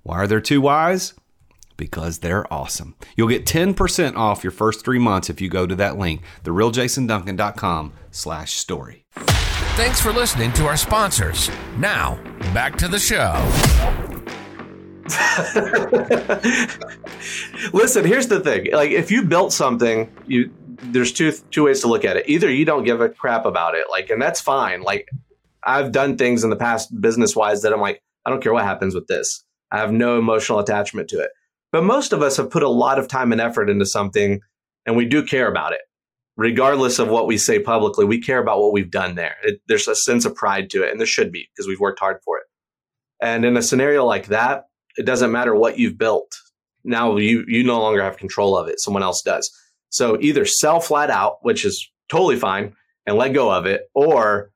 Why 0.04 0.18
are 0.18 0.28
there 0.28 0.42
two 0.42 0.60
Y's? 0.60 1.14
because 1.78 2.20
they're 2.20 2.52
awesome. 2.54 2.94
You'll 3.16 3.30
get 3.30 3.46
10% 3.46 4.18
off 4.18 4.44
your 4.44 4.52
first 4.52 4.84
three 4.84 5.00
months 5.00 5.30
if 5.30 5.40
you 5.40 5.48
go 5.48 5.66
to 5.66 5.78
that 5.78 5.98
link, 5.98 6.24
therealjasonduncan.com 6.44 7.94
slash 8.12 8.56
story. 8.56 9.06
Thanks 9.80 10.02
for 10.02 10.12
listening 10.12 10.52
to 10.54 10.66
our 10.66 10.76
sponsors. 10.76 11.50
Now, 11.78 12.22
back 12.54 12.76
to 12.80 12.90
the 12.90 13.00
show. 13.00 13.32
Listen, 17.72 18.04
here's 18.04 18.28
the 18.28 18.42
thing. 18.42 18.74
Like 18.74 18.92
if 18.92 19.10
you 19.10 19.24
built 19.24 19.54
something, 19.54 20.12
you 20.28 20.54
there's 20.84 21.14
two 21.14 21.32
two 21.52 21.64
ways 21.64 21.80
to 21.80 21.88
look 21.88 22.04
at 22.04 22.18
it. 22.18 22.28
Either 22.28 22.52
you 22.52 22.66
don't 22.66 22.84
give 22.84 23.00
a 23.00 23.08
crap 23.08 23.46
about 23.46 23.74
it, 23.74 23.86
like 23.90 24.10
and 24.10 24.22
that's 24.22 24.42
fine. 24.42 24.82
Like 24.82 25.08
I've 25.64 25.94
done 25.94 26.18
things 26.18 26.44
in 26.44 26.50
the 26.50 26.58
past 26.58 27.00
business 27.00 27.34
wise 27.34 27.62
that 27.62 27.72
I'm 27.72 27.80
like, 27.80 28.04
I 28.26 28.32
don't 28.32 28.44
care 28.44 28.52
what 28.52 28.66
happens 28.66 28.94
with 28.94 29.08
this. 29.08 29.46
I 29.72 29.78
have 29.78 29.94
no 29.94 30.20
emotional 30.20 30.60
attachment 30.60 31.08
to 31.12 31.22
it. 31.22 31.30
But 31.72 31.86
most 31.86 32.12
of 32.12 32.22
us 32.22 32.36
have 32.36 32.52
put 32.52 32.64
a 32.64 32.70
lot 32.70 33.00
of 33.00 33.08
time 33.08 33.32
and 33.32 33.40
effort 33.40 33.70
into 33.70 33.86
something 33.86 34.42
and 34.86 34.98
we 34.98 35.06
do 35.06 35.24
care 35.24 35.48
about 35.48 35.72
it. 35.72 35.80
Regardless 36.40 37.00
of 37.00 37.10
what 37.10 37.28
we 37.28 37.38
say 37.38 37.60
publicly, 37.60 38.06
we 38.06 38.22
care 38.22 38.40
about 38.40 38.62
what 38.62 38.72
we've 38.72 38.90
done 38.90 39.16
there. 39.16 39.36
It, 39.44 39.60
there's 39.68 39.90
a 39.90 39.96
sense 39.96 40.24
of 40.24 40.36
pride 40.36 40.70
to 40.70 40.84
it, 40.84 40.90
and 40.90 40.98
there 40.98 41.06
should 41.06 41.34
be 41.34 41.50
because 41.52 41.68
we've 41.68 41.82
worked 41.82 42.00
hard 42.00 42.22
for 42.24 42.38
it. 42.38 42.46
And 43.22 43.44
in 43.44 43.58
a 43.58 43.62
scenario 43.62 44.06
like 44.06 44.28
that, 44.28 44.70
it 44.96 45.06
doesn't 45.06 45.34
matter 45.34 45.54
what 45.54 45.78
you've 45.78 45.98
built. 45.98 46.34
Now 46.86 47.18
you 47.18 47.44
you 47.46 47.66
no 47.66 47.82
longer 47.82 48.02
have 48.02 48.16
control 48.16 48.58
of 48.58 48.70
it. 48.70 48.80
Someone 48.80 49.04
else 49.04 49.22
does. 49.22 49.52
So 49.90 50.18
either 50.22 50.46
sell 50.46 50.80
flat 50.80 51.10
out, 51.10 51.40
which 51.42 51.66
is 51.66 51.86
totally 52.10 52.38
fine, 52.38 52.74
and 53.06 53.18
let 53.18 53.34
go 53.34 53.52
of 53.52 53.66
it, 53.66 53.90
or 53.94 54.52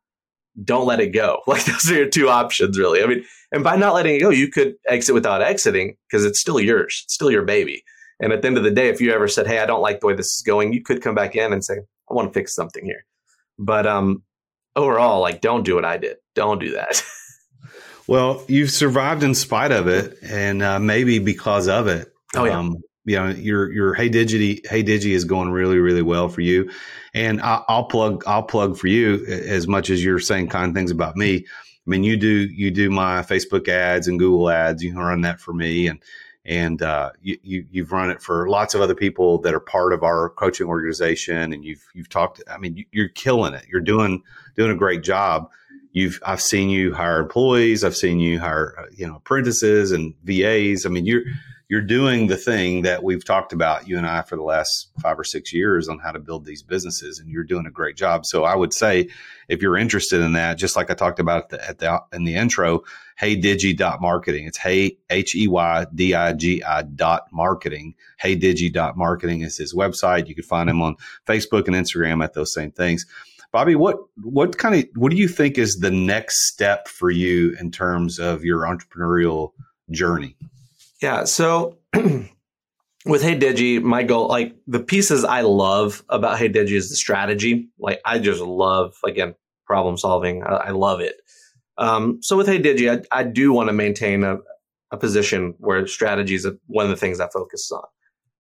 don't 0.64 0.88
let 0.88 1.02
it 1.02 1.10
go. 1.10 1.42
Like 1.48 1.66
those 1.66 1.92
are 1.92 1.96
your 1.96 2.10
two 2.10 2.30
options, 2.30 2.80
really. 2.80 3.04
I 3.04 3.08
mean, 3.08 3.26
and 3.52 3.62
by 3.62 3.76
not 3.76 3.94
letting 3.94 4.16
it 4.16 4.22
go, 4.22 4.30
you 4.30 4.48
could 4.48 4.76
exit 4.88 5.14
without 5.14 5.42
exiting 5.42 5.98
because 6.08 6.24
it's 6.24 6.40
still 6.40 6.62
yours, 6.62 7.02
it's 7.04 7.14
still 7.14 7.30
your 7.30 7.44
baby. 7.44 7.84
And 8.24 8.32
at 8.32 8.42
the 8.42 8.48
end 8.48 8.58
of 8.58 8.64
the 8.64 8.72
day, 8.72 8.88
if 8.88 9.02
you 9.02 9.12
ever 9.12 9.28
said, 9.28 9.48
"Hey, 9.48 9.60
I 9.60 9.66
don't 9.66 9.82
like 9.82 10.00
the 10.00 10.08
way 10.08 10.16
this 10.16 10.34
is 10.34 10.44
going," 10.46 10.72
you 10.72 10.82
could 10.82 11.02
come 11.02 11.14
back 11.14 11.36
in 11.36 11.52
and 11.52 11.64
say, 11.64 11.80
"I 12.10 12.14
want 12.14 12.32
to 12.32 12.40
fix 12.40 12.56
something 12.56 12.86
here." 12.86 13.06
But 13.60 13.86
um, 13.86 14.24
overall, 14.78 15.20
like, 15.20 15.42
don't 15.42 15.66
do 15.66 15.76
what 15.76 15.84
I 15.84 15.98
did. 15.98 16.16
Don't 16.34 16.60
do 16.60 16.72
that. 16.72 17.04
well, 18.08 18.42
you've 18.48 18.72
survived 18.72 19.24
in 19.24 19.36
spite 19.36 19.74
of 19.74 19.88
it, 19.88 20.18
and 20.24 20.64
uh, 20.64 20.80
maybe 20.80 21.20
because 21.20 21.68
of 21.68 21.88
it. 21.88 22.14
Oh 22.34 22.46
yeah. 22.46 22.58
Um, 22.58 22.78
you 23.04 23.18
know, 23.18 23.28
your 23.32 23.70
your 23.74 23.94
Hey 23.94 24.10
Digi 24.10 24.66
Hey 24.66 24.84
Digi 24.84 25.12
is 25.12 25.26
going 25.26 25.50
really 25.50 25.80
really 25.80 26.02
well 26.02 26.30
for 26.30 26.40
you, 26.40 26.72
and 27.14 27.42
I, 27.42 27.62
I'll 27.68 27.84
plug 27.84 28.24
I'll 28.26 28.44
plug 28.44 28.78
for 28.78 28.88
you 28.88 29.26
as 29.26 29.68
much 29.68 29.90
as 29.90 30.02
you're 30.02 30.20
saying 30.20 30.48
kind 30.48 30.74
things 30.74 30.92
about 30.92 31.18
me. 31.18 31.46
I 31.46 31.90
mean, 31.90 32.06
you 32.06 32.16
do 32.16 32.46
you 32.46 32.72
do 32.72 32.90
my 32.90 33.22
Facebook 33.24 33.68
ads 33.68 34.08
and 34.08 34.18
Google 34.18 34.50
ads. 34.50 34.82
You 34.82 34.98
run 34.98 35.20
that 35.22 35.42
for 35.42 35.52
me, 35.52 35.88
and 35.88 36.02
and 36.46 36.82
uh, 36.82 37.12
you, 37.22 37.38
you 37.72 37.84
have 37.84 37.92
run 37.92 38.10
it 38.10 38.22
for 38.22 38.50
lots 38.50 38.74
of 38.74 38.82
other 38.82 38.96
people 38.96 39.38
that 39.40 39.54
are 39.54 39.62
part 39.62 39.94
of 39.94 40.04
our 40.04 40.30
coaching 40.30 40.68
organization, 40.68 41.54
and 41.54 41.64
you've 41.64 41.86
you've 41.94 42.10
talked. 42.10 42.44
I 42.50 42.58
mean, 42.58 42.86
you're 42.92 43.10
killing 43.10 43.54
it. 43.54 43.66
You're 43.70 43.82
doing 43.82 44.24
doing 44.56 44.72
a 44.72 44.76
great 44.76 45.04
job. 45.04 45.50
You've 45.94 46.20
I've 46.26 46.42
seen 46.42 46.70
you 46.70 46.94
hire 46.94 47.20
employees. 47.20 47.84
I've 47.84 47.96
seen 47.96 48.20
you 48.20 48.40
hire 48.40 48.76
uh, 48.78 48.86
you 48.94 49.08
know 49.08 49.16
apprentices 49.18 49.92
and 49.92 50.14
VAs. 50.24 50.86
I 50.86 50.90
mean, 50.90 51.06
you're 51.06 51.24
you're 51.70 51.82
doing 51.82 52.28
the 52.28 52.38
thing 52.38 52.82
that 52.82 53.04
we've 53.04 53.24
talked 53.24 53.54
about 53.54 53.88
you 53.88 53.98
and 53.98 54.06
I 54.06 54.22
for 54.24 54.36
the 54.36 54.44
last 54.44 54.92
five 55.02 55.18
or 55.18 55.24
six 55.24 55.54
years 55.54 55.88
on 55.88 56.00
how 56.00 56.12
to 56.12 56.20
build 56.20 56.46
these 56.46 56.62
businesses, 56.62 57.20
and 57.20 57.30
you're 57.30 57.46
doing 57.46 57.66
a 57.66 57.72
great 57.72 57.96
job. 57.96 58.26
So 58.26 58.44
I 58.44 58.56
would 58.56 58.74
say 58.74 59.08
if 59.48 59.62
you're 59.62 59.78
interested 59.78 60.22
in 60.22 60.34
that, 60.34 60.58
just 60.58 60.76
like 60.76 60.90
I 60.90 60.94
talked 60.94 61.20
about 61.20 61.44
at 61.44 61.50
the, 61.50 61.70
at 61.70 61.80
the 61.80 62.02
in 62.14 62.24
the 62.24 62.36
intro, 62.36 62.84
heydigi 63.20 63.76
dot 63.76 64.02
marketing. 64.02 64.48
It's 64.48 64.58
hey 64.58 64.98
h 65.10 65.36
e 65.36 65.48
y 65.48 65.86
d 65.94 66.14
i 66.14 66.34
g 66.34 66.64
i 66.64 66.82
dot 66.82 67.28
marketing. 67.32 67.96
Heydigi 68.22 68.72
dot 68.72 68.98
marketing 68.98 69.42
is 69.42 69.58
his 69.58 69.74
website. 69.74 70.28
You 70.28 70.36
can 70.36 70.44
find 70.44 70.70
him 70.70 70.82
on 70.82 70.96
Facebook 71.28 71.68
and 71.68 71.76
Instagram 71.76 72.24
at 72.24 72.34
those 72.34 72.54
same 72.54 72.72
things. 72.72 73.06
Bobby, 73.52 73.76
what 73.76 73.98
what 74.24 74.58
kind 74.58 74.76
of 74.76 74.86
what 74.96 75.12
do 75.12 75.16
you 75.16 75.28
think 75.28 75.58
is 75.58 75.76
the 75.76 75.92
next 75.92 76.48
step 76.48 76.88
for 76.88 77.12
you 77.12 77.56
in 77.60 77.70
terms 77.70 78.20
of 78.20 78.44
your 78.44 78.62
entrepreneurial 78.62 79.52
journey? 79.92 80.36
Yeah. 81.02 81.26
So 81.26 81.78
with 83.06 83.22
Hey 83.22 83.38
Digi, 83.38 83.82
my 83.82 84.04
goal, 84.04 84.28
like 84.28 84.56
the 84.68 84.80
pieces 84.80 85.24
I 85.24 85.42
love 85.42 86.04
about 86.10 86.38
Hey 86.38 86.50
Digi 86.50 86.72
is 86.72 86.90
the 86.90 86.96
strategy. 86.96 87.70
Like 87.78 88.00
I 88.06 88.20
just 88.20 88.42
love, 88.42 88.96
again, 89.06 89.36
problem 89.66 89.98
solving. 89.98 90.44
I, 90.44 90.56
I 90.56 90.70
love 90.72 91.02
it. 91.02 91.16
Um, 91.78 92.20
so 92.22 92.38
with 92.38 92.48
Hey 92.48 92.62
Digi, 92.62 93.06
I, 93.12 93.20
I 93.20 93.24
do 93.24 93.52
want 93.52 93.68
to 93.68 93.74
maintain 93.74 94.24
a, 94.24 94.38
a 94.92 94.98
position 94.98 95.56
where 95.58 95.86
strategy 95.88 96.36
is 96.36 96.48
one 96.68 96.86
of 96.86 96.90
the 96.90 96.98
things 96.98 97.20
I 97.20 97.28
focus 97.30 97.72
on. 97.72 97.84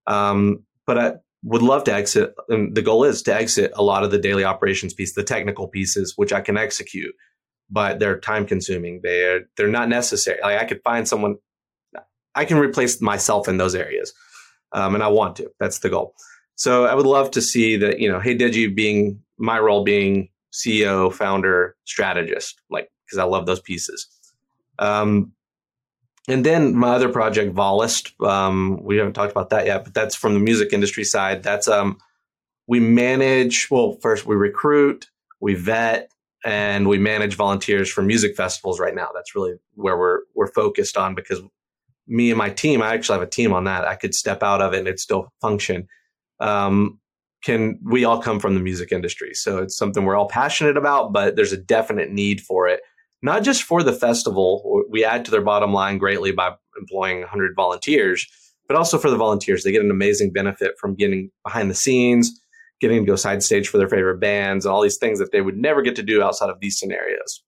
Um, 0.05 0.63
but 0.85 0.97
I 0.97 1.13
would 1.43 1.61
love 1.61 1.83
to 1.85 1.93
exit, 1.93 2.33
and 2.47 2.73
the 2.73 2.81
goal 2.81 3.03
is 3.03 3.21
to 3.23 3.35
exit 3.35 3.71
a 3.75 3.83
lot 3.83 4.03
of 4.03 4.11
the 4.11 4.17
daily 4.17 4.45
operations 4.45 4.93
piece, 4.93 5.13
the 5.13 5.23
technical 5.23 5.67
pieces, 5.67 6.13
which 6.15 6.31
I 6.31 6.39
can 6.39 6.57
execute, 6.57 7.13
but 7.69 7.99
they're 7.99 8.19
time 8.19 8.45
consuming. 8.45 9.01
They're 9.03 9.41
they're 9.57 9.67
not 9.67 9.89
necessary. 9.89 10.39
Like 10.41 10.61
I 10.61 10.65
could 10.65 10.81
find 10.83 11.07
someone, 11.07 11.35
I 12.35 12.45
can 12.45 12.57
replace 12.59 13.01
myself 13.01 13.49
in 13.49 13.57
those 13.57 13.75
areas 13.75 14.13
um, 14.73 14.95
and 14.95 15.03
I 15.03 15.07
want 15.07 15.35
to. 15.37 15.51
That's 15.59 15.79
the 15.79 15.89
goal. 15.89 16.15
So 16.55 16.85
I 16.85 16.93
would 16.93 17.05
love 17.05 17.31
to 17.31 17.41
see 17.41 17.77
that 17.77 17.99
you 17.99 18.11
know, 18.11 18.19
Hey 18.19 18.37
Digi, 18.37 18.73
being 18.73 19.21
my 19.37 19.59
role 19.59 19.83
being 19.83 20.29
CEO, 20.51 21.13
founder, 21.13 21.75
strategist, 21.85 22.61
like 22.69 22.91
because 23.05 23.17
I 23.17 23.23
love 23.23 23.45
those 23.45 23.59
pieces. 23.59 24.07
Um, 24.79 25.33
and 26.27 26.45
then 26.45 26.75
my 26.75 26.89
other 26.89 27.09
project, 27.09 27.53
Volist, 27.53 28.19
um, 28.25 28.81
we 28.81 28.97
haven't 28.97 29.13
talked 29.13 29.31
about 29.31 29.49
that 29.49 29.65
yet, 29.65 29.83
but 29.83 29.93
that's 29.93 30.15
from 30.15 30.33
the 30.33 30.39
music 30.39 30.71
industry 30.71 31.03
side. 31.03 31.43
That's 31.43 31.67
um, 31.67 31.97
we 32.67 32.79
manage. 32.79 33.67
Well, 33.69 33.97
first 34.01 34.25
we 34.25 34.35
recruit, 34.35 35.09
we 35.41 35.55
vet, 35.55 36.11
and 36.45 36.87
we 36.87 36.97
manage 36.97 37.35
volunteers 37.35 37.89
for 37.89 38.01
music 38.03 38.37
festivals. 38.37 38.79
Right 38.79 38.95
now, 38.95 39.09
that's 39.13 39.35
really 39.35 39.55
where 39.75 39.97
we're 39.97 40.19
we're 40.33 40.51
focused 40.51 40.95
on 40.95 41.13
because 41.13 41.41
me 42.07 42.29
and 42.31 42.37
my 42.37 42.49
team, 42.49 42.81
I 42.81 42.93
actually 42.93 43.19
have 43.19 43.27
a 43.27 43.29
team 43.29 43.53
on 43.53 43.63
that. 43.65 43.87
I 43.87 43.95
could 43.95 44.13
step 44.13 44.43
out 44.43 44.61
of 44.61 44.73
it 44.73 44.79
and 44.79 44.87
it 44.87 44.99
still 44.99 45.31
function. 45.41 45.87
Um, 46.39 46.99
can 47.43 47.79
we 47.83 48.05
all 48.05 48.21
come 48.21 48.39
from 48.39 48.55
the 48.55 48.59
music 48.59 48.91
industry? 48.91 49.33
So 49.33 49.57
it's 49.57 49.77
something 49.77 50.05
we're 50.05 50.15
all 50.15 50.29
passionate 50.29 50.77
about, 50.77 51.13
but 51.13 51.35
there's 51.35 51.53
a 51.53 51.57
definite 51.57 52.09
need 52.11 52.41
for 52.41 52.67
it. 52.67 52.81
Not 53.21 53.43
just 53.43 53.63
for 53.63 53.83
the 53.83 53.93
festival, 53.93 54.83
we 54.89 55.05
add 55.05 55.25
to 55.25 55.31
their 55.31 55.41
bottom 55.41 55.73
line 55.73 55.97
greatly 55.97 56.31
by 56.31 56.51
employing 56.77 57.19
100 57.19 57.53
volunteers, 57.55 58.25
but 58.67 58.77
also 58.77 58.97
for 58.97 59.09
the 59.09 59.17
volunteers. 59.17 59.63
They 59.63 59.71
get 59.71 59.83
an 59.83 59.91
amazing 59.91 60.31
benefit 60.31 60.73
from 60.79 60.95
getting 60.95 61.31
behind 61.43 61.69
the 61.69 61.75
scenes, 61.75 62.31
getting 62.81 63.05
to 63.05 63.09
go 63.09 63.15
side 63.15 63.43
stage 63.43 63.67
for 63.67 63.77
their 63.77 63.87
favorite 63.87 64.19
bands, 64.19 64.65
and 64.65 64.73
all 64.73 64.81
these 64.81 64.97
things 64.97 65.19
that 65.19 65.31
they 65.31 65.41
would 65.41 65.57
never 65.57 65.81
get 65.81 65.95
to 65.97 66.03
do 66.03 66.21
outside 66.21 66.49
of 66.49 66.59
these 66.59 66.77
scenarios. 66.77 67.43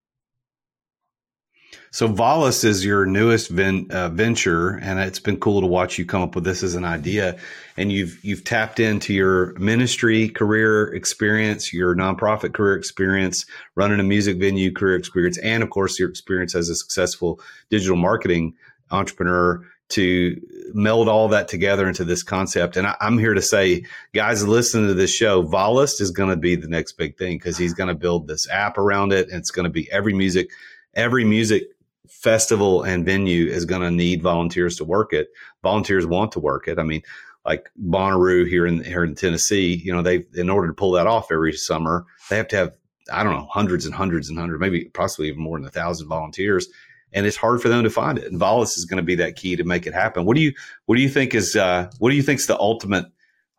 So 1.96 2.10
Volist 2.10 2.66
is 2.66 2.84
your 2.84 3.06
newest 3.06 3.50
ven- 3.50 3.88
uh, 3.90 4.10
venture, 4.10 4.72
and 4.82 5.00
it's 5.00 5.22
been 5.22 5.38
cool 5.38 5.62
to 5.62 5.66
watch 5.66 5.98
you 5.98 6.06
come 6.06 6.22
up 6.22 6.36
with 6.36 6.44
this 6.44 6.62
as 6.62 6.76
an 6.76 6.84
idea. 6.84 7.38
And 7.78 7.90
you've 7.90 8.20
you've 8.22 8.44
tapped 8.44 8.82
into 8.82 9.14
your 9.14 9.58
ministry 9.60 10.28
career 10.28 10.94
experience, 10.94 11.72
your 11.72 11.96
nonprofit 11.96 12.54
career 12.54 12.76
experience, 12.76 13.46
running 13.76 14.02
a 14.02 14.04
music 14.04 14.40
venue 14.40 14.74
career 14.74 14.98
experience, 14.98 15.38
and 15.38 15.64
of 15.64 15.70
course 15.70 15.98
your 15.98 16.10
experience 16.10 16.54
as 16.54 16.68
a 16.68 16.76
successful 16.76 17.40
digital 17.70 17.96
marketing 17.96 18.56
entrepreneur 18.92 19.66
to 19.88 20.36
meld 20.74 21.08
all 21.08 21.30
that 21.30 21.48
together 21.48 21.88
into 21.88 22.04
this 22.04 22.24
concept. 22.24 22.76
And 22.76 22.88
I, 22.88 22.98
am 23.00 23.18
here 23.18 23.36
to 23.36 23.42
say, 23.42 23.86
guys, 24.14 24.46
listen 24.46 24.86
to 24.86 24.96
this 24.96 25.14
show. 25.14 25.44
Volist 25.44 26.02
is 26.02 26.12
going 26.12 26.32
to 26.32 26.36
be 26.36 26.58
the 26.58 26.68
next 26.68 26.98
big 26.98 27.18
thing 27.18 27.38
because 27.38 27.58
he's 27.58 27.74
going 27.74 27.88
to 27.88 27.96
build 27.96 28.28
this 28.28 28.50
app 28.50 28.78
around 28.78 29.14
it, 29.14 29.30
and 29.30 29.38
it's 29.38 29.52
going 29.52 29.64
to 29.64 29.70
be 29.70 29.90
every 29.94 30.14
music, 30.14 30.50
every 30.94 31.24
music 31.24 31.70
festival 32.10 32.84
and 32.84 33.06
venue 33.06 33.48
is 33.48 33.66
going 33.66 33.82
to 33.82 33.92
need 33.92 34.22
volunteers 34.22 34.78
to 34.78 34.84
work 34.84 35.14
it. 35.14 35.28
Volunteers 35.64 36.06
want 36.06 36.32
to 36.34 36.40
work 36.40 36.68
it. 36.68 36.80
I 36.80 36.84
mean, 36.84 37.02
like 37.46 37.70
Bonnaroo 37.84 38.48
here 38.48 38.66
in 38.66 38.84
here 38.84 39.04
in 39.04 39.16
Tennessee, 39.16 39.76
you 39.76 39.94
know, 39.94 40.02
they 40.02 40.26
in 40.36 40.50
order 40.50 40.68
to 40.68 40.74
pull 40.74 40.92
that 40.94 41.08
off 41.08 41.32
every 41.32 41.54
summer, 41.54 42.06
they 42.30 42.38
have 42.38 42.48
to 42.50 42.56
have 42.56 42.76
I 43.12 43.24
don't 43.24 43.34
know 43.34 43.48
hundreds 43.52 43.86
and 43.86 43.94
hundreds 43.94 44.30
and 44.30 44.38
hundreds, 44.38 44.60
maybe 44.60 44.86
possibly 44.86 45.28
even 45.28 45.42
more 45.42 45.58
than 45.60 45.68
a 45.68 45.72
thousand 45.72 46.08
volunteers, 46.08 46.68
and 47.14 47.26
it's 47.26 47.38
hard 47.38 47.62
for 47.62 47.70
them 47.70 47.84
to 47.84 47.90
find 47.90 48.18
it. 48.18 48.32
And 48.32 48.42
Volist 48.42 48.78
is 48.78 48.86
going 48.86 48.98
to 48.98 49.04
be 49.04 49.16
that 49.16 49.36
key 49.36 49.56
to 49.56 49.64
make 49.64 49.86
it 49.86 49.94
happen. 49.94 50.26
What 50.26 50.36
do 50.36 50.42
you 50.42 50.54
what 50.86 50.96
do 50.96 51.02
you 51.02 51.10
think 51.10 51.36
is 51.36 51.56
uh, 51.56 51.90
what 52.00 52.10
do 52.10 52.16
you 52.16 52.24
think 52.24 52.40
is 52.40 52.48
the 52.48 52.60
ultimate? 52.60 53.06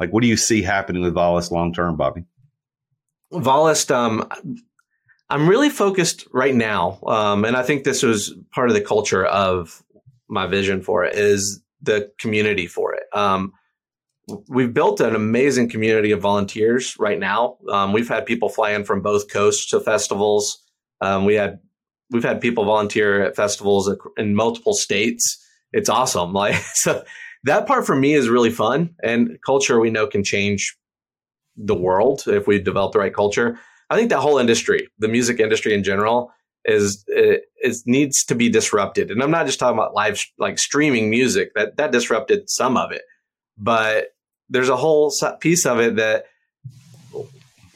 Like, 0.00 0.12
what 0.12 0.22
do 0.22 0.28
you 0.28 0.36
see 0.36 0.62
happening 0.62 1.02
with 1.02 1.14
Volist 1.14 1.50
long 1.50 1.72
term, 1.72 1.96
Bobby? 1.96 2.24
Volist, 3.32 3.90
um, 3.90 4.28
I'm 5.28 5.48
really 5.48 5.70
focused 5.70 6.26
right 6.32 6.54
now, 6.54 7.00
um, 7.06 7.44
and 7.44 7.56
I 7.56 7.62
think 7.62 7.84
this 7.84 8.02
was 8.02 8.34
part 8.52 8.68
of 8.68 8.74
the 8.74 8.80
culture 8.80 9.24
of 9.24 9.82
my 10.28 10.46
vision 10.46 10.82
for 10.82 11.04
it 11.04 11.16
is 11.16 11.62
the 11.82 12.10
community 12.18 12.66
for 12.66 12.94
it. 12.94 13.04
Um, 13.12 13.52
we've 14.48 14.74
built 14.74 15.00
an 15.00 15.14
amazing 15.14 15.68
community 15.68 16.10
of 16.10 16.20
volunteers 16.20 16.96
right 16.98 17.18
now. 17.18 17.58
Um, 17.70 17.92
we've 17.92 18.08
had 18.08 18.26
people 18.26 18.48
fly 18.48 18.72
in 18.72 18.84
from 18.84 19.02
both 19.02 19.30
coasts 19.30 19.70
to 19.70 19.80
festivals. 19.80 20.62
Um, 21.00 21.24
we 21.24 21.34
had 21.34 21.60
we've 22.10 22.24
had 22.24 22.40
people 22.40 22.64
volunteer 22.64 23.22
at 23.22 23.36
festivals 23.36 23.92
in 24.16 24.34
multiple 24.34 24.74
states. 24.74 25.44
It's 25.72 25.88
awesome. 25.88 26.32
Like 26.36 26.54
so, 26.74 27.04
that 27.44 27.66
part 27.66 27.86
for 27.86 27.96
me 27.96 28.14
is 28.14 28.28
really 28.28 28.50
fun. 28.50 28.94
And 29.02 29.38
culture 29.44 29.78
we 29.78 29.90
know 29.90 30.06
can 30.06 30.24
change 30.24 30.76
the 31.56 31.74
world 31.74 32.24
if 32.26 32.46
we 32.46 32.58
develop 32.58 32.92
the 32.92 32.98
right 32.98 33.14
culture. 33.14 33.58
I 33.90 33.96
think 33.96 34.10
that 34.10 34.20
whole 34.20 34.38
industry, 34.38 34.88
the 34.98 35.08
music 35.08 35.40
industry 35.40 35.74
in 35.74 35.84
general, 35.84 36.32
is 36.64 37.04
is 37.62 37.84
needs 37.86 38.24
to 38.24 38.34
be 38.34 38.48
disrupted. 38.48 39.10
And 39.10 39.22
I'm 39.22 39.30
not 39.30 39.46
just 39.46 39.58
talking 39.58 39.78
about 39.78 39.94
live 39.94 40.20
like 40.38 40.58
streaming 40.58 41.08
music 41.10 41.52
that 41.54 41.76
that 41.76 41.92
disrupted 41.92 42.50
some 42.50 42.76
of 42.76 42.92
it, 42.92 43.02
but 43.56 44.08
there's 44.48 44.68
a 44.68 44.76
whole 44.76 45.12
piece 45.40 45.64
of 45.66 45.80
it 45.80 45.96
that 45.96 46.26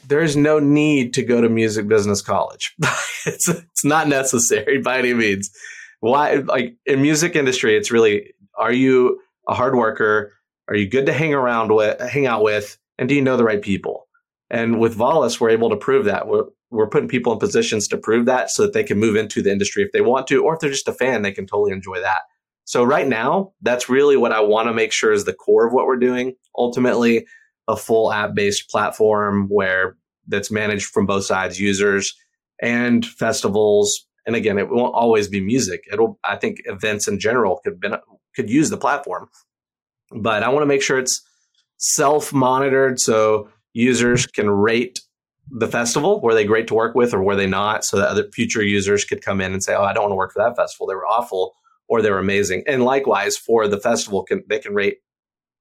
there 0.07 0.21
is 0.21 0.35
no 0.35 0.59
need 0.59 1.13
to 1.13 1.23
go 1.23 1.39
to 1.39 1.49
music 1.49 1.87
business 1.87 2.21
college. 2.21 2.75
it's 3.25 3.47
it's 3.47 3.85
not 3.85 4.07
necessary 4.07 4.79
by 4.79 4.99
any 4.99 5.13
means. 5.13 5.49
Why 6.01 6.35
like 6.35 6.75
in 6.85 7.01
music 7.01 7.35
industry, 7.35 7.77
it's 7.77 7.91
really 7.91 8.33
are 8.57 8.73
you 8.73 9.21
a 9.47 9.53
hard 9.53 9.75
worker? 9.75 10.33
Are 10.67 10.75
you 10.75 10.87
good 10.87 11.05
to 11.07 11.13
hang 11.13 11.33
around 11.33 11.73
with, 11.73 11.99
hang 11.99 12.27
out 12.27 12.43
with, 12.43 12.77
and 12.97 13.09
do 13.09 13.15
you 13.15 13.21
know 13.21 13.37
the 13.37 13.43
right 13.43 13.61
people? 13.61 14.07
And 14.51 14.79
with 14.79 14.97
Volist, 14.97 15.39
we're 15.39 15.49
able 15.49 15.69
to 15.69 15.77
prove 15.77 16.05
that. 16.05 16.27
We're, 16.27 16.43
we're 16.69 16.89
putting 16.89 17.07
people 17.07 17.31
in 17.31 17.39
positions 17.39 17.87
to 17.87 17.97
prove 17.97 18.25
that 18.25 18.51
so 18.51 18.63
that 18.63 18.73
they 18.73 18.83
can 18.83 18.99
move 18.99 19.15
into 19.15 19.41
the 19.41 19.51
industry 19.51 19.81
if 19.81 19.93
they 19.93 20.01
want 20.01 20.27
to, 20.27 20.43
or 20.43 20.53
if 20.53 20.59
they're 20.59 20.69
just 20.69 20.89
a 20.89 20.93
fan, 20.93 21.21
they 21.21 21.31
can 21.31 21.47
totally 21.47 21.71
enjoy 21.71 22.01
that. 22.01 22.19
So 22.65 22.83
right 22.83 23.07
now, 23.07 23.53
that's 23.61 23.89
really 23.89 24.17
what 24.17 24.33
I 24.33 24.41
want 24.41 24.67
to 24.67 24.73
make 24.73 24.91
sure 24.91 25.13
is 25.13 25.23
the 25.23 25.33
core 25.33 25.65
of 25.65 25.73
what 25.73 25.85
we're 25.85 25.95
doing. 25.95 26.35
Ultimately, 26.55 27.25
a 27.67 27.77
full 27.77 28.11
app-based 28.11 28.69
platform 28.69 29.47
where 29.47 29.95
that's 30.27 30.51
managed 30.51 30.87
from 30.87 31.05
both 31.05 31.23
sides, 31.23 31.59
users 31.59 32.13
and 32.61 33.05
festivals. 33.05 34.05
And 34.25 34.35
again, 34.35 34.59
it 34.59 34.69
won't 34.69 34.93
always 34.93 35.29
be 35.29 35.39
music. 35.41 35.85
It'll, 35.91 36.19
I 36.25 36.35
think 36.35 36.57
events 36.65 37.07
in 37.07 37.19
general 37.19 37.61
could, 37.63 37.79
been, 37.79 37.95
could 38.35 38.49
use 38.49 38.69
the 38.69 38.77
platform, 38.77 39.29
but 40.11 40.43
I 40.43 40.49
want 40.49 40.61
to 40.63 40.67
make 40.67 40.81
sure 40.81 40.99
it's 40.99 41.25
self-monitored. 41.77 42.99
So 42.99 43.49
users 43.73 44.25
can 44.25 44.49
rate 44.49 44.99
the 45.49 45.67
festival 45.67 46.21
were 46.21 46.33
they 46.33 46.45
great 46.45 46.67
to 46.67 46.73
work 46.73 46.95
with 46.95 47.13
or 47.13 47.21
were 47.21 47.35
they 47.35 47.47
not 47.47 47.83
so 47.83 47.97
that 47.97 48.09
other 48.09 48.29
future 48.31 48.63
users 48.63 49.03
could 49.03 49.23
come 49.23 49.41
in 49.41 49.51
and 49.51 49.63
say 49.63 49.73
oh 49.73 49.83
i 49.83 49.93
don't 49.93 50.03
want 50.03 50.11
to 50.11 50.15
work 50.15 50.31
for 50.31 50.41
that 50.43 50.55
festival. 50.55 50.87
They 50.87 50.95
were 50.95 51.07
awful 51.07 51.55
or 51.91 52.01
they 52.01 52.09
were 52.09 52.19
amazing. 52.19 52.63
And 52.67 52.85
likewise 52.85 53.35
for 53.35 53.67
the 53.67 53.79
festival 53.79 54.23
can 54.23 54.43
they 54.47 54.59
can 54.59 54.73
rate 54.73 54.99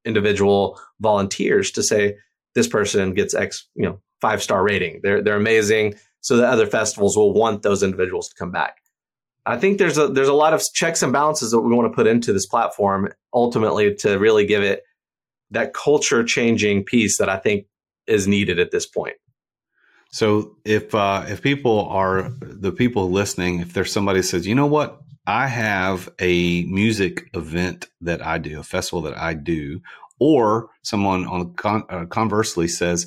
individual 0.05 0.81
volunteers 1.01 1.73
to 1.73 1.83
say 1.83 2.17
this 2.55 2.69
person 2.69 3.15
gets 3.15 3.35
x 3.35 3.69
you 3.75 3.85
know 3.85 4.01
five 4.21 4.43
star 4.43 4.63
rating. 4.63 5.01
They're 5.03 5.23
they're 5.23 5.37
amazing 5.37 5.95
so 6.21 6.37
that 6.37 6.51
other 6.51 6.67
festivals 6.67 7.17
will 7.17 7.33
want 7.33 7.63
those 7.63 7.83
individuals 7.83 8.29
to 8.29 8.35
come 8.37 8.53
back. 8.53 8.77
I 9.45 9.57
think 9.57 9.79
there's 9.79 9.99
a 9.99 10.07
there's 10.07 10.29
a 10.29 10.35
lot 10.35 10.55
of 10.55 10.63
checks 10.73 11.03
and 11.03 11.13
balances 11.13 11.51
that 11.51 11.61
we 11.61 11.75
want 11.75 11.91
to 11.91 11.97
put 11.97 12.07
into 12.07 12.33
this 12.33 12.47
platform 12.47 13.13
ultimately 13.35 13.95
to 13.97 14.19
really 14.19 14.47
give 14.47 14.63
it 14.63 14.85
that 15.51 15.75
culture 15.75 16.23
changing 16.23 16.85
piece 16.85 17.19
that 17.19 17.29
i 17.29 17.37
think 17.37 17.67
is 18.11 18.27
needed 18.27 18.59
at 18.59 18.71
this 18.71 18.87
point. 18.87 19.17
So 20.11 20.57
if 20.65 20.95
uh, 20.95 21.25
if 21.29 21.41
people 21.41 21.87
are 21.89 22.33
the 22.41 22.73
people 22.73 23.11
listening, 23.11 23.61
if 23.61 23.73
there's 23.73 23.93
somebody 23.93 24.23
says, 24.23 24.47
you 24.47 24.55
know 24.55 24.67
what, 24.67 25.01
I 25.27 25.47
have 25.47 26.09
a 26.19 26.65
music 26.65 27.31
event 27.35 27.89
that 28.01 28.25
I 28.25 28.39
do, 28.39 28.59
a 28.59 28.65
festival 28.65 29.03
that 29.03 29.17
I 29.17 29.35
do, 29.35 29.81
or 30.19 30.71
someone 30.83 31.27
on 31.27 31.55
con- 31.55 31.85
uh, 31.89 32.07
conversely 32.07 32.67
says, 32.67 33.07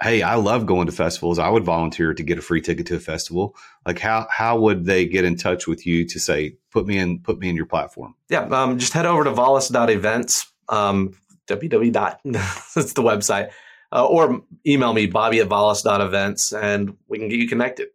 hey, 0.00 0.22
I 0.22 0.36
love 0.36 0.66
going 0.66 0.86
to 0.86 0.92
festivals. 0.92 1.40
I 1.40 1.48
would 1.48 1.64
volunteer 1.64 2.14
to 2.14 2.22
get 2.22 2.38
a 2.38 2.42
free 2.42 2.60
ticket 2.60 2.86
to 2.86 2.96
a 2.96 3.00
festival. 3.00 3.56
Like 3.84 3.98
how 3.98 4.28
how 4.30 4.60
would 4.60 4.84
they 4.84 5.04
get 5.06 5.24
in 5.24 5.36
touch 5.36 5.66
with 5.66 5.84
you 5.84 6.06
to 6.06 6.20
say 6.20 6.58
put 6.70 6.86
me 6.86 6.96
in 6.98 7.20
put 7.20 7.40
me 7.40 7.48
in 7.48 7.56
your 7.56 7.66
platform? 7.66 8.14
Yeah, 8.28 8.42
um, 8.42 8.78
just 8.78 8.92
head 8.92 9.06
over 9.06 9.24
to 9.24 9.32
volist.events. 9.32 10.46
Um, 10.68 11.14
www. 11.48 11.92
that's 12.74 12.92
the 12.92 13.02
website 13.02 13.50
uh, 13.92 14.04
or 14.06 14.42
email 14.66 14.92
me, 14.92 15.06
bobby 15.06 15.40
at 15.40 15.48
volist.events, 15.48 16.52
and 16.52 16.96
we 17.08 17.18
can 17.18 17.28
get 17.28 17.38
you 17.38 17.48
connected. 17.48 17.88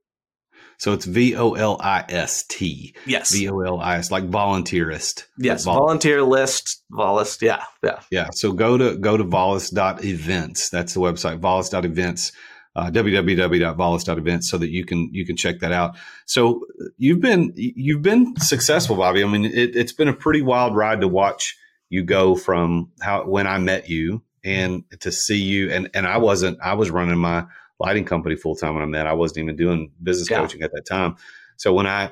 So 0.77 0.93
it's 0.93 1.05
V 1.05 1.35
O 1.35 1.53
L 1.53 1.77
I 1.79 2.03
S 2.09 2.43
T. 2.49 2.95
Yes. 3.05 3.31
V 3.31 3.47
O 3.49 3.59
L 3.59 3.79
I 3.79 3.97
S, 3.97 4.09
like 4.09 4.27
volunteerist. 4.29 5.25
yes. 5.37 5.63
Vol- 5.63 5.75
Volunteer 5.77 6.23
list, 6.23 6.83
Volist. 6.91 7.43
Yeah. 7.43 7.63
Yeah. 7.83 7.99
Yeah. 8.09 8.29
So 8.33 8.51
go 8.51 8.79
to 8.79 8.97
go 8.97 9.15
to 9.15 9.23
Volist.events. 9.23 10.69
That's 10.71 10.95
the 10.95 10.99
website, 10.99 11.39
Volist.events, 11.39 12.31
uh, 12.75 12.89
www.volist.events 12.89 14.49
so 14.49 14.57
that 14.57 14.69
you 14.71 14.83
can 14.85 15.09
you 15.13 15.23
can 15.25 15.35
check 15.37 15.59
that 15.59 15.71
out. 15.71 15.95
So 16.25 16.65
you've 16.97 17.21
been 17.21 17.51
you've 17.55 18.01
been 18.01 18.35
successful, 18.37 18.95
Bobby. 18.95 19.23
I 19.23 19.27
mean, 19.27 19.45
it, 19.45 19.75
it's 19.75 19.93
been 19.93 20.07
a 20.07 20.13
pretty 20.13 20.41
wild 20.41 20.75
ride 20.75 21.01
to 21.01 21.07
watch 21.07 21.55
you 21.89 22.03
go 22.03 22.35
from 22.35 22.91
how 23.01 23.25
when 23.25 23.45
I 23.45 23.59
met 23.59 23.87
you 23.89 24.23
Mm-hmm. 24.45 24.63
and 24.91 25.01
to 25.01 25.11
see 25.11 25.37
you 25.37 25.69
and 25.69 25.89
and 25.93 26.07
I 26.07 26.17
wasn't 26.17 26.59
I 26.61 26.73
was 26.73 26.89
running 26.89 27.17
my 27.17 27.45
lighting 27.79 28.05
company 28.05 28.35
full 28.35 28.55
time 28.55 28.73
when 28.73 28.83
I 28.83 28.87
met. 28.87 29.07
I 29.07 29.13
wasn't 29.13 29.39
even 29.39 29.55
doing 29.55 29.91
business 30.01 30.29
Yeah. 30.29 30.39
coaching 30.39 30.61
at 30.63 30.71
that 30.71 30.85
time. 30.87 31.15
So 31.57 31.73
when 31.73 31.87
I 31.87 32.11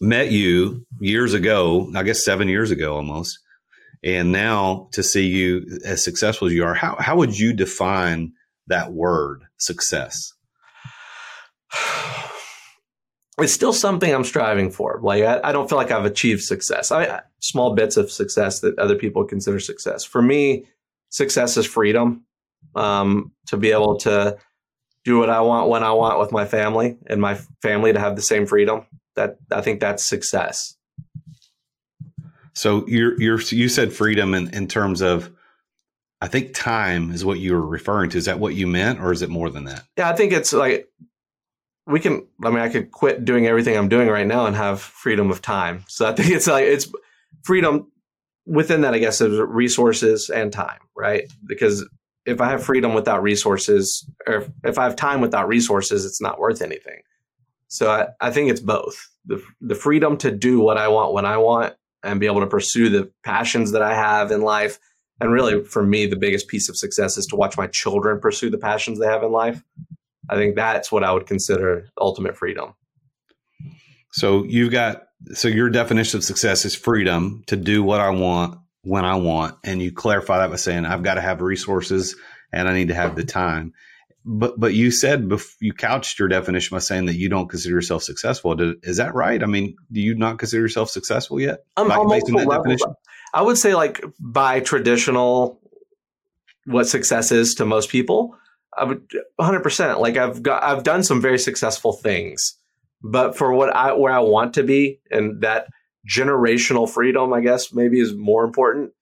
met 0.00 0.30
you 0.32 0.86
years 1.00 1.34
ago, 1.34 1.90
I 1.94 2.02
guess 2.02 2.24
seven 2.24 2.48
years 2.48 2.70
ago 2.70 2.94
almost, 2.96 3.38
and 4.04 4.30
now 4.32 4.88
to 4.92 5.02
see 5.02 5.26
you 5.26 5.78
as 5.84 6.02
successful 6.02 6.46
as 6.48 6.54
you 6.54 6.64
are, 6.64 6.74
how 6.74 6.96
how 6.98 7.16
would 7.16 7.38
you 7.38 7.52
define 7.52 8.32
that 8.68 8.92
word 8.92 9.44
success? 9.58 10.32
it's 13.40 13.52
still 13.52 13.72
something 13.72 14.12
I'm 14.12 14.24
striving 14.24 14.70
for. 14.70 14.98
Like 15.02 15.22
I, 15.22 15.40
I 15.44 15.52
don't 15.52 15.68
feel 15.68 15.78
like 15.78 15.90
I've 15.90 16.04
achieved 16.04 16.42
success. 16.42 16.90
I, 16.90 17.04
I 17.04 17.20
small 17.40 17.74
bits 17.74 17.96
of 17.96 18.10
success 18.10 18.60
that 18.60 18.78
other 18.78 18.96
people 18.96 19.24
consider 19.24 19.60
success. 19.60 20.04
For 20.04 20.20
me, 20.22 20.66
success 21.10 21.56
is 21.56 21.66
freedom. 21.66 22.24
Um, 22.74 23.32
to 23.46 23.56
be 23.56 23.72
able 23.72 23.96
to 23.98 24.36
do 25.04 25.18
what 25.18 25.30
I 25.30 25.40
want 25.40 25.68
when 25.68 25.82
I 25.82 25.92
want 25.92 26.18
with 26.18 26.32
my 26.32 26.44
family, 26.44 26.96
and 27.06 27.20
my 27.20 27.34
family 27.62 27.92
to 27.92 27.98
have 27.98 28.16
the 28.16 28.22
same 28.22 28.46
freedom. 28.46 28.86
That 29.16 29.38
I 29.50 29.60
think 29.62 29.80
that's 29.80 30.04
success. 30.04 30.76
So 32.52 32.84
you're 32.86 33.20
you're 33.20 33.40
you 33.40 33.68
said 33.68 33.92
freedom 33.92 34.34
in, 34.34 34.52
in 34.54 34.68
terms 34.68 35.00
of 35.00 35.30
I 36.20 36.26
think 36.26 36.52
time 36.54 37.12
is 37.12 37.24
what 37.24 37.38
you 37.38 37.52
were 37.52 37.66
referring 37.66 38.10
to. 38.10 38.18
Is 38.18 38.24
that 38.24 38.40
what 38.40 38.54
you 38.54 38.66
meant, 38.66 39.00
or 39.00 39.12
is 39.12 39.22
it 39.22 39.30
more 39.30 39.50
than 39.50 39.64
that? 39.64 39.84
Yeah, 39.96 40.10
I 40.10 40.16
think 40.16 40.32
it's 40.32 40.52
like 40.52 40.88
we 41.86 42.00
can. 42.00 42.26
I 42.44 42.50
mean, 42.50 42.58
I 42.58 42.68
could 42.68 42.90
quit 42.90 43.24
doing 43.24 43.46
everything 43.46 43.76
I'm 43.76 43.88
doing 43.88 44.08
right 44.08 44.26
now 44.26 44.46
and 44.46 44.56
have 44.56 44.80
freedom 44.80 45.30
of 45.30 45.40
time. 45.40 45.84
So 45.88 46.06
I 46.08 46.12
think 46.12 46.30
it's 46.30 46.46
like 46.46 46.64
it's 46.64 46.92
freedom 47.44 47.90
within 48.48 48.80
that. 48.80 48.94
I 48.94 48.98
guess 48.98 49.20
is 49.20 49.38
resources 49.38 50.30
and 50.30 50.52
time, 50.52 50.80
right? 50.96 51.24
Because 51.46 51.88
if 52.26 52.40
I 52.40 52.48
have 52.48 52.64
freedom 52.64 52.94
without 52.94 53.22
resources, 53.22 54.08
or 54.26 54.34
if, 54.34 54.50
if 54.64 54.78
I 54.78 54.84
have 54.84 54.96
time 54.96 55.20
without 55.20 55.48
resources, 55.48 56.04
it's 56.04 56.20
not 56.20 56.38
worth 56.38 56.62
anything. 56.62 57.00
So 57.68 57.90
I, 57.90 58.08
I 58.20 58.30
think 58.30 58.50
it's 58.50 58.60
both 58.60 58.96
the 59.26 59.42
the 59.60 59.74
freedom 59.74 60.16
to 60.18 60.30
do 60.30 60.60
what 60.60 60.78
I 60.78 60.88
want 60.88 61.12
when 61.12 61.26
I 61.26 61.36
want 61.36 61.74
and 62.02 62.20
be 62.20 62.26
able 62.26 62.40
to 62.40 62.46
pursue 62.46 62.88
the 62.88 63.10
passions 63.24 63.72
that 63.72 63.82
I 63.82 63.94
have 63.94 64.30
in 64.30 64.42
life. 64.42 64.78
And 65.20 65.32
really, 65.32 65.64
for 65.64 65.82
me, 65.82 66.06
the 66.06 66.16
biggest 66.16 66.48
piece 66.48 66.68
of 66.68 66.76
success 66.76 67.18
is 67.18 67.26
to 67.26 67.36
watch 67.36 67.56
my 67.56 67.66
children 67.66 68.20
pursue 68.20 68.50
the 68.50 68.58
passions 68.58 68.98
they 68.98 69.06
have 69.06 69.22
in 69.22 69.32
life. 69.32 69.62
I 70.30 70.36
think 70.36 70.54
that's 70.54 70.92
what 70.92 71.02
I 71.02 71.12
would 71.12 71.26
consider 71.26 71.88
ultimate 72.00 72.36
freedom. 72.36 72.74
So 74.12 74.44
you've 74.44 74.72
got 74.72 75.07
so 75.32 75.48
your 75.48 75.70
definition 75.70 76.18
of 76.18 76.24
success 76.24 76.64
is 76.64 76.74
freedom 76.74 77.42
to 77.46 77.56
do 77.56 77.82
what 77.82 78.00
I 78.00 78.10
want 78.10 78.58
when 78.82 79.04
I 79.04 79.16
want, 79.16 79.56
and 79.64 79.82
you 79.82 79.92
clarify 79.92 80.38
that 80.38 80.50
by 80.50 80.56
saying 80.56 80.86
I've 80.86 81.02
got 81.02 81.14
to 81.14 81.20
have 81.20 81.40
resources 81.40 82.16
and 82.52 82.68
I 82.68 82.74
need 82.74 82.88
to 82.88 82.94
have 82.94 83.16
the 83.16 83.24
time. 83.24 83.74
But 84.24 84.58
but 84.58 84.74
you 84.74 84.90
said 84.90 85.24
bef- 85.24 85.54
you 85.60 85.72
couched 85.72 86.18
your 86.18 86.28
definition 86.28 86.74
by 86.74 86.80
saying 86.80 87.06
that 87.06 87.14
you 87.14 87.28
don't 87.28 87.48
consider 87.48 87.74
yourself 87.74 88.02
successful. 88.02 88.54
Did, 88.54 88.76
is 88.82 88.98
that 88.98 89.14
right? 89.14 89.42
I 89.42 89.46
mean, 89.46 89.76
do 89.90 90.00
you 90.00 90.14
not 90.14 90.38
consider 90.38 90.62
yourself 90.62 90.90
successful 90.90 91.40
yet? 91.40 91.60
Um, 91.76 91.88
Like, 91.88 92.08
based 92.08 92.26
on 92.26 92.36
that 92.36 92.46
levels, 92.46 92.66
definition? 92.66 92.94
I 93.32 93.42
would 93.42 93.56
say, 93.58 93.74
like 93.74 94.04
by 94.20 94.60
traditional, 94.60 95.60
what 96.66 96.88
success 96.88 97.32
is 97.32 97.54
to 97.56 97.64
most 97.64 97.88
people, 97.88 98.36
I 98.76 98.84
would 98.84 99.02
100. 99.36 99.60
percent 99.60 100.00
Like 100.00 100.16
I've 100.16 100.42
got, 100.42 100.62
I've 100.62 100.82
done 100.84 101.02
some 101.02 101.22
very 101.22 101.38
successful 101.38 101.92
things, 101.94 102.57
but 103.02 103.36
for 103.36 103.52
what 103.52 103.74
I 103.74 103.92
where 103.92 104.12
I 104.12 104.20
want 104.20 104.54
to 104.54 104.62
be, 104.62 105.00
and 105.10 105.42
that 105.42 105.66
generational 106.08 106.88
freedom, 106.88 107.32
I 107.32 107.40
guess 107.40 107.72
maybe 107.72 108.00
is 108.00 108.14
more 108.14 108.44
important. 108.44 108.92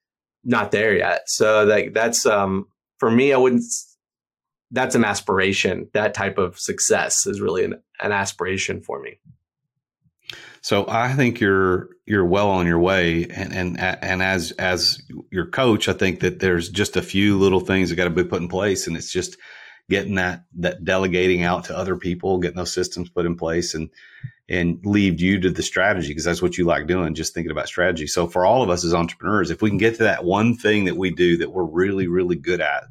Not 0.45 0.71
there 0.71 0.97
yet. 0.97 1.23
So 1.27 1.65
like 1.65 1.93
that's 1.93 2.27
um 2.27 2.67
for 2.99 3.11
me, 3.11 3.33
I 3.33 3.37
wouldn't. 3.37 3.63
That's 4.71 4.95
an 4.95 5.05
aspiration. 5.05 5.89
That 5.93 6.15
type 6.15 6.39
of 6.39 6.59
success 6.59 7.27
is 7.27 7.41
really 7.41 7.65
an, 7.65 7.81
an 8.01 8.13
aspiration 8.13 8.81
for 8.81 9.01
me. 9.01 9.21
So 10.61 10.85
I 10.89 11.13
think 11.13 11.39
you're 11.41 11.91
you're 12.07 12.25
well 12.25 12.51
on 12.51 12.67
your 12.67 12.81
way, 12.81 13.27
and 13.31 13.53
and 13.53 13.81
and 13.81 14.23
as 14.23 14.51
as 14.53 15.01
your 15.31 15.47
coach, 15.47 15.89
I 15.89 15.93
think 15.93 16.21
that 16.21 16.41
there's 16.41 16.69
just 16.69 16.97
a 16.97 17.03
few 17.03 17.39
little 17.39 17.61
things 17.61 17.91
that 17.91 17.97
got 17.97 18.05
to 18.05 18.11
be 18.11 18.25
put 18.25 18.43
in 18.43 18.49
place, 18.49 18.89
and 18.89 18.97
it's 18.97 19.13
just 19.13 19.37
getting 19.89 20.17
that 20.17 20.45
that 20.57 20.85
delegating 20.85 21.43
out 21.43 21.65
to 21.65 21.77
other 21.77 21.97
people, 21.97 22.39
getting 22.39 22.57
those 22.57 22.73
systems 22.73 23.09
put 23.09 23.27
in 23.27 23.37
place, 23.37 23.75
and 23.75 23.91
and 24.49 24.85
leave 24.85 25.21
you 25.21 25.41
to 25.41 25.51
the 25.51 25.63
strategy 25.63 26.09
because 26.09 26.25
that's 26.25 26.43
what 26.43 26.57
you 26.57 26.65
like 26.65 26.87
doing, 26.87 27.15
just 27.15 27.35
thinking 27.35 27.51
about 27.51 27.67
strategy. 27.69 28.07
So 28.07 28.27
for 28.29 28.47
all 28.47 28.63
of 28.63 28.71
us 28.71 28.85
as 28.85 28.95
entrepreneurs, 28.95 29.51
if 29.51 29.61
we 29.61 29.71
can 29.71 29.79
get 29.79 29.97
to 29.97 30.05
that 30.05 30.25
one 30.25 30.57
thing 30.57 30.85
that 30.85 30.97
we 30.97 31.11
do 31.11 31.39
that 31.39 31.53
we're 31.53 31.65
really 31.65 32.07
really 32.07 32.37
good 32.37 32.61
at, 32.61 32.85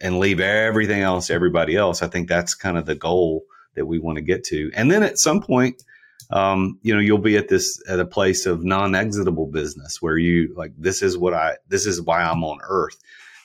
and 0.00 0.18
leave 0.18 0.40
everything 0.40 1.00
else 1.00 1.28
to 1.28 1.34
everybody 1.34 1.76
else, 1.76 2.02
I 2.02 2.08
think 2.08 2.28
that's 2.28 2.54
kind 2.54 2.78
of 2.78 2.86
the 2.86 2.94
goal 2.94 3.44
that 3.74 3.86
we 3.86 3.98
want 3.98 4.16
to 4.16 4.22
get 4.22 4.44
to, 4.44 4.70
and 4.74 4.90
then 4.90 5.02
at 5.02 5.18
some 5.18 5.40
point 5.40 5.82
um, 6.30 6.78
you 6.82 6.94
know, 6.94 7.00
you'll 7.00 7.18
be 7.18 7.36
at 7.36 7.48
this 7.48 7.82
at 7.88 8.00
a 8.00 8.06
place 8.06 8.46
of 8.46 8.64
non-exitable 8.64 9.46
business 9.46 10.00
where 10.00 10.16
you 10.16 10.54
like 10.56 10.72
this 10.76 11.02
is 11.02 11.16
what 11.16 11.34
I 11.34 11.56
this 11.68 11.86
is 11.86 12.00
why 12.00 12.22
I'm 12.22 12.44
on 12.44 12.58
Earth. 12.62 12.96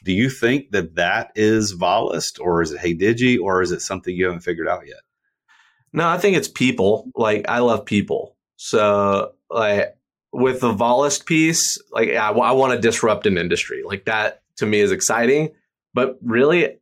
Do 0.09 0.15
you 0.15 0.31
think 0.31 0.71
that 0.71 0.95
that 0.95 1.31
is 1.35 1.75
Volist 1.75 2.39
or 2.39 2.63
is 2.63 2.71
it 2.71 2.79
Hey 2.79 2.95
Digi 2.95 3.39
or 3.39 3.61
is 3.61 3.71
it 3.71 3.79
something 3.79 4.15
you 4.15 4.25
haven't 4.25 4.39
figured 4.39 4.67
out 4.67 4.87
yet? 4.87 5.01
No, 5.93 6.09
I 6.09 6.17
think 6.17 6.35
it's 6.35 6.47
people. 6.47 7.11
Like 7.13 7.45
I 7.47 7.59
love 7.59 7.85
people. 7.85 8.35
So 8.55 9.33
like 9.51 9.95
with 10.33 10.61
the 10.61 10.73
Volist 10.73 11.27
piece, 11.27 11.77
like 11.91 12.09
I, 12.09 12.31
I 12.31 12.53
want 12.53 12.73
to 12.73 12.79
disrupt 12.79 13.27
an 13.27 13.37
industry. 13.37 13.83
Like 13.85 14.05
that 14.05 14.41
to 14.57 14.65
me 14.65 14.79
is 14.79 14.91
exciting. 14.91 15.51
But 15.93 16.17
really, 16.23 16.79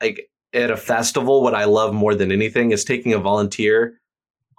like 0.00 0.30
at 0.54 0.70
a 0.70 0.76
festival, 0.76 1.42
what 1.42 1.56
I 1.56 1.64
love 1.64 1.92
more 1.92 2.14
than 2.14 2.30
anything 2.30 2.70
is 2.70 2.84
taking 2.84 3.12
a 3.14 3.18
volunteer 3.18 3.98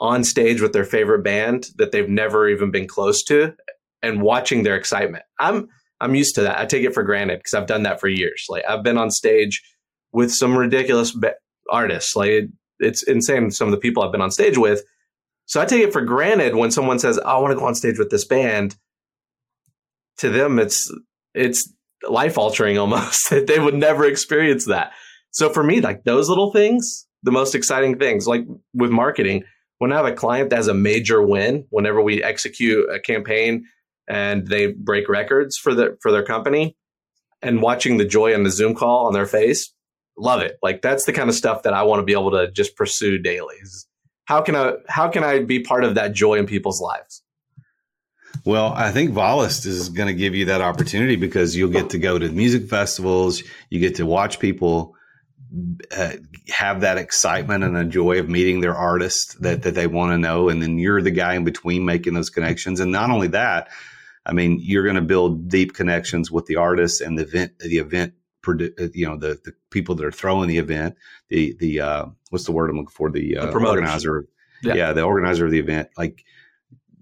on 0.01 0.26
stage 0.26 0.59
with 0.59 0.74
their 0.74 0.84
favorite 0.84 1.24
band 1.24 1.70
that 1.78 1.93
they've 1.93 2.09
never 2.09 2.49
even 2.49 2.72
been 2.72 2.89
close 2.89 3.24
to 3.24 3.55
and 4.03 4.22
watching 4.22 4.64
their 4.64 4.76
excitement. 4.76 5.24
I'm 5.39 5.70
I'm 6.02 6.16
used 6.16 6.36
to 6.36 6.41
that. 6.41 6.60
I 6.60 6.66
take 6.66 6.84
it 6.84 6.93
for 6.93 7.04
granted 7.04 7.39
because 7.39 7.54
I've 7.54 7.68
done 7.68 7.84
that 7.84 7.99
for 7.99 8.08
years. 8.08 8.45
Like 8.49 8.64
I've 8.68 8.84
been 8.84 8.97
on 8.97 9.12
stage 9.12 9.62
with 10.12 10.32
some 10.34 10.58
ridiculous 10.58 11.12
ba- 11.12 11.36
artists. 11.70 12.16
Like 12.16 12.30
it, 12.30 12.49
it's 12.80 13.04
insane 13.04 13.52
some 13.52 13.68
of 13.68 13.72
the 13.72 13.78
people 13.78 14.04
I've 14.04 14.12
been 14.12 14.22
on 14.22 14.32
stage 14.32 14.58
with. 14.58 14.84
So 15.45 15.62
I 15.62 15.66
take 15.66 15.84
it 15.84 15.93
for 15.93 16.02
granted 16.02 16.56
when 16.56 16.72
someone 16.72 16.99
says, 16.99 17.20
oh, 17.24 17.28
"I 17.28 17.38
want 17.38 17.52
to 17.52 17.60
go 17.60 17.66
on 17.66 17.76
stage 17.76 17.99
with 17.99 18.10
this 18.10 18.26
band." 18.26 18.76
To 20.18 20.30
them, 20.30 20.60
it's 20.60 20.91
it's 21.34 21.72
life 22.08 22.38
altering 22.38 22.78
almost. 22.78 23.30
they 23.47 23.60
would 23.60 23.76
never 23.76 24.06
experience 24.06 24.66
that. 24.66 24.91
So 25.32 25.49
for 25.49 25.64
me, 25.64 25.82
like 25.82 26.04
those 26.04 26.30
little 26.30 26.52
things, 26.52 27.08
the 27.24 27.32
most 27.32 27.56
exciting 27.56 27.97
things, 27.97 28.28
like 28.28 28.45
with 28.74 28.91
marketing, 28.91 29.43
when 29.78 29.91
I 29.91 29.97
have 29.97 30.06
a 30.06 30.14
client 30.14 30.49
that 30.49 30.58
has 30.58 30.68
a 30.68 30.74
major 30.74 31.22
win, 31.22 31.66
whenever 31.70 32.02
we 32.02 32.24
execute 32.24 32.89
a 32.89 32.99
campaign 32.99 33.66
and 34.12 34.45
they 34.45 34.68
break 34.68 35.07
records 35.07 35.57
for 35.57 35.74
the 35.74 35.97
for 36.01 36.12
their 36.12 36.24
company, 36.24 36.76
and 37.41 37.62
watching 37.62 37.97
the 37.97 38.05
joy 38.05 38.34
on 38.36 38.43
the 38.43 38.49
Zoom 38.49 38.76
call 38.76 39.07
on 39.07 39.14
their 39.14 39.26
face, 39.26 39.74
love 40.18 40.41
it. 40.41 40.57
Like 40.62 40.82
that's 40.82 41.05
the 41.05 41.14
kind 41.14 41.30
of 41.30 41.36
stuff 41.36 41.64
that 41.64 41.74
I 41.74 41.84
want 41.84 42.01
to 42.01 42.03
be 42.03 42.12
able 42.12 42.32
to 42.32 42.51
just 42.51 42.76
pursue 42.76 43.18
daily. 43.18 43.55
How 44.26 44.41
can 44.41 44.55
I 44.55 44.74
how 44.89 45.07
can 45.07 45.24
I 45.24 45.39
be 45.39 45.62
part 45.62 45.86
of 45.86 45.95
that 45.95 46.12
joy 46.12 46.36
in 46.36 46.45
people's 46.45 46.82
lives? 46.82 47.24
Well, 48.45 48.74
I 48.74 48.91
think 48.91 49.12
Volist 49.12 49.66
is 49.66 49.89
going 49.89 50.07
to 50.07 50.14
give 50.14 50.36
you 50.36 50.45
that 50.45 50.62
opportunity 50.62 51.16
because 51.16 51.55
you'll 51.55 51.70
get 51.70 51.91
to 51.91 51.99
go 51.99 52.18
to 52.18 52.30
music 52.30 52.70
festivals, 52.70 53.43
you 53.70 53.80
get 53.80 53.95
to 53.95 54.05
watch 54.05 54.39
people 54.39 54.95
uh, 55.95 56.14
have 56.49 56.82
that 56.82 56.97
excitement 56.97 57.64
and 57.64 57.76
the 57.76 57.84
joy 57.84 58.20
of 58.20 58.30
meeting 58.30 58.62
their 58.62 58.76
artists 58.76 59.36
that, 59.36 59.64
that 59.64 59.76
they 59.76 59.86
want 59.86 60.12
to 60.12 60.18
know. 60.18 60.49
And 60.49 60.62
then 60.62 60.80
you're 60.80 61.01
the 61.01 61.12
guy 61.12 61.36
in 61.36 61.43
between 61.43 61.86
making 61.86 62.14
those 62.14 62.30
connections. 62.30 62.80
And 62.80 62.91
not 62.91 63.12
only 63.12 63.28
that, 63.30 63.70
I 64.26 64.34
mean, 64.34 64.59
you're 64.61 64.84
going 64.84 64.95
to 64.95 65.01
build 65.01 65.49
deep 65.49 65.74
connections 65.74 66.30
with 66.32 66.45
the 66.45 66.55
artists 66.55 67.01
and 67.01 67.17
the 67.17 67.24
event, 67.24 67.59
the 67.59 67.78
event, 67.78 68.13
uh, 68.47 68.53
you 68.93 69.07
know, 69.07 69.17
the, 69.17 69.39
the 69.43 69.53
people 69.69 69.95
that 69.95 70.05
are 70.05 70.11
throwing 70.11 70.47
the 70.47 70.57
event, 70.57 70.95
the, 71.30 71.55
the, 71.59 71.82
uh, 71.82 72.05
what's 72.30 72.45
the 72.45 72.51
word 72.51 72.69
I'm 72.69 72.78
looking 72.78 72.89
for? 72.89 73.09
The, 73.09 73.38
uh, 73.38 73.45
The 73.47 73.51
organizer. 73.51 74.28
Yeah. 74.63 74.74
Yeah. 74.76 74.93
The 74.93 75.03
organizer 75.03 75.45
of 75.45 75.51
the 75.51 75.59
event. 75.59 75.89
Like 75.97 76.24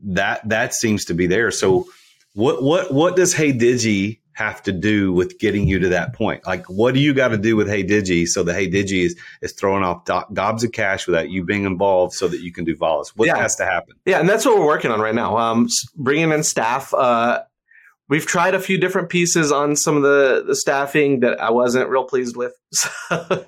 that, 0.03 0.47
that 0.47 0.73
seems 0.73 1.05
to 1.05 1.13
be 1.13 1.27
there. 1.27 1.51
So 1.51 1.87
what, 2.33 2.63
what, 2.63 2.93
what 2.93 3.15
does 3.15 3.33
Hey 3.33 3.51
Digi 3.51 4.18
have 4.39 4.63
to 4.63 4.71
do 4.71 5.11
with 5.11 5.37
getting 5.37 5.67
you 5.67 5.79
to 5.79 5.89
that 5.89 6.13
point? 6.13 6.47
Like, 6.47 6.65
what 6.67 6.93
do 6.93 7.01
you 7.01 7.13
got 7.13 7.27
to 7.27 7.37
do 7.37 7.55
with 7.57 7.67
Hey 7.67 7.83
Digi 7.83 8.25
so 8.25 8.41
that 8.43 8.53
Hey 8.53 8.69
Digi 8.71 9.03
is, 9.05 9.15
is 9.41 9.51
throwing 9.51 9.83
off 9.83 10.05
do- 10.05 10.23
gobs 10.33 10.63
of 10.63 10.71
cash 10.71 11.05
without 11.05 11.29
you 11.29 11.43
being 11.43 11.65
involved 11.65 12.13
so 12.13 12.27
that 12.29 12.39
you 12.39 12.51
can 12.53 12.63
do 12.63 12.75
Volist? 12.75 13.09
What 13.17 13.27
Yeah. 13.27 13.37
has 13.37 13.55
to 13.57 13.65
happen? 13.65 13.95
Yeah, 14.05 14.19
and 14.19 14.29
that's 14.29 14.45
what 14.45 14.57
we're 14.57 14.65
working 14.65 14.91
on 14.91 15.01
right 15.01 15.13
now. 15.13 15.37
Um, 15.37 15.67
bringing 15.97 16.31
in 16.31 16.43
staff. 16.43 16.93
Uh, 16.93 17.41
we've 18.07 18.25
tried 18.25 18.55
a 18.55 18.59
few 18.59 18.77
different 18.77 19.09
pieces 19.09 19.51
on 19.51 19.75
some 19.75 19.97
of 19.97 20.03
the, 20.03 20.43
the 20.47 20.55
staffing 20.55 21.19
that 21.19 21.39
I 21.41 21.49
wasn't 21.51 21.89
real 21.89 22.05
pleased 22.05 22.35
with. 22.37 22.53
So, 23.09 23.45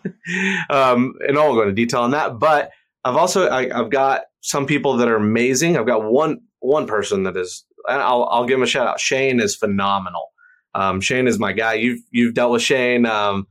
um, 0.70 1.14
and 1.28 1.38
I 1.38 1.42
won't 1.44 1.56
go 1.56 1.62
into 1.62 1.74
detail 1.74 2.02
on 2.02 2.12
that. 2.12 2.38
But 2.39 2.72
I've 3.04 3.16
also 3.16 3.48
I, 3.48 3.78
I've 3.80 3.89
got 3.89 4.24
some 4.42 4.66
people 4.66 4.98
that 4.98 5.08
are 5.08 5.16
amazing. 5.16 5.78
I've 5.78 5.86
got 5.88 6.04
one 6.04 6.42
one 6.60 6.86
person 6.88 7.24
that 7.24 7.38
is. 7.38 7.64
I'll 7.88 8.26
I'll 8.26 8.46
give 8.46 8.58
him 8.58 8.64
a 8.64 8.68
shout 8.68 8.88
out. 8.88 9.00
Shane 9.00 9.39
is 9.39 9.56
phenomenal. 9.56 10.31
Um, 10.74 11.01
Shane 11.01 11.28
is 11.28 11.39
my 11.39 11.53
guy. 11.53 11.74
You've 11.74 12.01
you've 12.11 12.34
dealt 12.34 12.51
with 12.51 12.61
Shane. 12.61 13.05
Um, 13.05 13.47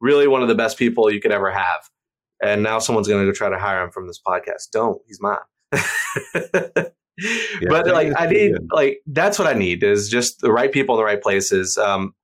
really 0.00 0.26
one 0.26 0.42
of 0.42 0.48
the 0.48 0.54
best 0.54 0.78
people 0.78 1.10
you 1.10 1.20
could 1.20 1.32
ever 1.32 1.50
have. 1.50 1.88
And 2.42 2.62
now 2.62 2.78
someone's 2.78 3.08
going 3.08 3.24
to 3.24 3.30
go 3.30 3.34
try 3.34 3.48
to 3.48 3.58
hire 3.58 3.82
him 3.82 3.90
from 3.90 4.06
this 4.06 4.20
podcast. 4.24 4.70
Don't. 4.72 5.00
He's 5.06 5.20
mine. 5.20 5.38
but 7.68 7.86
like 7.86 8.12
I 8.16 8.26
need 8.26 8.52
good. 8.52 8.68
like 8.72 9.00
that's 9.06 9.38
what 9.38 9.48
I 9.48 9.54
need 9.54 9.82
is 9.82 10.08
just 10.08 10.40
the 10.40 10.52
right 10.52 10.70
people 10.70 10.94
in 10.94 10.98
the 10.98 11.04
right 11.04 11.22
places. 11.22 11.78
Um, 11.78 12.14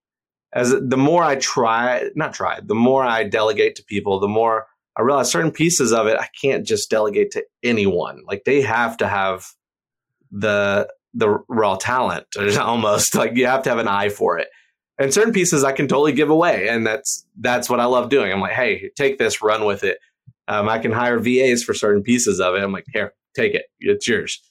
as 0.53 0.71
the 0.71 0.97
more 0.97 1.23
I 1.23 1.37
try, 1.37 2.09
not 2.15 2.33
try, 2.33 2.59
the 2.61 2.75
more 2.75 3.03
I 3.03 3.23
delegate 3.23 3.75
to 3.77 3.83
people, 3.83 4.19
the 4.19 4.27
more 4.27 4.67
I 4.97 5.01
realize 5.01 5.31
certain 5.31 5.51
pieces 5.51 5.93
of 5.93 6.07
it 6.07 6.17
I 6.19 6.27
can't 6.39 6.65
just 6.65 6.89
delegate 6.89 7.31
to 7.31 7.45
anyone. 7.63 8.21
Like 8.27 8.43
they 8.43 8.61
have 8.61 8.97
to 8.97 9.07
have 9.07 9.47
the 10.29 10.89
the 11.13 11.39
raw 11.47 11.75
talent, 11.75 12.25
almost 12.59 13.15
like 13.15 13.35
you 13.35 13.47
have 13.47 13.63
to 13.63 13.69
have 13.69 13.79
an 13.79 13.87
eye 13.87 14.09
for 14.09 14.37
it. 14.37 14.47
And 14.97 15.13
certain 15.13 15.33
pieces 15.33 15.63
I 15.63 15.71
can 15.71 15.87
totally 15.87 16.11
give 16.11 16.29
away, 16.29 16.67
and 16.67 16.85
that's 16.85 17.25
that's 17.39 17.69
what 17.69 17.79
I 17.79 17.85
love 17.85 18.09
doing. 18.09 18.31
I'm 18.31 18.41
like, 18.41 18.53
hey, 18.53 18.91
take 18.95 19.17
this, 19.17 19.41
run 19.41 19.65
with 19.65 19.83
it. 19.83 19.97
Um, 20.47 20.69
I 20.69 20.79
can 20.79 20.91
hire 20.91 21.17
VAs 21.19 21.63
for 21.63 21.73
certain 21.73 22.03
pieces 22.03 22.39
of 22.39 22.55
it. 22.55 22.63
I'm 22.63 22.71
like, 22.71 22.85
here, 22.93 23.13
take 23.35 23.53
it, 23.53 23.65
it's 23.79 24.07
yours. 24.07 24.41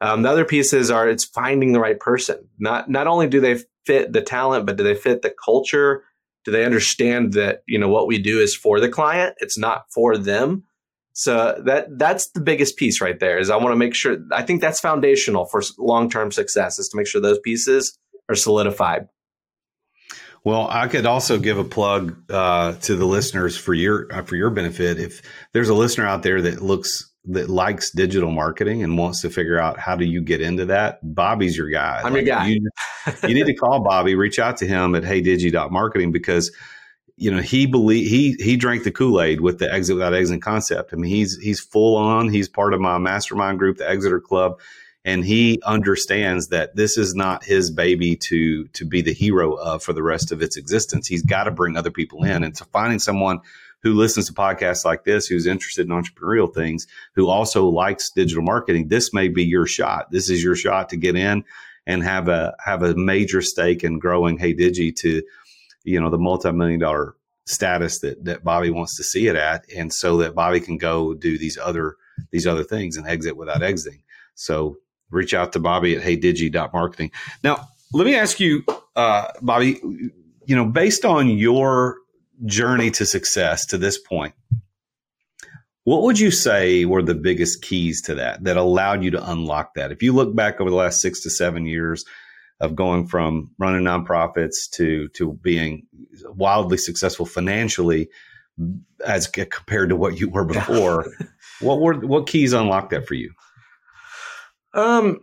Um, 0.00 0.22
the 0.22 0.30
other 0.30 0.44
pieces 0.44 0.90
are 0.90 1.08
it's 1.08 1.24
finding 1.24 1.72
the 1.72 1.80
right 1.80 1.98
person. 2.00 2.48
Not 2.58 2.90
not 2.90 3.06
only 3.06 3.28
do 3.28 3.40
they 3.40 3.60
fit 3.86 4.12
the 4.12 4.22
talent, 4.22 4.66
but 4.66 4.76
do 4.76 4.82
they 4.82 4.96
fit 4.96 5.22
the 5.22 5.32
culture? 5.44 6.02
Do 6.44 6.50
they 6.50 6.64
understand 6.64 7.34
that 7.34 7.62
you 7.66 7.78
know 7.78 7.88
what 7.88 8.08
we 8.08 8.18
do 8.18 8.40
is 8.40 8.56
for 8.56 8.80
the 8.80 8.88
client? 8.88 9.36
It's 9.38 9.56
not 9.56 9.84
for 9.94 10.18
them. 10.18 10.64
So 11.14 11.60
that 11.66 11.98
that's 11.98 12.30
the 12.30 12.40
biggest 12.40 12.76
piece 12.76 13.00
right 13.00 13.18
there. 13.18 13.38
Is 13.38 13.50
I 13.50 13.56
want 13.56 13.72
to 13.72 13.76
make 13.76 13.94
sure. 13.94 14.18
I 14.32 14.42
think 14.42 14.60
that's 14.60 14.80
foundational 14.80 15.46
for 15.46 15.62
long 15.78 16.10
term 16.10 16.32
success. 16.32 16.78
Is 16.78 16.88
to 16.88 16.96
make 16.96 17.06
sure 17.06 17.20
those 17.20 17.38
pieces 17.40 17.98
are 18.28 18.34
solidified. 18.34 19.08
Well, 20.44 20.66
I 20.68 20.88
could 20.88 21.06
also 21.06 21.38
give 21.38 21.58
a 21.58 21.64
plug 21.64 22.16
uh, 22.28 22.72
to 22.72 22.96
the 22.96 23.04
listeners 23.04 23.56
for 23.56 23.74
your 23.74 24.12
uh, 24.12 24.22
for 24.22 24.36
your 24.36 24.50
benefit. 24.50 24.98
If 24.98 25.22
there's 25.52 25.68
a 25.68 25.74
listener 25.74 26.06
out 26.06 26.22
there 26.22 26.42
that 26.42 26.60
looks 26.62 27.10
that 27.26 27.48
likes 27.48 27.92
digital 27.92 28.32
marketing 28.32 28.82
and 28.82 28.98
wants 28.98 29.20
to 29.22 29.30
figure 29.30 29.58
out 29.58 29.78
how 29.78 29.94
do 29.94 30.04
you 30.04 30.20
get 30.20 30.40
into 30.40 30.66
that, 30.66 30.98
Bobby's 31.02 31.56
your 31.56 31.70
guy. 31.70 32.00
I'm 32.02 32.14
your 32.14 32.24
guy. 32.24 32.48
You, 32.48 32.68
you 33.22 33.34
need 33.34 33.46
to 33.46 33.54
call 33.54 33.80
Bobby. 33.80 34.16
Reach 34.16 34.40
out 34.40 34.56
to 34.56 34.66
him 34.66 34.96
at 34.96 35.04
heydigi.marketing 35.04 36.10
because 36.10 36.50
you 37.16 37.30
know 37.30 37.40
he 37.40 37.66
believe 37.66 38.08
he 38.08 38.36
he 38.42 38.56
drank 38.56 38.84
the 38.84 38.90
Kool 38.90 39.20
Aid 39.20 39.40
with 39.40 39.58
the 39.58 39.72
exit 39.72 39.96
without 39.96 40.14
exit 40.14 40.42
concept. 40.42 40.92
I 40.92 40.96
mean 40.96 41.10
he's 41.10 41.38
he's 41.38 41.60
full 41.60 41.96
on. 41.96 42.28
He's 42.28 42.48
part 42.48 42.74
of 42.74 42.80
my 42.80 42.98
mastermind 42.98 43.58
group, 43.58 43.78
the 43.78 43.88
Exeter 43.88 44.20
Club 44.20 44.60
and 45.04 45.24
he 45.24 45.60
understands 45.64 46.48
that 46.48 46.76
this 46.76 46.96
is 46.96 47.14
not 47.14 47.44
his 47.44 47.70
baby 47.70 48.16
to 48.16 48.66
to 48.68 48.84
be 48.84 49.02
the 49.02 49.12
hero 49.12 49.54
of 49.54 49.82
for 49.82 49.92
the 49.92 50.02
rest 50.02 50.30
of 50.30 50.42
its 50.42 50.56
existence. 50.56 51.08
He's 51.08 51.22
got 51.22 51.44
to 51.44 51.50
bring 51.50 51.76
other 51.76 51.90
people 51.90 52.24
in, 52.24 52.44
and 52.44 52.56
so 52.56 52.64
finding 52.72 52.98
someone 52.98 53.40
who 53.82 53.94
listens 53.94 54.26
to 54.28 54.32
podcasts 54.32 54.84
like 54.84 55.04
this, 55.04 55.26
who's 55.26 55.46
interested 55.46 55.86
in 55.86 55.92
entrepreneurial 55.92 56.52
things, 56.52 56.86
who 57.14 57.28
also 57.28 57.66
likes 57.66 58.10
digital 58.10 58.44
marketing, 58.44 58.86
this 58.86 59.12
may 59.12 59.26
be 59.26 59.42
your 59.42 59.66
shot. 59.66 60.08
This 60.12 60.30
is 60.30 60.42
your 60.42 60.54
shot 60.54 60.88
to 60.90 60.96
get 60.96 61.16
in 61.16 61.44
and 61.84 62.04
have 62.04 62.28
a 62.28 62.54
have 62.64 62.82
a 62.82 62.94
major 62.94 63.42
stake 63.42 63.82
in 63.82 63.98
growing 63.98 64.38
Hey 64.38 64.54
Digi 64.54 64.94
to, 64.96 65.22
you 65.84 66.00
know, 66.00 66.10
the 66.10 66.18
multi 66.18 66.52
million 66.52 66.80
dollar 66.80 67.16
status 67.46 67.98
that 68.00 68.24
that 68.24 68.44
Bobby 68.44 68.70
wants 68.70 68.96
to 68.96 69.04
see 69.04 69.26
it 69.28 69.36
at, 69.36 69.64
and 69.74 69.92
so 69.92 70.16
that 70.18 70.34
Bobby 70.34 70.60
can 70.60 70.78
go 70.78 71.14
do 71.14 71.38
these 71.38 71.58
other 71.58 71.96
these 72.30 72.46
other 72.46 72.64
things 72.64 72.96
and 72.96 73.06
exit 73.06 73.36
without 73.36 73.62
exiting. 73.62 74.02
So 74.34 74.76
reach 75.10 75.34
out 75.34 75.52
to 75.52 75.60
Bobby 75.60 75.94
at 75.94 76.02
heydigi.marketing. 76.02 77.10
Now, 77.44 77.68
let 77.92 78.06
me 78.06 78.16
ask 78.16 78.40
you, 78.40 78.64
uh, 78.96 79.28
Bobby, 79.42 79.80
you 80.46 80.56
know, 80.56 80.64
based 80.64 81.04
on 81.04 81.28
your 81.28 81.98
journey 82.46 82.90
to 82.92 83.06
success 83.06 83.66
to 83.66 83.78
this 83.78 83.98
point, 83.98 84.34
what 85.84 86.02
would 86.02 86.18
you 86.18 86.30
say 86.30 86.84
were 86.84 87.02
the 87.02 87.14
biggest 87.14 87.62
keys 87.62 88.00
to 88.02 88.14
that 88.14 88.44
that 88.44 88.56
allowed 88.56 89.02
you 89.02 89.10
to 89.10 89.30
unlock 89.30 89.74
that? 89.74 89.92
If 89.92 90.02
you 90.02 90.12
look 90.12 90.34
back 90.34 90.60
over 90.60 90.70
the 90.70 90.76
last 90.76 91.00
six 91.00 91.22
to 91.22 91.30
seven 91.30 91.66
years 91.66 92.04
of 92.62 92.76
going 92.76 93.06
from 93.06 93.50
running 93.58 93.82
nonprofits 93.82 94.70
to 94.70 95.08
to 95.08 95.34
being 95.42 95.86
wildly 96.24 96.78
successful 96.78 97.26
financially 97.26 98.08
as 99.04 99.26
compared 99.26 99.88
to 99.88 99.96
what 99.96 100.18
you 100.18 100.28
were 100.28 100.44
before, 100.44 101.06
what 101.60 101.80
were 101.80 101.94
what 101.94 102.26
keys 102.26 102.52
unlocked 102.52 102.90
that 102.90 103.06
for 103.06 103.14
you? 103.14 103.32
Um, 104.74 105.18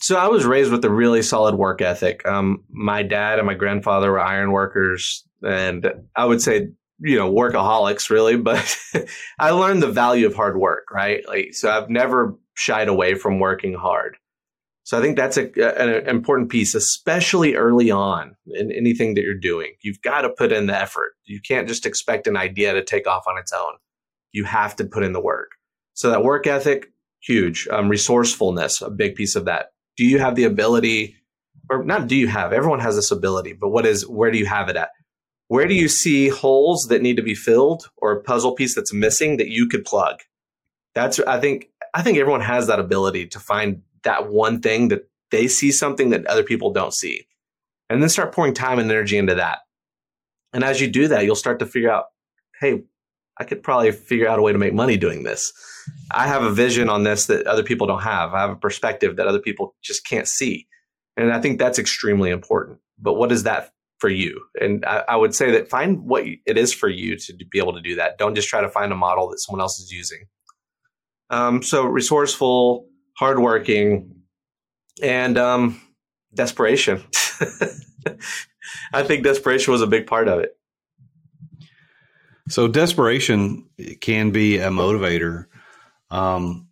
so 0.00 0.16
I 0.16 0.28
was 0.28 0.44
raised 0.44 0.70
with 0.70 0.84
a 0.84 0.90
really 0.90 1.22
solid 1.22 1.54
work 1.54 1.80
ethic. 1.80 2.26
Um, 2.26 2.64
my 2.70 3.02
dad 3.02 3.38
and 3.38 3.46
my 3.46 3.54
grandfather 3.54 4.12
were 4.12 4.20
iron 4.20 4.52
workers, 4.52 5.24
and 5.42 5.90
I 6.14 6.26
would 6.26 6.42
say, 6.42 6.68
you 7.00 7.16
know, 7.16 7.32
workaholics 7.32 8.10
really. 8.10 8.36
But 8.36 8.76
I 9.38 9.50
learned 9.50 9.82
the 9.82 9.90
value 9.90 10.26
of 10.26 10.34
hard 10.34 10.58
work, 10.58 10.90
right? 10.92 11.26
Like, 11.26 11.54
so 11.54 11.70
I've 11.70 11.88
never 11.88 12.36
shied 12.54 12.88
away 12.88 13.14
from 13.14 13.40
working 13.40 13.72
hard. 13.72 14.18
So 14.86 14.96
I 14.96 15.02
think 15.02 15.16
that's 15.16 15.36
a, 15.36 15.50
an 15.82 16.06
important 16.08 16.48
piece, 16.48 16.76
especially 16.76 17.56
early 17.56 17.90
on 17.90 18.36
in 18.46 18.70
anything 18.70 19.14
that 19.14 19.24
you're 19.24 19.34
doing. 19.34 19.72
You've 19.80 20.00
got 20.00 20.20
to 20.20 20.30
put 20.30 20.52
in 20.52 20.66
the 20.66 20.80
effort. 20.80 21.16
You 21.24 21.40
can't 21.40 21.66
just 21.66 21.86
expect 21.86 22.28
an 22.28 22.36
idea 22.36 22.72
to 22.72 22.84
take 22.84 23.08
off 23.08 23.24
on 23.26 23.36
its 23.36 23.52
own. 23.52 23.72
You 24.30 24.44
have 24.44 24.76
to 24.76 24.84
put 24.84 25.02
in 25.02 25.12
the 25.12 25.20
work. 25.20 25.56
So 25.94 26.08
that 26.10 26.22
work 26.22 26.46
ethic, 26.46 26.92
huge. 27.18 27.66
Um, 27.68 27.88
resourcefulness, 27.88 28.80
a 28.80 28.88
big 28.88 29.16
piece 29.16 29.34
of 29.34 29.46
that. 29.46 29.72
Do 29.96 30.04
you 30.04 30.20
have 30.20 30.36
the 30.36 30.44
ability, 30.44 31.16
or 31.68 31.82
not? 31.82 32.06
Do 32.06 32.14
you 32.14 32.28
have? 32.28 32.52
Everyone 32.52 32.78
has 32.78 32.94
this 32.94 33.10
ability, 33.10 33.54
but 33.54 33.70
what 33.70 33.86
is? 33.86 34.06
Where 34.06 34.30
do 34.30 34.38
you 34.38 34.46
have 34.46 34.68
it 34.68 34.76
at? 34.76 34.90
Where 35.48 35.66
do 35.66 35.74
you 35.74 35.88
see 35.88 36.28
holes 36.28 36.86
that 36.90 37.02
need 37.02 37.16
to 37.16 37.24
be 37.24 37.34
filled, 37.34 37.90
or 37.96 38.12
a 38.12 38.22
puzzle 38.22 38.54
piece 38.54 38.76
that's 38.76 38.92
missing 38.92 39.38
that 39.38 39.48
you 39.48 39.66
could 39.66 39.84
plug? 39.84 40.20
That's 40.94 41.18
I 41.18 41.40
think 41.40 41.70
I 41.92 42.02
think 42.02 42.18
everyone 42.18 42.42
has 42.42 42.68
that 42.68 42.78
ability 42.78 43.26
to 43.28 43.40
find 43.40 43.82
that 44.06 44.30
one 44.30 44.60
thing 44.60 44.88
that 44.88 45.08
they 45.30 45.46
see 45.46 45.70
something 45.70 46.10
that 46.10 46.26
other 46.26 46.42
people 46.42 46.72
don't 46.72 46.94
see, 46.94 47.26
and 47.90 48.00
then 48.00 48.08
start 48.08 48.32
pouring 48.32 48.54
time 48.54 48.78
and 48.78 48.90
energy 48.90 49.18
into 49.18 49.34
that. 49.34 49.58
And 50.52 50.64
as 50.64 50.80
you 50.80 50.88
do 50.88 51.08
that, 51.08 51.24
you'll 51.24 51.34
start 51.34 51.58
to 51.58 51.66
figure 51.66 51.90
out, 51.90 52.06
hey, 52.60 52.82
I 53.38 53.44
could 53.44 53.62
probably 53.62 53.92
figure 53.92 54.28
out 54.28 54.38
a 54.38 54.42
way 54.42 54.52
to 54.52 54.58
make 54.58 54.72
money 54.72 54.96
doing 54.96 55.22
this. 55.22 55.52
I 56.14 56.26
have 56.26 56.42
a 56.42 56.50
vision 56.50 56.88
on 56.88 57.02
this 57.02 57.26
that 57.26 57.46
other 57.46 57.62
people 57.62 57.86
don't 57.86 58.02
have. 58.02 58.32
I 58.32 58.40
have 58.40 58.50
a 58.50 58.56
perspective 58.56 59.16
that 59.16 59.26
other 59.26 59.40
people 59.40 59.74
just 59.82 60.06
can't 60.06 60.26
see. 60.26 60.66
And 61.16 61.32
I 61.32 61.40
think 61.40 61.58
that's 61.58 61.78
extremely 61.78 62.30
important. 62.30 62.78
But 62.98 63.14
what 63.14 63.30
is 63.30 63.42
that 63.42 63.72
for 63.98 64.08
you? 64.08 64.40
And 64.60 64.84
I, 64.86 65.04
I 65.08 65.16
would 65.16 65.34
say 65.34 65.50
that 65.50 65.68
find 65.68 66.00
what 66.00 66.24
it 66.24 66.56
is 66.56 66.72
for 66.72 66.88
you 66.88 67.16
to 67.18 67.34
be 67.50 67.58
able 67.58 67.74
to 67.74 67.82
do 67.82 67.96
that. 67.96 68.16
Don't 68.16 68.34
just 68.34 68.48
try 68.48 68.62
to 68.62 68.70
find 68.70 68.92
a 68.92 68.96
model 68.96 69.28
that 69.28 69.38
someone 69.40 69.60
else 69.60 69.78
is 69.78 69.92
using. 69.92 70.26
Um, 71.28 71.62
so 71.62 71.84
resourceful, 71.84 72.86
hardworking, 73.16 74.22
and 75.02 75.38
um, 75.38 75.80
desperation. 76.34 77.02
I 78.92 79.02
think 79.02 79.24
desperation 79.24 79.72
was 79.72 79.82
a 79.82 79.86
big 79.86 80.06
part 80.06 80.28
of 80.28 80.40
it. 80.40 80.56
So 82.48 82.68
desperation 82.68 83.68
can 84.00 84.30
be 84.30 84.58
a 84.58 84.68
motivator, 84.68 85.46
um, 86.10 86.68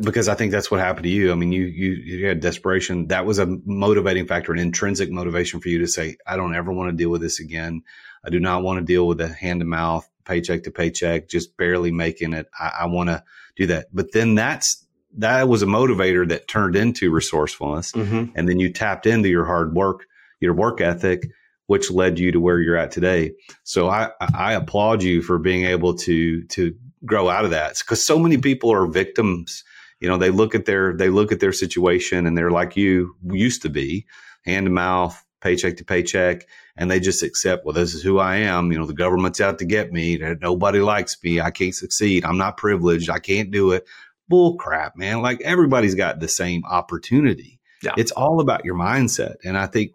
because 0.00 0.28
I 0.28 0.34
think 0.34 0.50
that's 0.50 0.70
what 0.70 0.80
happened 0.80 1.04
to 1.04 1.10
you. 1.10 1.30
I 1.30 1.36
mean, 1.36 1.52
you 1.52 1.64
you 1.64 1.92
you 1.92 2.26
had 2.26 2.40
desperation. 2.40 3.08
That 3.08 3.24
was 3.24 3.38
a 3.38 3.46
motivating 3.64 4.26
factor, 4.26 4.52
an 4.52 4.58
intrinsic 4.58 5.10
motivation 5.10 5.60
for 5.60 5.68
you 5.68 5.78
to 5.78 5.86
say, 5.86 6.16
"I 6.26 6.36
don't 6.36 6.56
ever 6.56 6.72
want 6.72 6.90
to 6.90 6.96
deal 6.96 7.10
with 7.10 7.20
this 7.20 7.38
again. 7.38 7.82
I 8.24 8.30
do 8.30 8.40
not 8.40 8.64
want 8.64 8.80
to 8.80 8.84
deal 8.84 9.06
with 9.06 9.18
the 9.18 9.28
hand 9.28 9.60
to 9.60 9.66
mouth, 9.66 10.08
paycheck 10.24 10.64
to 10.64 10.72
paycheck, 10.72 11.28
just 11.28 11.56
barely 11.56 11.92
making 11.92 12.32
it. 12.32 12.48
I, 12.58 12.78
I 12.80 12.86
want 12.86 13.08
to 13.10 13.22
do 13.54 13.66
that." 13.68 13.86
But 13.92 14.12
then 14.12 14.34
that's 14.34 14.84
that 15.18 15.48
was 15.48 15.62
a 15.62 15.66
motivator 15.66 16.28
that 16.28 16.48
turned 16.48 16.76
into 16.76 17.10
resourcefulness, 17.10 17.92
Mm-hmm. 17.92 18.32
and 18.34 18.48
then 18.48 18.58
you 18.58 18.72
tapped 18.72 19.06
into 19.06 19.28
your 19.28 19.44
hard 19.44 19.74
work, 19.74 20.06
your 20.40 20.54
work 20.54 20.80
ethic, 20.80 21.28
which 21.66 21.90
led 21.90 22.18
you 22.18 22.32
to 22.32 22.40
where 22.40 22.60
you're 22.60 22.76
at 22.76 22.90
today. 22.90 23.32
So 23.64 23.88
I, 23.88 24.10
I 24.34 24.54
applaud 24.54 25.02
you 25.02 25.22
for 25.22 25.38
being 25.38 25.64
able 25.64 25.94
to 25.98 26.42
to 26.44 26.74
grow 27.04 27.28
out 27.28 27.44
of 27.44 27.50
that 27.50 27.78
because 27.78 28.04
so 28.06 28.18
many 28.18 28.38
people 28.38 28.72
are 28.72 28.86
victims. 28.86 29.64
You 30.00 30.08
know, 30.08 30.16
they 30.16 30.30
look 30.30 30.54
at 30.54 30.64
their 30.66 30.96
they 30.96 31.08
look 31.10 31.30
at 31.32 31.40
their 31.40 31.52
situation 31.52 32.26
and 32.26 32.36
they're 32.36 32.50
like 32.50 32.76
you 32.76 33.14
used 33.30 33.62
to 33.62 33.68
be, 33.68 34.06
hand 34.44 34.66
to 34.66 34.70
mouth, 34.70 35.22
paycheck 35.40 35.76
to 35.76 35.84
paycheck, 35.84 36.46
and 36.76 36.90
they 36.90 37.00
just 37.00 37.22
accept, 37.22 37.64
well, 37.64 37.74
this 37.74 37.94
is 37.94 38.02
who 38.02 38.18
I 38.18 38.36
am. 38.36 38.72
You 38.72 38.78
know, 38.78 38.86
the 38.86 38.94
government's 38.94 39.40
out 39.40 39.58
to 39.60 39.64
get 39.64 39.92
me. 39.92 40.18
Nobody 40.40 40.80
likes 40.80 41.16
me. 41.22 41.40
I 41.40 41.50
can't 41.50 41.74
succeed. 41.74 42.24
I'm 42.24 42.38
not 42.38 42.56
privileged. 42.56 43.10
I 43.10 43.18
can't 43.20 43.50
do 43.50 43.72
it. 43.72 43.86
Bull 44.28 44.56
crap, 44.56 44.96
man. 44.96 45.22
Like 45.22 45.40
everybody's 45.42 45.94
got 45.94 46.20
the 46.20 46.28
same 46.28 46.64
opportunity. 46.64 47.60
Yeah. 47.82 47.94
It's 47.96 48.12
all 48.12 48.40
about 48.40 48.64
your 48.64 48.76
mindset. 48.76 49.36
And 49.44 49.58
I 49.58 49.66
think 49.66 49.92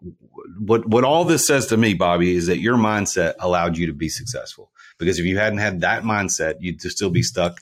what 0.60 0.88
what 0.88 1.04
all 1.04 1.24
this 1.24 1.48
says 1.48 1.68
to 1.68 1.78
me, 1.78 1.94
Bobby, 1.94 2.36
is 2.36 2.48
that 2.48 2.60
your 2.60 2.78
mindset 2.78 3.36
allowed 3.40 3.78
you 3.78 3.88
to 3.88 3.94
be 3.94 4.10
successful. 4.10 4.72
Because 5.00 5.20
if 5.20 5.26
you 5.26 5.38
hadn't 5.38 5.60
had 5.60 5.82
that 5.82 6.04
mindset, 6.04 6.56
you'd 6.60 6.82
still 6.82 7.10
be 7.10 7.24
stuck 7.24 7.62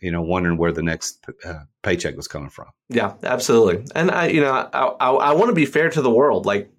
you 0.00 0.10
know, 0.10 0.22
wondering 0.22 0.56
where 0.56 0.72
the 0.72 0.82
next 0.82 1.24
uh, 1.44 1.60
paycheck 1.82 2.16
was 2.16 2.28
coming 2.28 2.50
from. 2.50 2.66
Yeah, 2.88 3.14
absolutely. 3.22 3.84
And 3.94 4.10
I, 4.10 4.28
you 4.28 4.40
know, 4.40 4.52
I, 4.52 4.78
I, 4.78 5.10
I 5.10 5.32
want 5.32 5.48
to 5.48 5.54
be 5.54 5.66
fair 5.66 5.90
to 5.90 6.02
the 6.02 6.10
world. 6.10 6.46
Like 6.46 6.70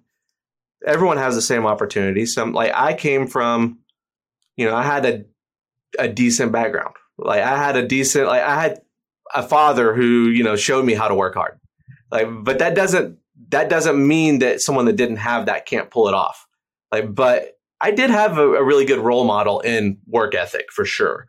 everyone 0.86 1.16
has 1.18 1.34
the 1.34 1.42
same 1.42 1.66
opportunity. 1.66 2.26
Some 2.26 2.52
like 2.52 2.72
I 2.74 2.94
came 2.94 3.26
from, 3.26 3.78
you 4.56 4.66
know, 4.66 4.74
I 4.74 4.82
had 4.82 5.06
a 5.06 5.24
a 5.98 6.08
decent 6.08 6.52
background. 6.52 6.94
Like 7.16 7.42
I 7.42 7.56
had 7.56 7.76
a 7.76 7.86
decent, 7.86 8.26
like 8.26 8.42
I 8.42 8.60
had 8.62 8.82
a 9.34 9.42
father 9.42 9.94
who 9.94 10.28
you 10.28 10.42
know 10.42 10.56
showed 10.56 10.84
me 10.84 10.94
how 10.94 11.08
to 11.08 11.14
work 11.14 11.34
hard. 11.34 11.58
Like, 12.10 12.26
but 12.42 12.58
that 12.58 12.74
doesn't 12.74 13.18
that 13.50 13.68
doesn't 13.68 14.06
mean 14.06 14.40
that 14.40 14.60
someone 14.60 14.84
that 14.86 14.96
didn't 14.96 15.16
have 15.16 15.46
that 15.46 15.66
can't 15.66 15.90
pull 15.90 16.08
it 16.08 16.14
off. 16.14 16.46
Like, 16.92 17.14
but 17.14 17.58
I 17.80 17.90
did 17.90 18.10
have 18.10 18.38
a, 18.38 18.54
a 18.54 18.64
really 18.64 18.84
good 18.84 18.98
role 18.98 19.24
model 19.24 19.60
in 19.60 19.98
work 20.06 20.34
ethic 20.34 20.72
for 20.72 20.84
sure. 20.84 21.26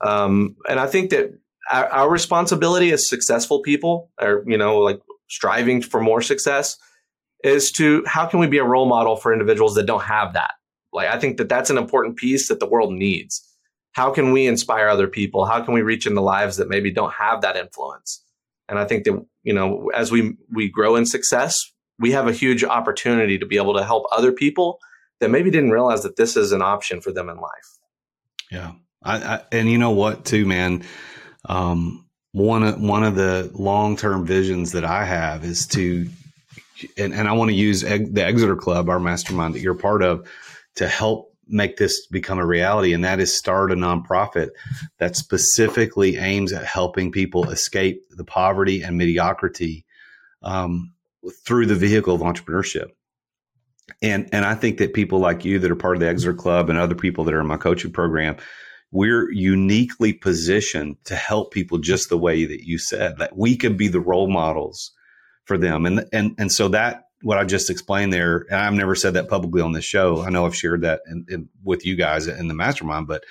Um, 0.00 0.56
and 0.68 0.80
I 0.80 0.86
think 0.86 1.10
that 1.10 1.38
our, 1.70 1.86
our, 1.88 2.10
responsibility 2.10 2.90
as 2.90 3.06
successful 3.06 3.60
people, 3.60 4.10
or 4.20 4.42
you 4.46 4.56
know, 4.56 4.78
like 4.78 5.00
striving 5.28 5.82
for 5.82 6.00
more 6.00 6.22
success, 6.22 6.78
is 7.44 7.70
to 7.72 8.02
how 8.06 8.26
can 8.26 8.40
we 8.40 8.46
be 8.46 8.58
a 8.58 8.64
role 8.64 8.86
model 8.86 9.16
for 9.16 9.32
individuals 9.32 9.74
that 9.74 9.84
don't 9.84 10.02
have 10.02 10.32
that? 10.32 10.52
Like, 10.92 11.08
I 11.08 11.18
think 11.18 11.36
that 11.36 11.48
that's 11.48 11.70
an 11.70 11.78
important 11.78 12.16
piece 12.16 12.48
that 12.48 12.60
the 12.60 12.66
world 12.66 12.92
needs. 12.92 13.46
How 13.92 14.10
can 14.10 14.32
we 14.32 14.46
inspire 14.46 14.88
other 14.88 15.08
people? 15.08 15.44
How 15.44 15.62
can 15.62 15.74
we 15.74 15.82
reach 15.82 16.06
into 16.06 16.20
lives 16.20 16.56
that 16.58 16.68
maybe 16.68 16.90
don't 16.92 17.12
have 17.12 17.40
that 17.42 17.56
influence? 17.56 18.24
And 18.68 18.78
I 18.78 18.84
think 18.84 19.04
that 19.04 19.24
you 19.42 19.52
know, 19.52 19.90
as 19.94 20.12
we 20.12 20.36
we 20.52 20.68
grow 20.68 20.96
in 20.96 21.06
success, 21.06 21.56
we 21.98 22.12
have 22.12 22.28
a 22.28 22.32
huge 22.32 22.64
opportunity 22.64 23.38
to 23.38 23.46
be 23.46 23.56
able 23.56 23.74
to 23.74 23.84
help 23.84 24.06
other 24.12 24.32
people 24.32 24.78
that 25.20 25.30
maybe 25.30 25.50
didn't 25.50 25.70
realize 25.70 26.02
that 26.02 26.16
this 26.16 26.36
is 26.36 26.52
an 26.52 26.62
option 26.62 27.00
for 27.00 27.12
them 27.12 27.28
in 27.28 27.36
life. 27.36 27.78
Yeah. 28.50 28.72
I, 29.02 29.16
I, 29.16 29.40
and 29.52 29.70
you 29.70 29.78
know 29.78 29.90
what, 29.90 30.24
too, 30.24 30.46
man. 30.46 30.84
Um, 31.48 32.06
one 32.32 32.62
of 32.62 32.80
one 32.80 33.02
of 33.02 33.16
the 33.16 33.50
long 33.54 33.96
term 33.96 34.26
visions 34.26 34.72
that 34.72 34.84
I 34.84 35.04
have 35.04 35.44
is 35.44 35.66
to, 35.68 36.08
and, 36.96 37.12
and 37.12 37.28
I 37.28 37.32
want 37.32 37.50
to 37.50 37.56
use 37.56 37.82
the 37.82 38.24
Exeter 38.24 38.56
Club, 38.56 38.88
our 38.88 39.00
mastermind 39.00 39.54
that 39.54 39.60
you're 39.60 39.74
part 39.74 40.02
of, 40.02 40.28
to 40.76 40.88
help 40.88 41.29
make 41.50 41.76
this 41.76 42.06
become 42.06 42.38
a 42.38 42.46
reality, 42.46 42.92
and 42.92 43.04
that 43.04 43.20
is 43.20 43.36
start 43.36 43.72
a 43.72 43.76
nonprofit 43.76 44.50
that 44.98 45.16
specifically 45.16 46.16
aims 46.16 46.52
at 46.52 46.64
helping 46.64 47.12
people 47.12 47.50
escape 47.50 48.02
the 48.10 48.24
poverty 48.24 48.82
and 48.82 48.96
mediocrity 48.96 49.84
um, 50.42 50.92
through 51.44 51.66
the 51.66 51.74
vehicle 51.74 52.14
of 52.14 52.22
entrepreneurship. 52.22 52.88
And 54.02 54.28
and 54.32 54.44
I 54.44 54.54
think 54.54 54.78
that 54.78 54.94
people 54.94 55.18
like 55.18 55.44
you 55.44 55.58
that 55.58 55.70
are 55.70 55.76
part 55.76 55.96
of 55.96 56.00
the 56.00 56.08
Exeter 56.08 56.34
Club 56.34 56.70
and 56.70 56.78
other 56.78 56.94
people 56.94 57.24
that 57.24 57.34
are 57.34 57.40
in 57.40 57.46
my 57.46 57.56
coaching 57.56 57.92
program 57.92 58.36
we're 58.92 59.30
uniquely 59.30 60.12
positioned 60.12 60.96
to 61.04 61.14
help 61.14 61.52
people 61.52 61.78
just 61.78 62.08
the 62.08 62.18
way 62.18 62.44
that 62.44 62.66
you 62.66 62.78
said 62.78 63.18
that 63.18 63.36
we 63.36 63.56
can 63.56 63.76
be 63.76 63.88
the 63.88 64.00
role 64.00 64.30
models 64.30 64.92
for 65.44 65.56
them 65.56 65.86
and 65.86 66.04
and 66.12 66.34
and 66.38 66.52
so 66.52 66.68
that 66.68 67.04
what 67.22 67.38
I 67.38 67.44
just 67.44 67.70
explained 67.70 68.12
there 68.12 68.46
and 68.50 68.56
I've 68.56 68.72
never 68.72 68.94
said 68.94 69.14
that 69.14 69.28
publicly 69.28 69.60
on 69.60 69.72
this 69.72 69.84
show 69.84 70.22
I 70.22 70.30
know 70.30 70.46
I've 70.46 70.56
shared 70.56 70.82
that 70.82 71.02
in, 71.06 71.26
in, 71.28 71.48
with 71.62 71.84
you 71.84 71.96
guys 71.96 72.26
in 72.26 72.48
the 72.48 72.54
mastermind 72.54 73.06
but 73.06 73.24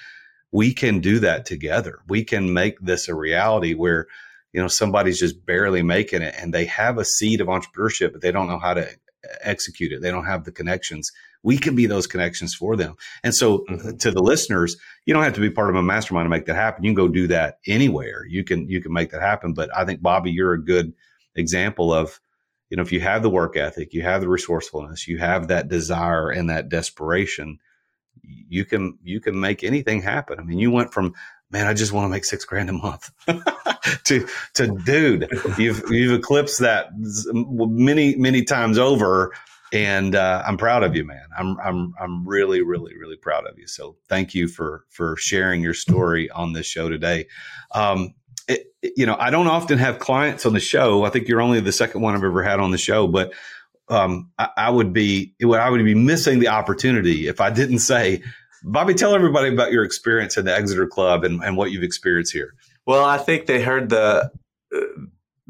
we 0.51 0.73
can 0.73 0.99
do 0.99 1.19
that 1.19 1.45
together 1.45 1.99
we 2.07 2.23
can 2.23 2.53
make 2.53 2.79
this 2.79 3.07
a 3.07 3.15
reality 3.15 3.73
where 3.73 4.07
you 4.53 4.61
know 4.61 4.67
somebody's 4.67 5.19
just 5.19 5.45
barely 5.45 5.83
making 5.83 6.21
it 6.21 6.35
and 6.37 6.53
they 6.53 6.65
have 6.65 6.97
a 6.97 7.05
seed 7.05 7.41
of 7.41 7.47
entrepreneurship 7.47 8.11
but 8.11 8.21
they 8.21 8.31
don't 8.31 8.47
know 8.47 8.59
how 8.59 8.73
to 8.73 8.87
execute 9.41 9.91
it 9.91 10.01
they 10.01 10.11
don't 10.11 10.25
have 10.25 10.45
the 10.45 10.51
connections 10.51 11.11
we 11.43 11.57
can 11.57 11.75
be 11.75 11.85
those 11.85 12.07
connections 12.07 12.53
for 12.53 12.75
them. 12.75 12.95
And 13.23 13.33
so 13.33 13.59
mm-hmm. 13.59 13.97
to 13.97 14.11
the 14.11 14.21
listeners, 14.21 14.75
you 15.05 15.13
don't 15.13 15.23
have 15.23 15.33
to 15.33 15.41
be 15.41 15.49
part 15.49 15.69
of 15.69 15.75
a 15.75 15.83
mastermind 15.83 16.25
to 16.25 16.29
make 16.29 16.45
that 16.45 16.55
happen. 16.55 16.83
You 16.83 16.89
can 16.89 16.95
go 16.95 17.07
do 17.07 17.27
that 17.27 17.59
anywhere. 17.65 18.25
You 18.27 18.43
can 18.43 18.67
you 18.67 18.81
can 18.81 18.93
make 18.93 19.11
that 19.11 19.21
happen. 19.21 19.53
But 19.53 19.69
I 19.75 19.85
think 19.85 20.01
Bobby, 20.01 20.31
you're 20.31 20.53
a 20.53 20.63
good 20.63 20.93
example 21.35 21.93
of, 21.93 22.19
you 22.69 22.77
know, 22.77 22.83
if 22.83 22.91
you 22.91 22.99
have 23.01 23.23
the 23.23 23.29
work 23.29 23.57
ethic, 23.57 23.93
you 23.93 24.01
have 24.03 24.21
the 24.21 24.29
resourcefulness, 24.29 25.07
you 25.07 25.17
have 25.17 25.47
that 25.47 25.67
desire 25.67 26.29
and 26.29 26.49
that 26.49 26.69
desperation, 26.69 27.59
you 28.23 28.65
can 28.65 28.97
you 29.03 29.19
can 29.19 29.39
make 29.39 29.63
anything 29.63 30.01
happen. 30.01 30.39
I 30.39 30.43
mean, 30.43 30.59
you 30.59 30.71
went 30.71 30.93
from 30.93 31.13
man, 31.51 31.67
I 31.67 31.73
just 31.73 31.91
want 31.91 32.05
to 32.05 32.09
make 32.09 32.25
six 32.25 32.45
grand 32.45 32.69
a 32.69 32.73
month. 32.73 33.11
to 34.05 34.27
to 34.55 34.67
dude, 34.85 35.29
you've 35.57 35.83
you've 35.89 36.19
eclipsed 36.19 36.59
that 36.59 36.89
many 36.93 38.15
many 38.15 38.43
times 38.43 38.77
over 38.77 39.33
and 39.71 40.15
uh, 40.15 40.43
I'm 40.45 40.57
proud 40.57 40.83
of 40.83 40.95
you, 40.95 41.05
man. 41.05 41.25
I'm 41.37 41.59
I'm 41.59 41.93
I'm 41.99 42.27
really 42.27 42.61
really 42.61 42.97
really 42.97 43.17
proud 43.17 43.45
of 43.45 43.57
you. 43.57 43.67
So 43.67 43.97
thank 44.07 44.33
you 44.33 44.47
for 44.47 44.85
for 44.89 45.15
sharing 45.17 45.61
your 45.61 45.73
story 45.73 46.29
on 46.29 46.53
this 46.53 46.65
show 46.65 46.89
today. 46.89 47.27
Um, 47.71 48.15
it, 48.49 48.73
you 48.81 49.05
know, 49.05 49.15
I 49.17 49.29
don't 49.29 49.47
often 49.47 49.77
have 49.77 49.99
clients 49.99 50.45
on 50.45 50.53
the 50.53 50.59
show. 50.59 51.03
I 51.03 51.09
think 51.09 51.27
you're 51.27 51.41
only 51.41 51.59
the 51.59 51.71
second 51.71 52.01
one 52.01 52.15
I've 52.15 52.23
ever 52.23 52.43
had 52.43 52.59
on 52.59 52.71
the 52.71 52.77
show, 52.77 53.07
but 53.07 53.31
um, 53.87 54.29
I, 54.37 54.49
I, 54.57 54.69
would 54.69 54.91
be 54.91 55.33
I 55.41 55.69
would 55.69 55.83
be 55.83 55.95
missing 55.95 56.39
the 56.39 56.47
opportunity 56.49 57.27
if 57.27 57.39
I 57.39 57.49
didn't 57.49 57.79
say, 57.79 58.21
Bobby, 58.63 58.93
tell 58.93 59.15
everybody 59.15 59.53
about 59.53 59.71
your 59.71 59.83
experience 59.83 60.37
in 60.37 60.45
the 60.45 60.53
Exeter 60.53 60.87
Club 60.87 61.23
and, 61.23 61.41
and 61.43 61.55
what 61.55 61.71
you've 61.71 61.83
experienced 61.83 62.33
here. 62.33 62.53
Well, 62.85 63.05
I 63.05 63.17
think 63.17 63.45
they 63.45 63.61
heard 63.61 63.89
the. 63.89 64.31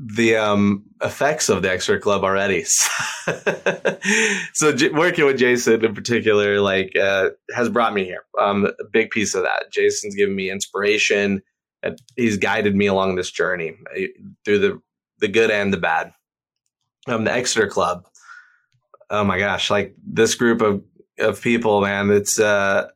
The 0.01 0.37
um, 0.37 0.85
effects 1.03 1.49
of 1.49 1.61
the 1.61 1.69
Exeter 1.69 1.99
Club 1.99 2.23
already. 2.23 2.63
so 4.53 4.71
j- 4.73 4.91
working 4.91 5.25
with 5.25 5.37
Jason 5.37 5.83
in 5.83 5.93
particular, 5.93 6.61
like, 6.61 6.95
uh, 6.95 7.31
has 7.53 7.67
brought 7.67 7.93
me 7.93 8.05
here. 8.05 8.23
Um, 8.39 8.65
a 8.65 8.85
big 8.93 9.11
piece 9.11 9.35
of 9.35 9.43
that. 9.43 9.73
Jason's 9.73 10.15
given 10.15 10.37
me 10.37 10.49
inspiration. 10.49 11.41
He's 12.15 12.38
guided 12.38 12.75
me 12.75 12.88
along 12.88 13.15
this 13.15 13.32
journey 13.32 13.73
uh, 13.95 14.01
through 14.45 14.59
the 14.59 14.82
the 15.19 15.27
good 15.27 15.51
and 15.51 15.73
the 15.73 15.77
bad. 15.77 16.13
Um, 17.07 17.23
the 17.23 17.32
Exeter 17.32 17.67
Club. 17.67 18.05
Oh 19.09 19.23
my 19.23 19.39
gosh! 19.39 19.69
Like 19.69 19.95
this 20.05 20.36
group 20.36 20.61
of 20.61 20.84
of 21.19 21.41
people, 21.41 21.82
man. 21.82 22.11
It's 22.11 22.39
uh, 22.39 22.89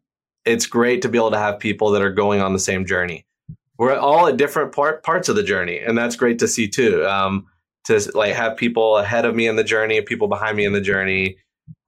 it's 0.46 0.66
great 0.66 1.02
to 1.02 1.10
be 1.10 1.18
able 1.18 1.32
to 1.32 1.38
have 1.38 1.60
people 1.60 1.92
that 1.92 2.02
are 2.02 2.12
going 2.12 2.42
on 2.42 2.54
the 2.54 2.60
same 2.60 2.86
journey 2.86 3.26
we're 3.78 3.96
all 3.96 4.28
at 4.28 4.38
different 4.38 4.72
part, 4.72 5.04
parts 5.04 5.30
of 5.30 5.36
the 5.36 5.44
journey 5.44 5.80
and 5.80 5.98
that's 5.98 6.16
great 6.16 6.40
to 6.40 6.48
see 6.48 6.68
too 6.68 7.06
um, 7.06 7.46
to 7.86 8.00
like 8.14 8.34
have 8.34 8.58
people 8.58 8.98
ahead 8.98 9.26
of 9.26 9.36
me 9.36 9.48
in 9.48 9.56
the 9.56 9.64
journey 9.64 10.02
people 10.02 10.28
behind 10.28 10.58
me 10.58 10.66
in 10.66 10.74
the 10.74 10.82
journey 10.82 11.38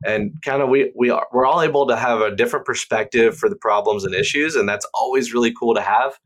and 0.06 0.34
kind 0.44 0.62
of 0.62 0.70
we 0.70 0.92
we 0.96 1.10
are 1.10 1.28
we're 1.32 1.46
all 1.46 1.62
able 1.62 1.88
to 1.88 1.96
have 1.96 2.22
a 2.22 2.36
different 2.36 2.66
perspective 2.66 3.38
for 3.38 3.50
the 3.50 3.56
problems 3.56 4.04
and 4.04 4.16
issues 4.16 4.56
and 4.56 4.68
that's 4.68 4.86
always 4.94 5.34
really 5.34 5.54
cool 5.54 5.74
to 5.74 5.82
have 5.82 6.18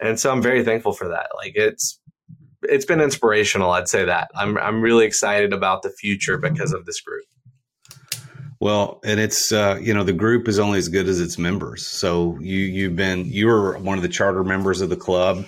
and 0.00 0.18
so 0.18 0.30
i'm 0.30 0.42
very 0.42 0.64
thankful 0.64 0.92
for 0.92 1.08
that 1.08 1.28
like 1.36 1.52
it's 1.54 2.00
it's 2.62 2.84
been 2.84 3.00
inspirational 3.00 3.70
i'd 3.72 3.88
say 3.88 4.04
that 4.04 4.30
i'm 4.34 4.56
i'm 4.58 4.80
really 4.80 5.04
excited 5.04 5.52
about 5.52 5.82
the 5.82 5.90
future 5.90 6.38
because 6.38 6.72
of 6.72 6.84
this 6.86 7.00
group 7.00 7.24
well, 8.64 9.00
and 9.04 9.20
it's 9.20 9.52
uh, 9.52 9.78
you 9.78 9.92
know 9.92 10.04
the 10.04 10.14
group 10.14 10.48
is 10.48 10.58
only 10.58 10.78
as 10.78 10.88
good 10.88 11.06
as 11.06 11.20
its 11.20 11.36
members. 11.36 11.86
So 11.86 12.38
you 12.40 12.60
you've 12.60 12.96
been 12.96 13.26
you 13.26 13.46
were 13.46 13.76
one 13.78 13.98
of 13.98 14.02
the 14.02 14.08
charter 14.08 14.42
members 14.42 14.80
of 14.80 14.88
the 14.88 14.96
club, 14.96 15.44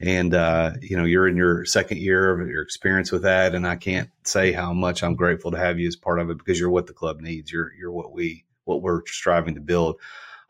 and 0.00 0.34
uh, 0.34 0.72
you 0.82 0.94
know 0.94 1.04
you're 1.04 1.26
in 1.26 1.34
your 1.34 1.64
second 1.64 1.96
year 1.96 2.38
of 2.38 2.46
your 2.46 2.62
experience 2.62 3.10
with 3.10 3.22
that. 3.22 3.54
And 3.54 3.66
I 3.66 3.76
can't 3.76 4.10
say 4.24 4.52
how 4.52 4.74
much 4.74 5.02
I'm 5.02 5.14
grateful 5.14 5.50
to 5.52 5.56
have 5.56 5.78
you 5.78 5.88
as 5.88 5.96
part 5.96 6.20
of 6.20 6.28
it 6.28 6.36
because 6.36 6.60
you're 6.60 6.68
what 6.68 6.86
the 6.86 6.92
club 6.92 7.22
needs. 7.22 7.50
You're 7.50 7.72
you're 7.72 7.90
what 7.90 8.12
we 8.12 8.44
what 8.64 8.82
we're 8.82 9.00
striving 9.06 9.54
to 9.54 9.62
build. 9.62 9.96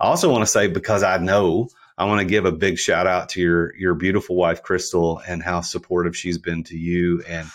I 0.01 0.07
also 0.07 0.29
want 0.29 0.43
to 0.43 0.47
say 0.47 0.67
because 0.67 1.05
I 1.05 1.19
know 1.19 1.69
I 1.99 2.05
want 2.05 2.21
to 2.21 2.25
give 2.25 2.45
a 2.45 2.53
big 2.53 2.79
shout 2.79 3.07
out 3.07 3.29
to 3.31 3.41
your 3.41 3.77
your 3.77 3.95
beautiful 3.95 4.37
wife 4.37 4.63
Crystal 4.63 5.21
and 5.27 5.43
how 5.43 5.61
supportive 5.61 6.17
she's 6.17 6.39
been 6.39 6.63
to 6.65 6.77
you 6.77 7.23
and 7.29 7.49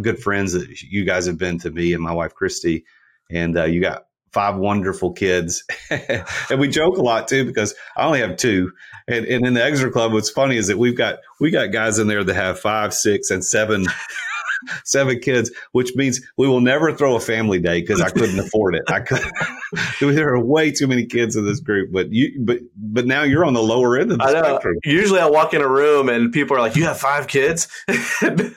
good 0.00 0.20
friends 0.20 0.52
that 0.52 0.82
you 0.82 1.04
guys 1.04 1.26
have 1.26 1.36
been 1.36 1.58
to 1.58 1.70
me 1.70 1.92
and 1.92 2.02
my 2.02 2.12
wife 2.12 2.34
Christy. 2.34 2.84
And 3.30 3.58
uh, 3.58 3.64
you 3.64 3.80
got 3.80 4.06
five 4.32 4.56
wonderful 4.56 5.12
kids. 5.12 5.64
and 5.90 6.60
we 6.60 6.68
joke 6.68 6.96
a 6.96 7.02
lot 7.02 7.26
too 7.26 7.44
because 7.44 7.74
I 7.96 8.04
only 8.04 8.20
have 8.20 8.36
two. 8.36 8.72
And, 9.08 9.26
and 9.26 9.44
in 9.44 9.54
the 9.54 9.64
Exeter 9.64 9.90
Club, 9.90 10.12
what's 10.12 10.30
funny 10.30 10.56
is 10.56 10.68
that 10.68 10.78
we've 10.78 10.96
got 10.96 11.18
we 11.40 11.50
got 11.50 11.72
guys 11.72 11.98
in 11.98 12.06
there 12.06 12.22
that 12.22 12.34
have 12.34 12.60
five, 12.60 12.94
six, 12.94 13.30
and 13.30 13.44
seven. 13.44 13.86
seven 14.84 15.20
kids, 15.20 15.50
which 15.72 15.94
means 15.94 16.20
we 16.36 16.48
will 16.48 16.60
never 16.60 16.92
throw 16.92 17.16
a 17.16 17.20
family 17.20 17.58
day 17.58 17.80
because 17.80 18.00
I 18.00 18.10
couldn't 18.10 18.38
afford 18.46 18.74
it. 18.74 18.82
I 18.88 19.00
could. 19.00 19.22
there 20.00 20.34
are 20.34 20.44
way 20.44 20.70
too 20.70 20.86
many 20.86 21.06
kids 21.06 21.36
in 21.36 21.44
this 21.44 21.60
group, 21.60 21.90
but 21.92 22.12
you, 22.12 22.40
but 22.44 22.58
but 22.76 23.06
now 23.06 23.22
you're 23.22 23.44
on 23.44 23.54
the 23.54 23.62
lower 23.62 23.98
end 23.98 24.12
of 24.12 24.18
the 24.18 24.28
spectrum. 24.28 24.76
Usually, 24.84 25.20
I 25.20 25.28
walk 25.28 25.54
in 25.54 25.60
a 25.60 25.68
room 25.68 26.08
and 26.08 26.32
people 26.32 26.56
are 26.56 26.60
like, 26.60 26.76
"You 26.76 26.84
have 26.84 26.98
five 26.98 27.26
kids." 27.26 27.68
in 27.88 28.54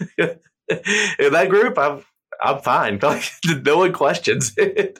that 0.69 1.47
group, 1.49 1.77
I'm 1.77 2.03
I'm 2.41 2.59
fine. 2.59 2.99
Like, 3.01 3.31
no 3.65 3.77
one 3.77 3.93
questions 3.93 4.53
it. 4.57 4.99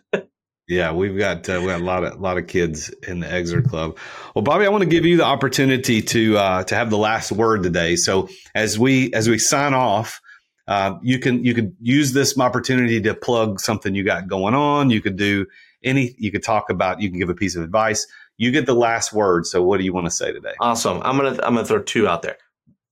Yeah, 0.72 0.93
we've 0.93 1.18
got 1.18 1.49
uh, 1.49 1.60
we 1.60 1.68
got 1.68 1.82
a 1.82 1.84
lot 1.84 2.06
of 2.06 2.14
a 2.14 2.18
lot 2.18 2.38
of 2.38 2.47
kids 2.47 2.89
in 3.06 3.20
the 3.20 3.30
Exeter 3.30 3.62
Club. 3.62 3.97
Well, 4.34 4.41
Bobby, 4.41 4.66
I 4.66 4.70
want 4.70 4.84
to 4.84 4.89
give 4.89 5.06
you 5.06 5.18
the 5.18 5.26
opportunity 5.26 6.02
to 6.02 6.38
uh, 6.38 6.64
to 6.64 6.76
have 6.76 6.89
the 6.89 6.97
last 6.97 7.30
word 7.30 7.64
today. 7.64 7.97
So 7.97 8.30
as 8.56 8.80
we 8.80 9.14
as 9.14 9.28
we 9.28 9.38
sign 9.38 9.74
off, 9.74 10.22
uh, 10.72 10.98
you 11.02 11.20
can 11.20 11.44
you 11.44 11.54
could 11.54 11.76
use 11.82 12.14
this 12.14 12.38
opportunity 12.40 13.02
to 13.02 13.14
plug 13.14 13.60
something 13.60 13.94
you 13.94 14.06
got 14.06 14.30
going 14.30 14.54
on. 14.54 14.90
You 14.90 15.02
could 15.02 15.18
do 15.18 15.46
any. 15.84 16.16
You 16.18 16.32
could 16.32 16.44
talk 16.44 16.70
about. 16.70 17.02
You 17.02 17.10
can 17.10 17.20
give 17.20 17.30
a 17.30 17.36
piece 17.36 17.58
of 17.58 17.64
advice. 17.64 18.08
You 18.38 18.52
get 18.52 18.68
the 18.68 18.74
last 18.74 19.12
word. 19.12 19.46
So 19.46 19.62
what 19.62 19.80
do 19.80 19.84
you 19.84 19.92
want 19.92 20.06
to 20.06 20.12
say 20.12 20.32
today? 20.32 20.54
Awesome. 20.62 21.02
I'm 21.04 21.18
gonna 21.18 21.32
I'm 21.44 21.56
gonna 21.56 21.66
throw 21.66 21.82
two 21.82 22.08
out 22.08 22.22
there. 22.22 22.38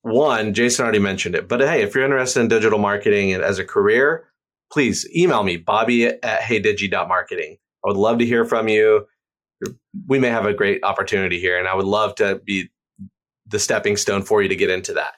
One, 0.01 0.53
Jason 0.53 0.83
already 0.83 0.99
mentioned 0.99 1.35
it, 1.35 1.47
but 1.47 1.61
hey, 1.61 1.81
if 1.81 1.95
you're 1.95 2.03
interested 2.03 2.41
in 2.41 2.49
digital 2.49 2.79
marketing 2.79 3.31
as 3.31 3.59
a 3.59 3.65
career, 3.65 4.25
please 4.73 5.07
email 5.15 5.43
me, 5.43 5.55
Bobby 5.55 6.05
at 6.05 6.41
heydigi.marketing. 6.41 7.57
I 7.85 7.87
would 7.87 7.97
love 7.97 8.17
to 8.17 8.25
hear 8.25 8.43
from 8.43 8.67
you. 8.67 9.07
We 10.07 10.19
may 10.19 10.29
have 10.29 10.45
a 10.45 10.53
great 10.53 10.83
opportunity 10.83 11.39
here, 11.39 11.57
and 11.57 11.65
I 11.67 11.75
would 11.75 11.85
love 11.85 12.15
to 12.15 12.41
be 12.43 12.69
the 13.47 13.59
stepping 13.59 13.95
stone 13.95 14.23
for 14.23 14.41
you 14.41 14.49
to 14.49 14.55
get 14.57 14.69
into 14.69 14.93
that. 14.93 15.13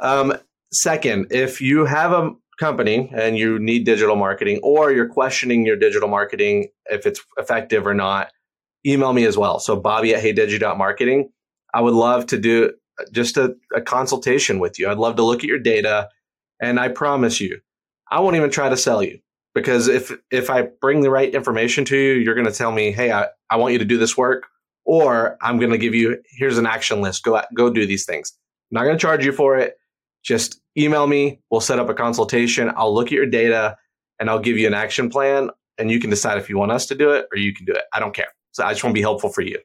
Um, 0.00 0.34
second, 0.72 1.28
if 1.30 1.60
you 1.60 1.84
have 1.84 2.12
a 2.12 2.32
company 2.58 3.10
and 3.14 3.36
you 3.36 3.58
need 3.58 3.84
digital 3.84 4.16
marketing, 4.16 4.60
or 4.62 4.92
you're 4.92 5.08
questioning 5.08 5.66
your 5.66 5.76
digital 5.76 6.08
marketing 6.08 6.68
if 6.86 7.06
it's 7.06 7.20
effective 7.36 7.86
or 7.86 7.94
not, 7.94 8.30
email 8.86 9.12
me 9.12 9.24
as 9.24 9.36
well. 9.36 9.58
So 9.58 9.76
Bobby 9.76 10.14
at 10.14 10.22
heydigi.marketing. 10.22 11.30
I 11.74 11.80
would 11.80 11.94
love 11.94 12.26
to 12.26 12.38
do 12.38 12.72
just 13.12 13.36
a, 13.36 13.54
a 13.74 13.80
consultation 13.80 14.58
with 14.58 14.78
you. 14.78 14.90
I'd 14.90 14.98
love 14.98 15.16
to 15.16 15.24
look 15.24 15.38
at 15.38 15.48
your 15.48 15.58
data, 15.58 16.08
and 16.60 16.78
I 16.78 16.88
promise 16.88 17.40
you, 17.40 17.60
I 18.10 18.20
won't 18.20 18.36
even 18.36 18.50
try 18.50 18.68
to 18.68 18.76
sell 18.76 19.02
you 19.02 19.18
because 19.54 19.88
if 19.88 20.12
if 20.30 20.50
I 20.50 20.68
bring 20.80 21.00
the 21.00 21.10
right 21.10 21.34
information 21.34 21.84
to 21.86 21.96
you, 21.96 22.14
you're 22.14 22.34
going 22.34 22.46
to 22.46 22.52
tell 22.52 22.72
me, 22.72 22.92
"Hey, 22.92 23.10
I, 23.10 23.28
I 23.50 23.56
want 23.56 23.72
you 23.72 23.78
to 23.78 23.84
do 23.84 23.96
this 23.96 24.16
work," 24.16 24.44
or 24.84 25.38
I'm 25.40 25.58
going 25.58 25.72
to 25.72 25.78
give 25.78 25.94
you 25.94 26.22
here's 26.30 26.58
an 26.58 26.66
action 26.66 27.00
list. 27.00 27.24
Go 27.24 27.40
go 27.56 27.70
do 27.70 27.86
these 27.86 28.04
things. 28.04 28.32
I'm 28.70 28.74
not 28.76 28.84
going 28.84 28.96
to 28.96 29.00
charge 29.00 29.24
you 29.24 29.32
for 29.32 29.56
it. 29.56 29.76
Just 30.22 30.60
email 30.76 31.06
me. 31.06 31.40
We'll 31.50 31.60
set 31.60 31.78
up 31.78 31.88
a 31.88 31.94
consultation. 31.94 32.70
I'll 32.76 32.94
look 32.94 33.08
at 33.08 33.12
your 33.12 33.26
data 33.26 33.76
and 34.18 34.30
I'll 34.30 34.38
give 34.38 34.56
you 34.56 34.66
an 34.66 34.74
action 34.74 35.10
plan, 35.10 35.50
and 35.78 35.90
you 35.90 35.98
can 35.98 36.10
decide 36.10 36.38
if 36.38 36.48
you 36.48 36.56
want 36.56 36.70
us 36.70 36.86
to 36.86 36.94
do 36.94 37.10
it 37.10 37.26
or 37.32 37.38
you 37.38 37.52
can 37.52 37.66
do 37.66 37.72
it. 37.72 37.82
I 37.92 37.98
don't 37.98 38.14
care. 38.14 38.28
So 38.52 38.64
I 38.64 38.72
just 38.72 38.84
want 38.84 38.92
to 38.92 38.98
be 38.98 39.02
helpful 39.02 39.30
for 39.30 39.42
you. 39.42 39.58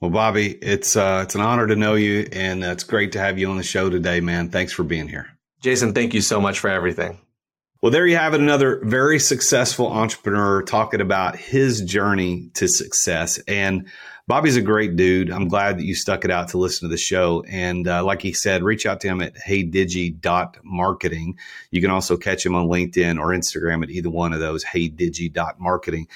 Well, 0.00 0.10
Bobby, 0.10 0.52
it's 0.60 0.96
uh, 0.96 1.22
it's 1.24 1.34
an 1.34 1.40
honor 1.40 1.66
to 1.66 1.76
know 1.76 1.94
you, 1.94 2.28
and 2.32 2.62
it's 2.62 2.84
great 2.84 3.12
to 3.12 3.18
have 3.18 3.38
you 3.38 3.48
on 3.48 3.56
the 3.56 3.62
show 3.62 3.88
today, 3.88 4.20
man. 4.20 4.50
Thanks 4.50 4.72
for 4.72 4.82
being 4.82 5.08
here, 5.08 5.28
Jason. 5.62 5.94
Thank 5.94 6.12
you 6.12 6.20
so 6.20 6.40
much 6.40 6.58
for 6.58 6.68
everything. 6.68 7.18
Well, 7.80 7.92
there 7.92 8.06
you 8.06 8.16
have 8.16 8.34
it. 8.34 8.40
Another 8.40 8.80
very 8.82 9.18
successful 9.18 9.86
entrepreneur 9.92 10.62
talking 10.62 11.00
about 11.00 11.36
his 11.36 11.82
journey 11.82 12.50
to 12.54 12.66
success. 12.66 13.38
And 13.46 13.88
Bobby's 14.26 14.56
a 14.56 14.62
great 14.62 14.96
dude. 14.96 15.30
I'm 15.30 15.48
glad 15.48 15.78
that 15.78 15.84
you 15.84 15.94
stuck 15.94 16.24
it 16.24 16.30
out 16.30 16.48
to 16.48 16.58
listen 16.58 16.88
to 16.88 16.92
the 16.92 16.98
show. 16.98 17.44
And 17.46 17.86
uh, 17.86 18.02
like 18.02 18.22
he 18.22 18.32
said, 18.32 18.62
reach 18.62 18.86
out 18.86 19.02
to 19.02 19.08
him 19.08 19.20
at 19.20 19.36
heydigi.marketing. 19.36 21.38
You 21.70 21.80
can 21.82 21.90
also 21.90 22.16
catch 22.16 22.46
him 22.46 22.54
on 22.54 22.68
LinkedIn 22.68 23.18
or 23.18 23.28
Instagram 23.28 23.82
at 23.82 23.90
either 23.90 24.08
one 24.08 24.32
of 24.32 24.40
those, 24.40 24.64
heydigi.marketing. 24.64 26.08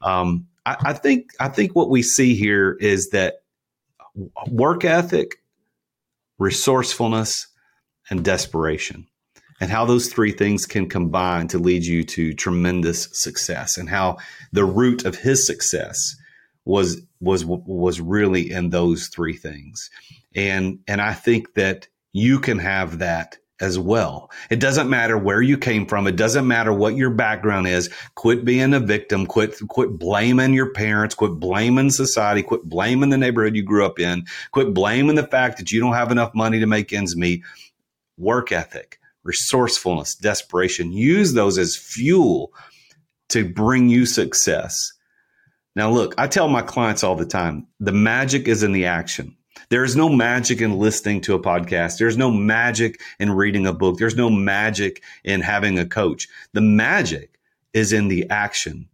Um, 0.00 0.46
I, 0.64 0.76
I 0.80 0.92
think 0.92 1.32
I 1.40 1.48
think 1.48 1.74
what 1.74 1.90
we 1.90 2.02
see 2.02 2.36
here 2.36 2.76
is 2.80 3.10
that 3.10 3.42
work 4.48 4.84
ethic, 4.84 5.42
resourcefulness, 6.38 7.48
and 8.08 8.24
desperation 8.24 9.08
and 9.60 9.70
how 9.70 9.84
those 9.84 10.08
three 10.08 10.32
things 10.32 10.66
can 10.66 10.88
combine 10.88 11.48
to 11.48 11.58
lead 11.58 11.84
you 11.84 12.04
to 12.04 12.34
tremendous 12.34 13.08
success 13.12 13.78
and 13.78 13.88
how 13.88 14.18
the 14.52 14.64
root 14.64 15.04
of 15.04 15.16
his 15.16 15.46
success 15.46 16.16
was 16.66 17.00
was 17.20 17.44
was 17.46 18.00
really 18.00 18.50
in 18.50 18.68
those 18.70 19.08
three 19.08 19.36
things 19.36 19.90
and 20.34 20.78
and 20.86 21.00
i 21.00 21.14
think 21.14 21.54
that 21.54 21.88
you 22.12 22.38
can 22.38 22.58
have 22.58 22.98
that 22.98 23.38
as 23.60 23.78
well. 23.78 24.30
It 24.50 24.60
doesn't 24.60 24.90
matter 24.90 25.16
where 25.16 25.40
you 25.40 25.56
came 25.56 25.86
from. 25.86 26.06
It 26.06 26.16
doesn't 26.16 26.46
matter 26.46 26.72
what 26.72 26.96
your 26.96 27.10
background 27.10 27.66
is. 27.66 27.88
Quit 28.14 28.44
being 28.44 28.74
a 28.74 28.80
victim. 28.80 29.26
Quit, 29.26 29.56
quit 29.68 29.98
blaming 29.98 30.52
your 30.52 30.72
parents. 30.72 31.14
Quit 31.14 31.32
blaming 31.40 31.90
society. 31.90 32.42
Quit 32.42 32.64
blaming 32.64 33.10
the 33.10 33.16
neighborhood 33.16 33.56
you 33.56 33.62
grew 33.62 33.86
up 33.86 33.98
in. 33.98 34.26
Quit 34.52 34.74
blaming 34.74 35.16
the 35.16 35.26
fact 35.26 35.58
that 35.58 35.72
you 35.72 35.80
don't 35.80 35.94
have 35.94 36.10
enough 36.10 36.34
money 36.34 36.60
to 36.60 36.66
make 36.66 36.92
ends 36.92 37.16
meet. 37.16 37.42
Work 38.18 38.52
ethic 38.52 38.98
resourcefulness, 39.26 40.14
desperation. 40.14 40.92
Use 40.92 41.32
those 41.34 41.58
as 41.58 41.76
fuel 41.76 42.52
to 43.28 43.44
bring 43.44 43.88
you 43.88 44.06
success. 44.06 44.92
Now, 45.76 45.90
look, 45.90 46.14
I 46.16 46.26
tell 46.26 46.48
my 46.48 46.62
clients 46.62 47.04
all 47.04 47.14
the 47.14 47.26
time 47.26 47.66
the 47.78 47.92
magic 47.92 48.48
is 48.48 48.62
in 48.62 48.72
the 48.72 48.86
action. 48.86 49.36
There 49.68 49.84
is 49.84 49.94
no 49.94 50.08
magic 50.08 50.60
in 50.60 50.78
listening 50.78 51.20
to 51.22 51.34
a 51.34 51.40
podcast. 51.42 51.98
There's 51.98 52.16
no 52.16 52.30
magic 52.30 53.00
in 53.20 53.30
reading 53.30 53.66
a 53.66 53.74
book. 53.74 53.98
There's 53.98 54.16
no 54.16 54.30
magic 54.30 55.02
in 55.22 55.42
having 55.42 55.78
a 55.78 55.86
coach. 55.86 56.28
The 56.54 56.62
magic 56.62 57.38
is 57.74 57.92
in 57.92 58.08
the 58.08 58.28
action. 58.30 58.88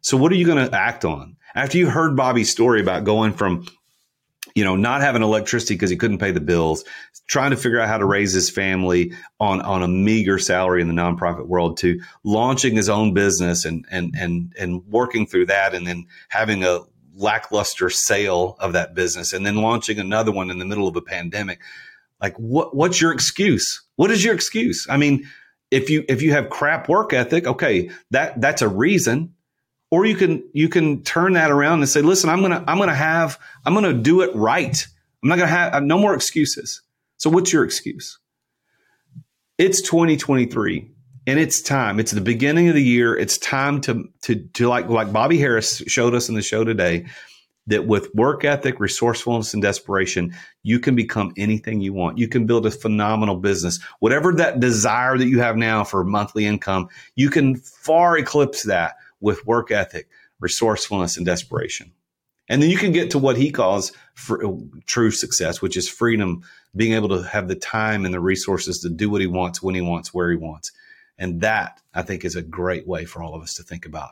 So, 0.00 0.16
what 0.16 0.32
are 0.32 0.36
you 0.36 0.46
going 0.46 0.68
to 0.68 0.76
act 0.76 1.04
on? 1.04 1.36
After 1.54 1.78
you 1.78 1.88
heard 1.88 2.16
Bobby's 2.16 2.50
story 2.50 2.80
about 2.80 3.04
going 3.04 3.32
from 3.32 3.66
you 4.54 4.62
know, 4.62 4.76
not 4.76 5.00
having 5.00 5.22
electricity 5.22 5.74
because 5.74 5.90
he 5.90 5.96
couldn't 5.96 6.18
pay 6.18 6.30
the 6.30 6.40
bills, 6.40 6.84
trying 7.26 7.50
to 7.50 7.56
figure 7.56 7.80
out 7.80 7.88
how 7.88 7.98
to 7.98 8.04
raise 8.04 8.32
his 8.32 8.48
family 8.48 9.12
on 9.40 9.60
on 9.60 9.82
a 9.82 9.88
meager 9.88 10.38
salary 10.38 10.80
in 10.80 10.88
the 10.88 10.94
nonprofit 10.94 11.46
world, 11.46 11.76
to 11.78 12.00
launching 12.22 12.76
his 12.76 12.88
own 12.88 13.12
business 13.12 13.64
and 13.64 13.84
and 13.90 14.14
and 14.16 14.52
and 14.58 14.82
working 14.86 15.26
through 15.26 15.46
that, 15.46 15.74
and 15.74 15.86
then 15.86 16.06
having 16.28 16.62
a 16.62 16.80
lackluster 17.16 17.90
sale 17.90 18.56
of 18.60 18.72
that 18.72 18.94
business, 18.94 19.32
and 19.32 19.44
then 19.44 19.56
launching 19.56 19.98
another 19.98 20.30
one 20.30 20.50
in 20.50 20.58
the 20.58 20.64
middle 20.64 20.86
of 20.86 20.96
a 20.96 21.02
pandemic. 21.02 21.60
Like, 22.20 22.36
what 22.36 22.76
what's 22.76 23.00
your 23.00 23.12
excuse? 23.12 23.82
What 23.96 24.12
is 24.12 24.24
your 24.24 24.34
excuse? 24.34 24.86
I 24.88 24.96
mean, 24.96 25.28
if 25.72 25.90
you 25.90 26.04
if 26.08 26.22
you 26.22 26.32
have 26.32 26.48
crap 26.48 26.88
work 26.88 27.12
ethic, 27.12 27.46
okay, 27.46 27.90
that 28.12 28.40
that's 28.40 28.62
a 28.62 28.68
reason 28.68 29.33
or 29.94 30.04
you 30.04 30.16
can 30.16 30.42
you 30.52 30.68
can 30.68 31.04
turn 31.04 31.34
that 31.34 31.52
around 31.52 31.78
and 31.78 31.88
say 31.88 32.02
listen 32.02 32.28
i'm 32.28 32.42
gonna 32.42 32.64
i'm 32.66 32.78
gonna 32.78 32.92
have 32.92 33.38
i'm 33.64 33.74
gonna 33.74 33.92
do 33.92 34.22
it 34.22 34.34
right. 34.34 34.84
I'm 35.22 35.28
not 35.28 35.38
gonna 35.38 35.50
have 35.52 35.84
no 35.84 35.96
more 35.96 36.14
excuses. 36.14 36.82
So 37.16 37.30
what's 37.30 37.52
your 37.52 37.64
excuse? 37.64 38.18
It's 39.56 39.80
2023 39.82 40.90
and 41.28 41.38
it's 41.38 41.62
time. 41.62 42.00
It's 42.00 42.10
the 42.10 42.20
beginning 42.20 42.68
of 42.68 42.74
the 42.74 42.82
year. 42.82 43.16
It's 43.16 43.38
time 43.38 43.80
to 43.82 44.04
to 44.22 44.34
to 44.54 44.66
like 44.66 44.88
like 44.88 45.12
bobby 45.12 45.38
harris 45.38 45.80
showed 45.86 46.14
us 46.14 46.28
in 46.28 46.34
the 46.34 46.42
show 46.42 46.64
today 46.64 47.06
that 47.68 47.86
with 47.86 48.12
work 48.14 48.44
ethic 48.44 48.80
resourcefulness 48.80 49.54
and 49.54 49.62
desperation 49.62 50.34
you 50.64 50.80
can 50.80 50.96
become 50.96 51.32
anything 51.36 51.80
you 51.80 51.92
want. 51.92 52.18
You 52.18 52.26
can 52.26 52.46
build 52.46 52.66
a 52.66 52.70
phenomenal 52.72 53.36
business. 53.36 53.78
Whatever 54.00 54.34
that 54.34 54.58
desire 54.58 55.16
that 55.16 55.28
you 55.28 55.38
have 55.38 55.56
now 55.56 55.84
for 55.84 56.02
monthly 56.02 56.46
income 56.46 56.88
you 57.14 57.30
can 57.30 57.54
far 57.54 58.18
eclipse 58.18 58.64
that 58.64 58.96
with 59.24 59.46
work 59.46 59.70
ethic, 59.70 60.08
resourcefulness, 60.38 61.16
and 61.16 61.24
desperation. 61.24 61.90
And 62.46 62.62
then 62.62 62.68
you 62.68 62.76
can 62.76 62.92
get 62.92 63.10
to 63.12 63.18
what 63.18 63.38
he 63.38 63.50
calls 63.50 63.90
true 64.84 65.10
success, 65.10 65.62
which 65.62 65.78
is 65.78 65.88
freedom, 65.88 66.42
being 66.76 66.92
able 66.92 67.08
to 67.08 67.22
have 67.22 67.48
the 67.48 67.54
time 67.54 68.04
and 68.04 68.12
the 68.12 68.20
resources 68.20 68.80
to 68.80 68.90
do 68.90 69.08
what 69.08 69.22
he 69.22 69.26
wants, 69.26 69.62
when 69.62 69.74
he 69.74 69.80
wants, 69.80 70.12
where 70.12 70.30
he 70.30 70.36
wants. 70.36 70.70
And 71.16 71.40
that, 71.40 71.80
I 71.94 72.02
think, 72.02 72.24
is 72.24 72.36
a 72.36 72.42
great 72.42 72.86
way 72.86 73.06
for 73.06 73.22
all 73.22 73.34
of 73.34 73.42
us 73.42 73.54
to 73.54 73.62
think 73.62 73.86
about. 73.86 74.10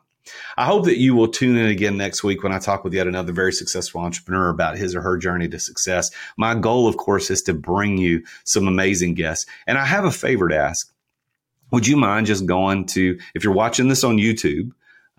I 0.57 0.65
hope 0.65 0.85
that 0.87 0.99
you 0.99 1.15
will 1.15 1.29
tune 1.29 1.59
in 1.59 1.67
again 1.67 1.97
next 1.99 2.25
week 2.25 2.43
when 2.43 2.53
I 2.53 2.59
talk 2.59 2.85
with 2.85 2.95
yet 2.95 3.07
another 3.07 3.33
very 3.33 3.53
successful 3.53 4.01
entrepreneur 4.01 4.49
about 4.49 4.79
his 4.79 4.95
or 4.95 5.03
her 5.03 5.19
journey 5.19 5.49
to 5.49 5.59
success. 5.59 6.11
My 6.39 6.55
goal, 6.55 6.89
of 6.89 6.97
course, 6.97 7.29
is 7.29 7.43
to 7.43 7.53
bring 7.55 7.99
you 7.99 8.23
some 8.45 8.67
amazing 8.67 9.15
guests. 9.15 9.45
And 9.67 9.77
I 9.77 9.85
have 9.85 10.05
a 10.05 10.11
favor 10.11 10.49
to 10.49 10.57
ask. 10.57 10.91
Would 11.73 11.87
you 11.87 11.97
mind 11.97 12.27
just 12.27 12.47
going 12.47 12.87
to, 12.87 13.19
if 13.35 13.45
you're 13.45 13.53
watching 13.53 13.89
this 13.89 14.05
on 14.05 14.17
YouTube, 14.17 14.71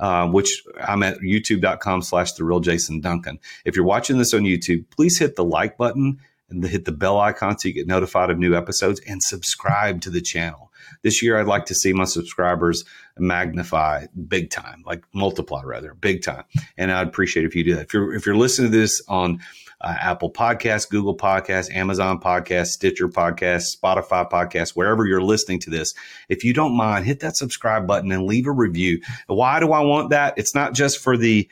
uh, 0.04 0.28
which 0.28 0.64
I'm 0.86 1.02
at 1.02 1.20
youtube.com 1.20 2.02
slash 2.02 2.34
the 2.34 2.44
real 2.44 2.60
Jason 2.60 3.00
Duncan. 3.00 3.40
If 3.64 3.78
you're 3.78 3.86
watching 3.86 4.18
this 4.18 4.34
on 4.34 4.42
YouTube, 4.42 4.84
please 4.90 5.18
hit 5.18 5.38
the 5.38 5.46
like 5.46 5.78
button 5.78 6.20
and 6.50 6.62
hit 6.66 6.84
the 6.84 6.92
bell 6.92 7.22
icon 7.22 7.58
so 7.58 7.70
you 7.70 7.74
get 7.74 7.88
notified 7.88 8.30
of 8.30 8.38
new 8.38 8.54
episodes 8.54 9.00
and 9.08 9.24
subscribe 9.24 10.02
to 10.02 10.10
the 10.10 10.20
channel. 10.20 10.74
This 11.04 11.24
year, 11.24 11.40
I'd 11.40 11.48
like 11.48 11.68
to 11.68 11.74
see 11.74 11.94
my 11.94 12.04
subscribers 12.04 12.84
magnify 13.18 14.08
big 14.28 14.50
time, 14.50 14.84
like 14.86 15.06
multiply 15.14 15.64
rather, 15.64 15.94
big 15.94 16.22
time. 16.22 16.44
And 16.78 16.92
I'd 16.92 17.08
appreciate 17.08 17.46
if 17.46 17.56
you 17.56 17.64
do 17.64 17.76
that. 17.76 17.84
If 17.84 17.94
you're 17.94 18.14
if 18.14 18.26
you're 18.26 18.36
listening 18.36 18.74
to 18.74 18.78
this 18.78 19.02
on 19.08 19.40
uh, 19.84 19.96
Apple 20.00 20.32
Podcasts, 20.32 20.90
Google 20.90 21.16
Podcasts, 21.16 21.74
Amazon 21.74 22.20
Podcasts, 22.20 22.68
Stitcher 22.68 23.10
Podcasts, 23.10 23.78
Spotify 23.78 24.30
Podcasts, 24.30 24.70
wherever 24.70 25.06
you're 25.06 25.22
listening 25.22 25.60
to 25.60 25.70
this. 25.70 25.94
If 26.30 26.44
you 26.44 26.54
don't 26.54 26.76
mind, 26.76 27.06
hit 27.06 27.20
that 27.20 27.36
subscribe 27.36 27.86
button 27.86 28.12
and 28.12 28.26
leave 28.26 28.48
a 28.48 28.52
review. 28.52 29.02
Why 29.28 29.60
do 29.60 29.72
I 29.74 29.82
want 29.82 30.12
that? 30.12 30.36
It's 30.38 30.56
not 30.56 30.74
just 30.74 31.00
for 31.00 31.18
the 31.18 31.50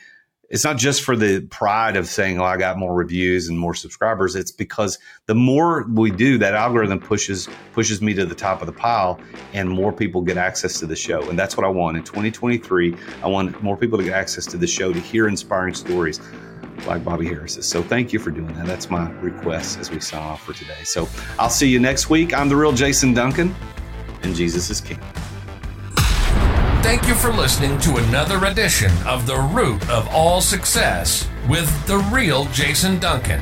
it's 0.52 0.64
not 0.64 0.76
just 0.76 1.02
for 1.02 1.16
the 1.16 1.40
pride 1.46 1.96
of 1.96 2.06
saying, 2.06 2.38
"Oh, 2.38 2.44
I 2.44 2.58
got 2.58 2.76
more 2.76 2.94
reviews 2.94 3.48
and 3.48 3.58
more 3.58 3.74
subscribers." 3.74 4.36
It's 4.36 4.52
because 4.52 4.98
the 5.24 5.34
more 5.34 5.86
we 5.88 6.10
do, 6.10 6.36
that 6.38 6.52
algorithm 6.54 7.00
pushes 7.00 7.48
pushes 7.72 8.02
me 8.02 8.12
to 8.12 8.26
the 8.26 8.34
top 8.34 8.60
of 8.60 8.66
the 8.66 8.72
pile, 8.72 9.18
and 9.54 9.70
more 9.70 9.94
people 9.94 10.20
get 10.20 10.36
access 10.36 10.78
to 10.80 10.86
the 10.86 10.94
show. 10.94 11.26
And 11.30 11.38
that's 11.38 11.56
what 11.56 11.64
I 11.64 11.70
want 11.70 11.96
in 11.96 12.02
2023. 12.04 12.94
I 13.22 13.28
want 13.28 13.62
more 13.62 13.78
people 13.78 13.96
to 13.96 14.04
get 14.04 14.12
access 14.12 14.44
to 14.46 14.58
the 14.58 14.66
show 14.66 14.92
to 14.92 15.00
hear 15.00 15.26
inspiring 15.26 15.72
stories 15.72 16.20
like 16.86 17.04
Bobby 17.04 17.26
Harris's. 17.26 17.66
So 17.66 17.82
thank 17.82 18.12
you 18.12 18.18
for 18.18 18.30
doing 18.30 18.52
that. 18.54 18.66
That's 18.66 18.90
my 18.90 19.10
request 19.20 19.78
as 19.78 19.90
we 19.90 20.00
sign 20.00 20.20
off 20.20 20.42
for 20.42 20.52
today. 20.52 20.82
So 20.84 21.08
I'll 21.38 21.50
see 21.50 21.68
you 21.68 21.78
next 21.78 22.10
week. 22.10 22.34
I'm 22.34 22.48
the 22.48 22.56
real 22.56 22.72
Jason 22.72 23.14
Duncan, 23.14 23.54
and 24.22 24.34
Jesus 24.34 24.70
is 24.70 24.80
King. 24.80 25.00
Thank 26.82 27.06
you 27.06 27.14
for 27.14 27.32
listening 27.32 27.78
to 27.80 27.96
another 27.96 28.44
edition 28.46 28.90
of 29.06 29.26
The 29.26 29.38
Root 29.38 29.88
of 29.88 30.08
All 30.08 30.40
Success 30.40 31.28
with 31.48 31.86
the 31.86 31.98
real 32.12 32.44
Jason 32.46 32.98
Duncan. 32.98 33.38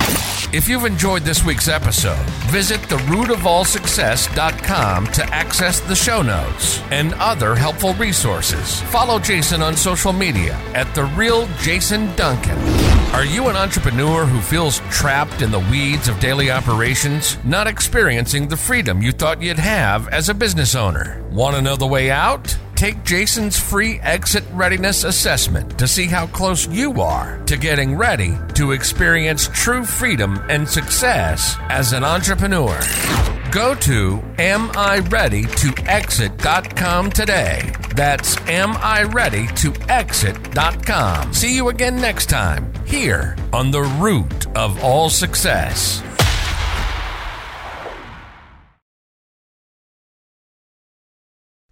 If 0.53 0.69
you've 0.69 0.85
enjoyed 0.85 1.23
this 1.23 1.43
week's 1.45 1.67
episode, 1.67 2.23
visit 2.51 2.81
therootofallsuccess.com 2.83 5.07
to 5.07 5.25
access 5.35 5.81
the 5.81 5.97
show 5.97 6.21
notes 6.23 6.81
and 6.91 7.15
other 7.15 7.55
helpful 7.55 7.95
resources. 7.95 8.83
Follow 8.83 9.19
Jason 9.19 9.63
on 9.63 9.75
social 9.75 10.13
media 10.13 10.55
at 10.75 10.95
The 10.95 11.05
Real 11.05 11.49
Jason 11.59 12.15
Duncan. 12.17 12.59
Are 13.13 13.25
you 13.25 13.49
an 13.49 13.57
entrepreneur 13.57 14.27
who 14.27 14.41
feels 14.41 14.81
trapped 14.91 15.41
in 15.43 15.51
the 15.51 15.59
weeds 15.71 16.09
of 16.09 16.21
daily 16.21 16.51
operations, 16.51 17.39
not 17.45 17.67
experiencing 17.67 18.49
the 18.49 18.57
freedom 18.57 19.03
you 19.03 19.13
thought 19.13 19.43
you'd 19.43 19.59
have 19.59 20.09
as 20.09 20.29
a 20.29 20.35
business 20.35 20.75
owner? 20.75 21.23
Want 21.33 21.57
to 21.57 21.63
know 21.63 21.77
the 21.77 21.87
way 21.87 22.11
out? 22.11 22.57
Take 22.81 23.05
Jason's 23.05 23.59
free 23.59 24.01
exit 24.01 24.45
readiness 24.55 25.05
assessment 25.05 25.79
to 25.79 25.87
see 25.87 26.07
how 26.07 26.27
close 26.29 26.67
you 26.67 27.03
are 27.03 27.39
to 27.45 27.59
getting 27.59 27.95
ready 27.95 28.39
to 28.55 28.73
experience 28.73 29.51
true 29.53 29.85
freedom 29.85 30.41
and 30.49 30.67
success 30.67 31.57
as 31.69 31.93
an 31.93 32.05
entrepreneur. 32.05 32.81
Go 33.53 33.75
to 33.75 34.17
amireadytoexit.com 34.39 37.11
today. 37.11 37.71
That's 37.95 38.37
amireadytoexit.com. 38.37 41.35
See 41.35 41.55
you 41.55 41.69
again 41.69 41.97
next 41.97 42.31
time 42.31 42.73
here 42.87 43.37
on 43.53 43.71
the 43.71 43.83
root 43.83 44.47
of 44.57 44.83
all 44.83 45.11
success. 45.11 46.03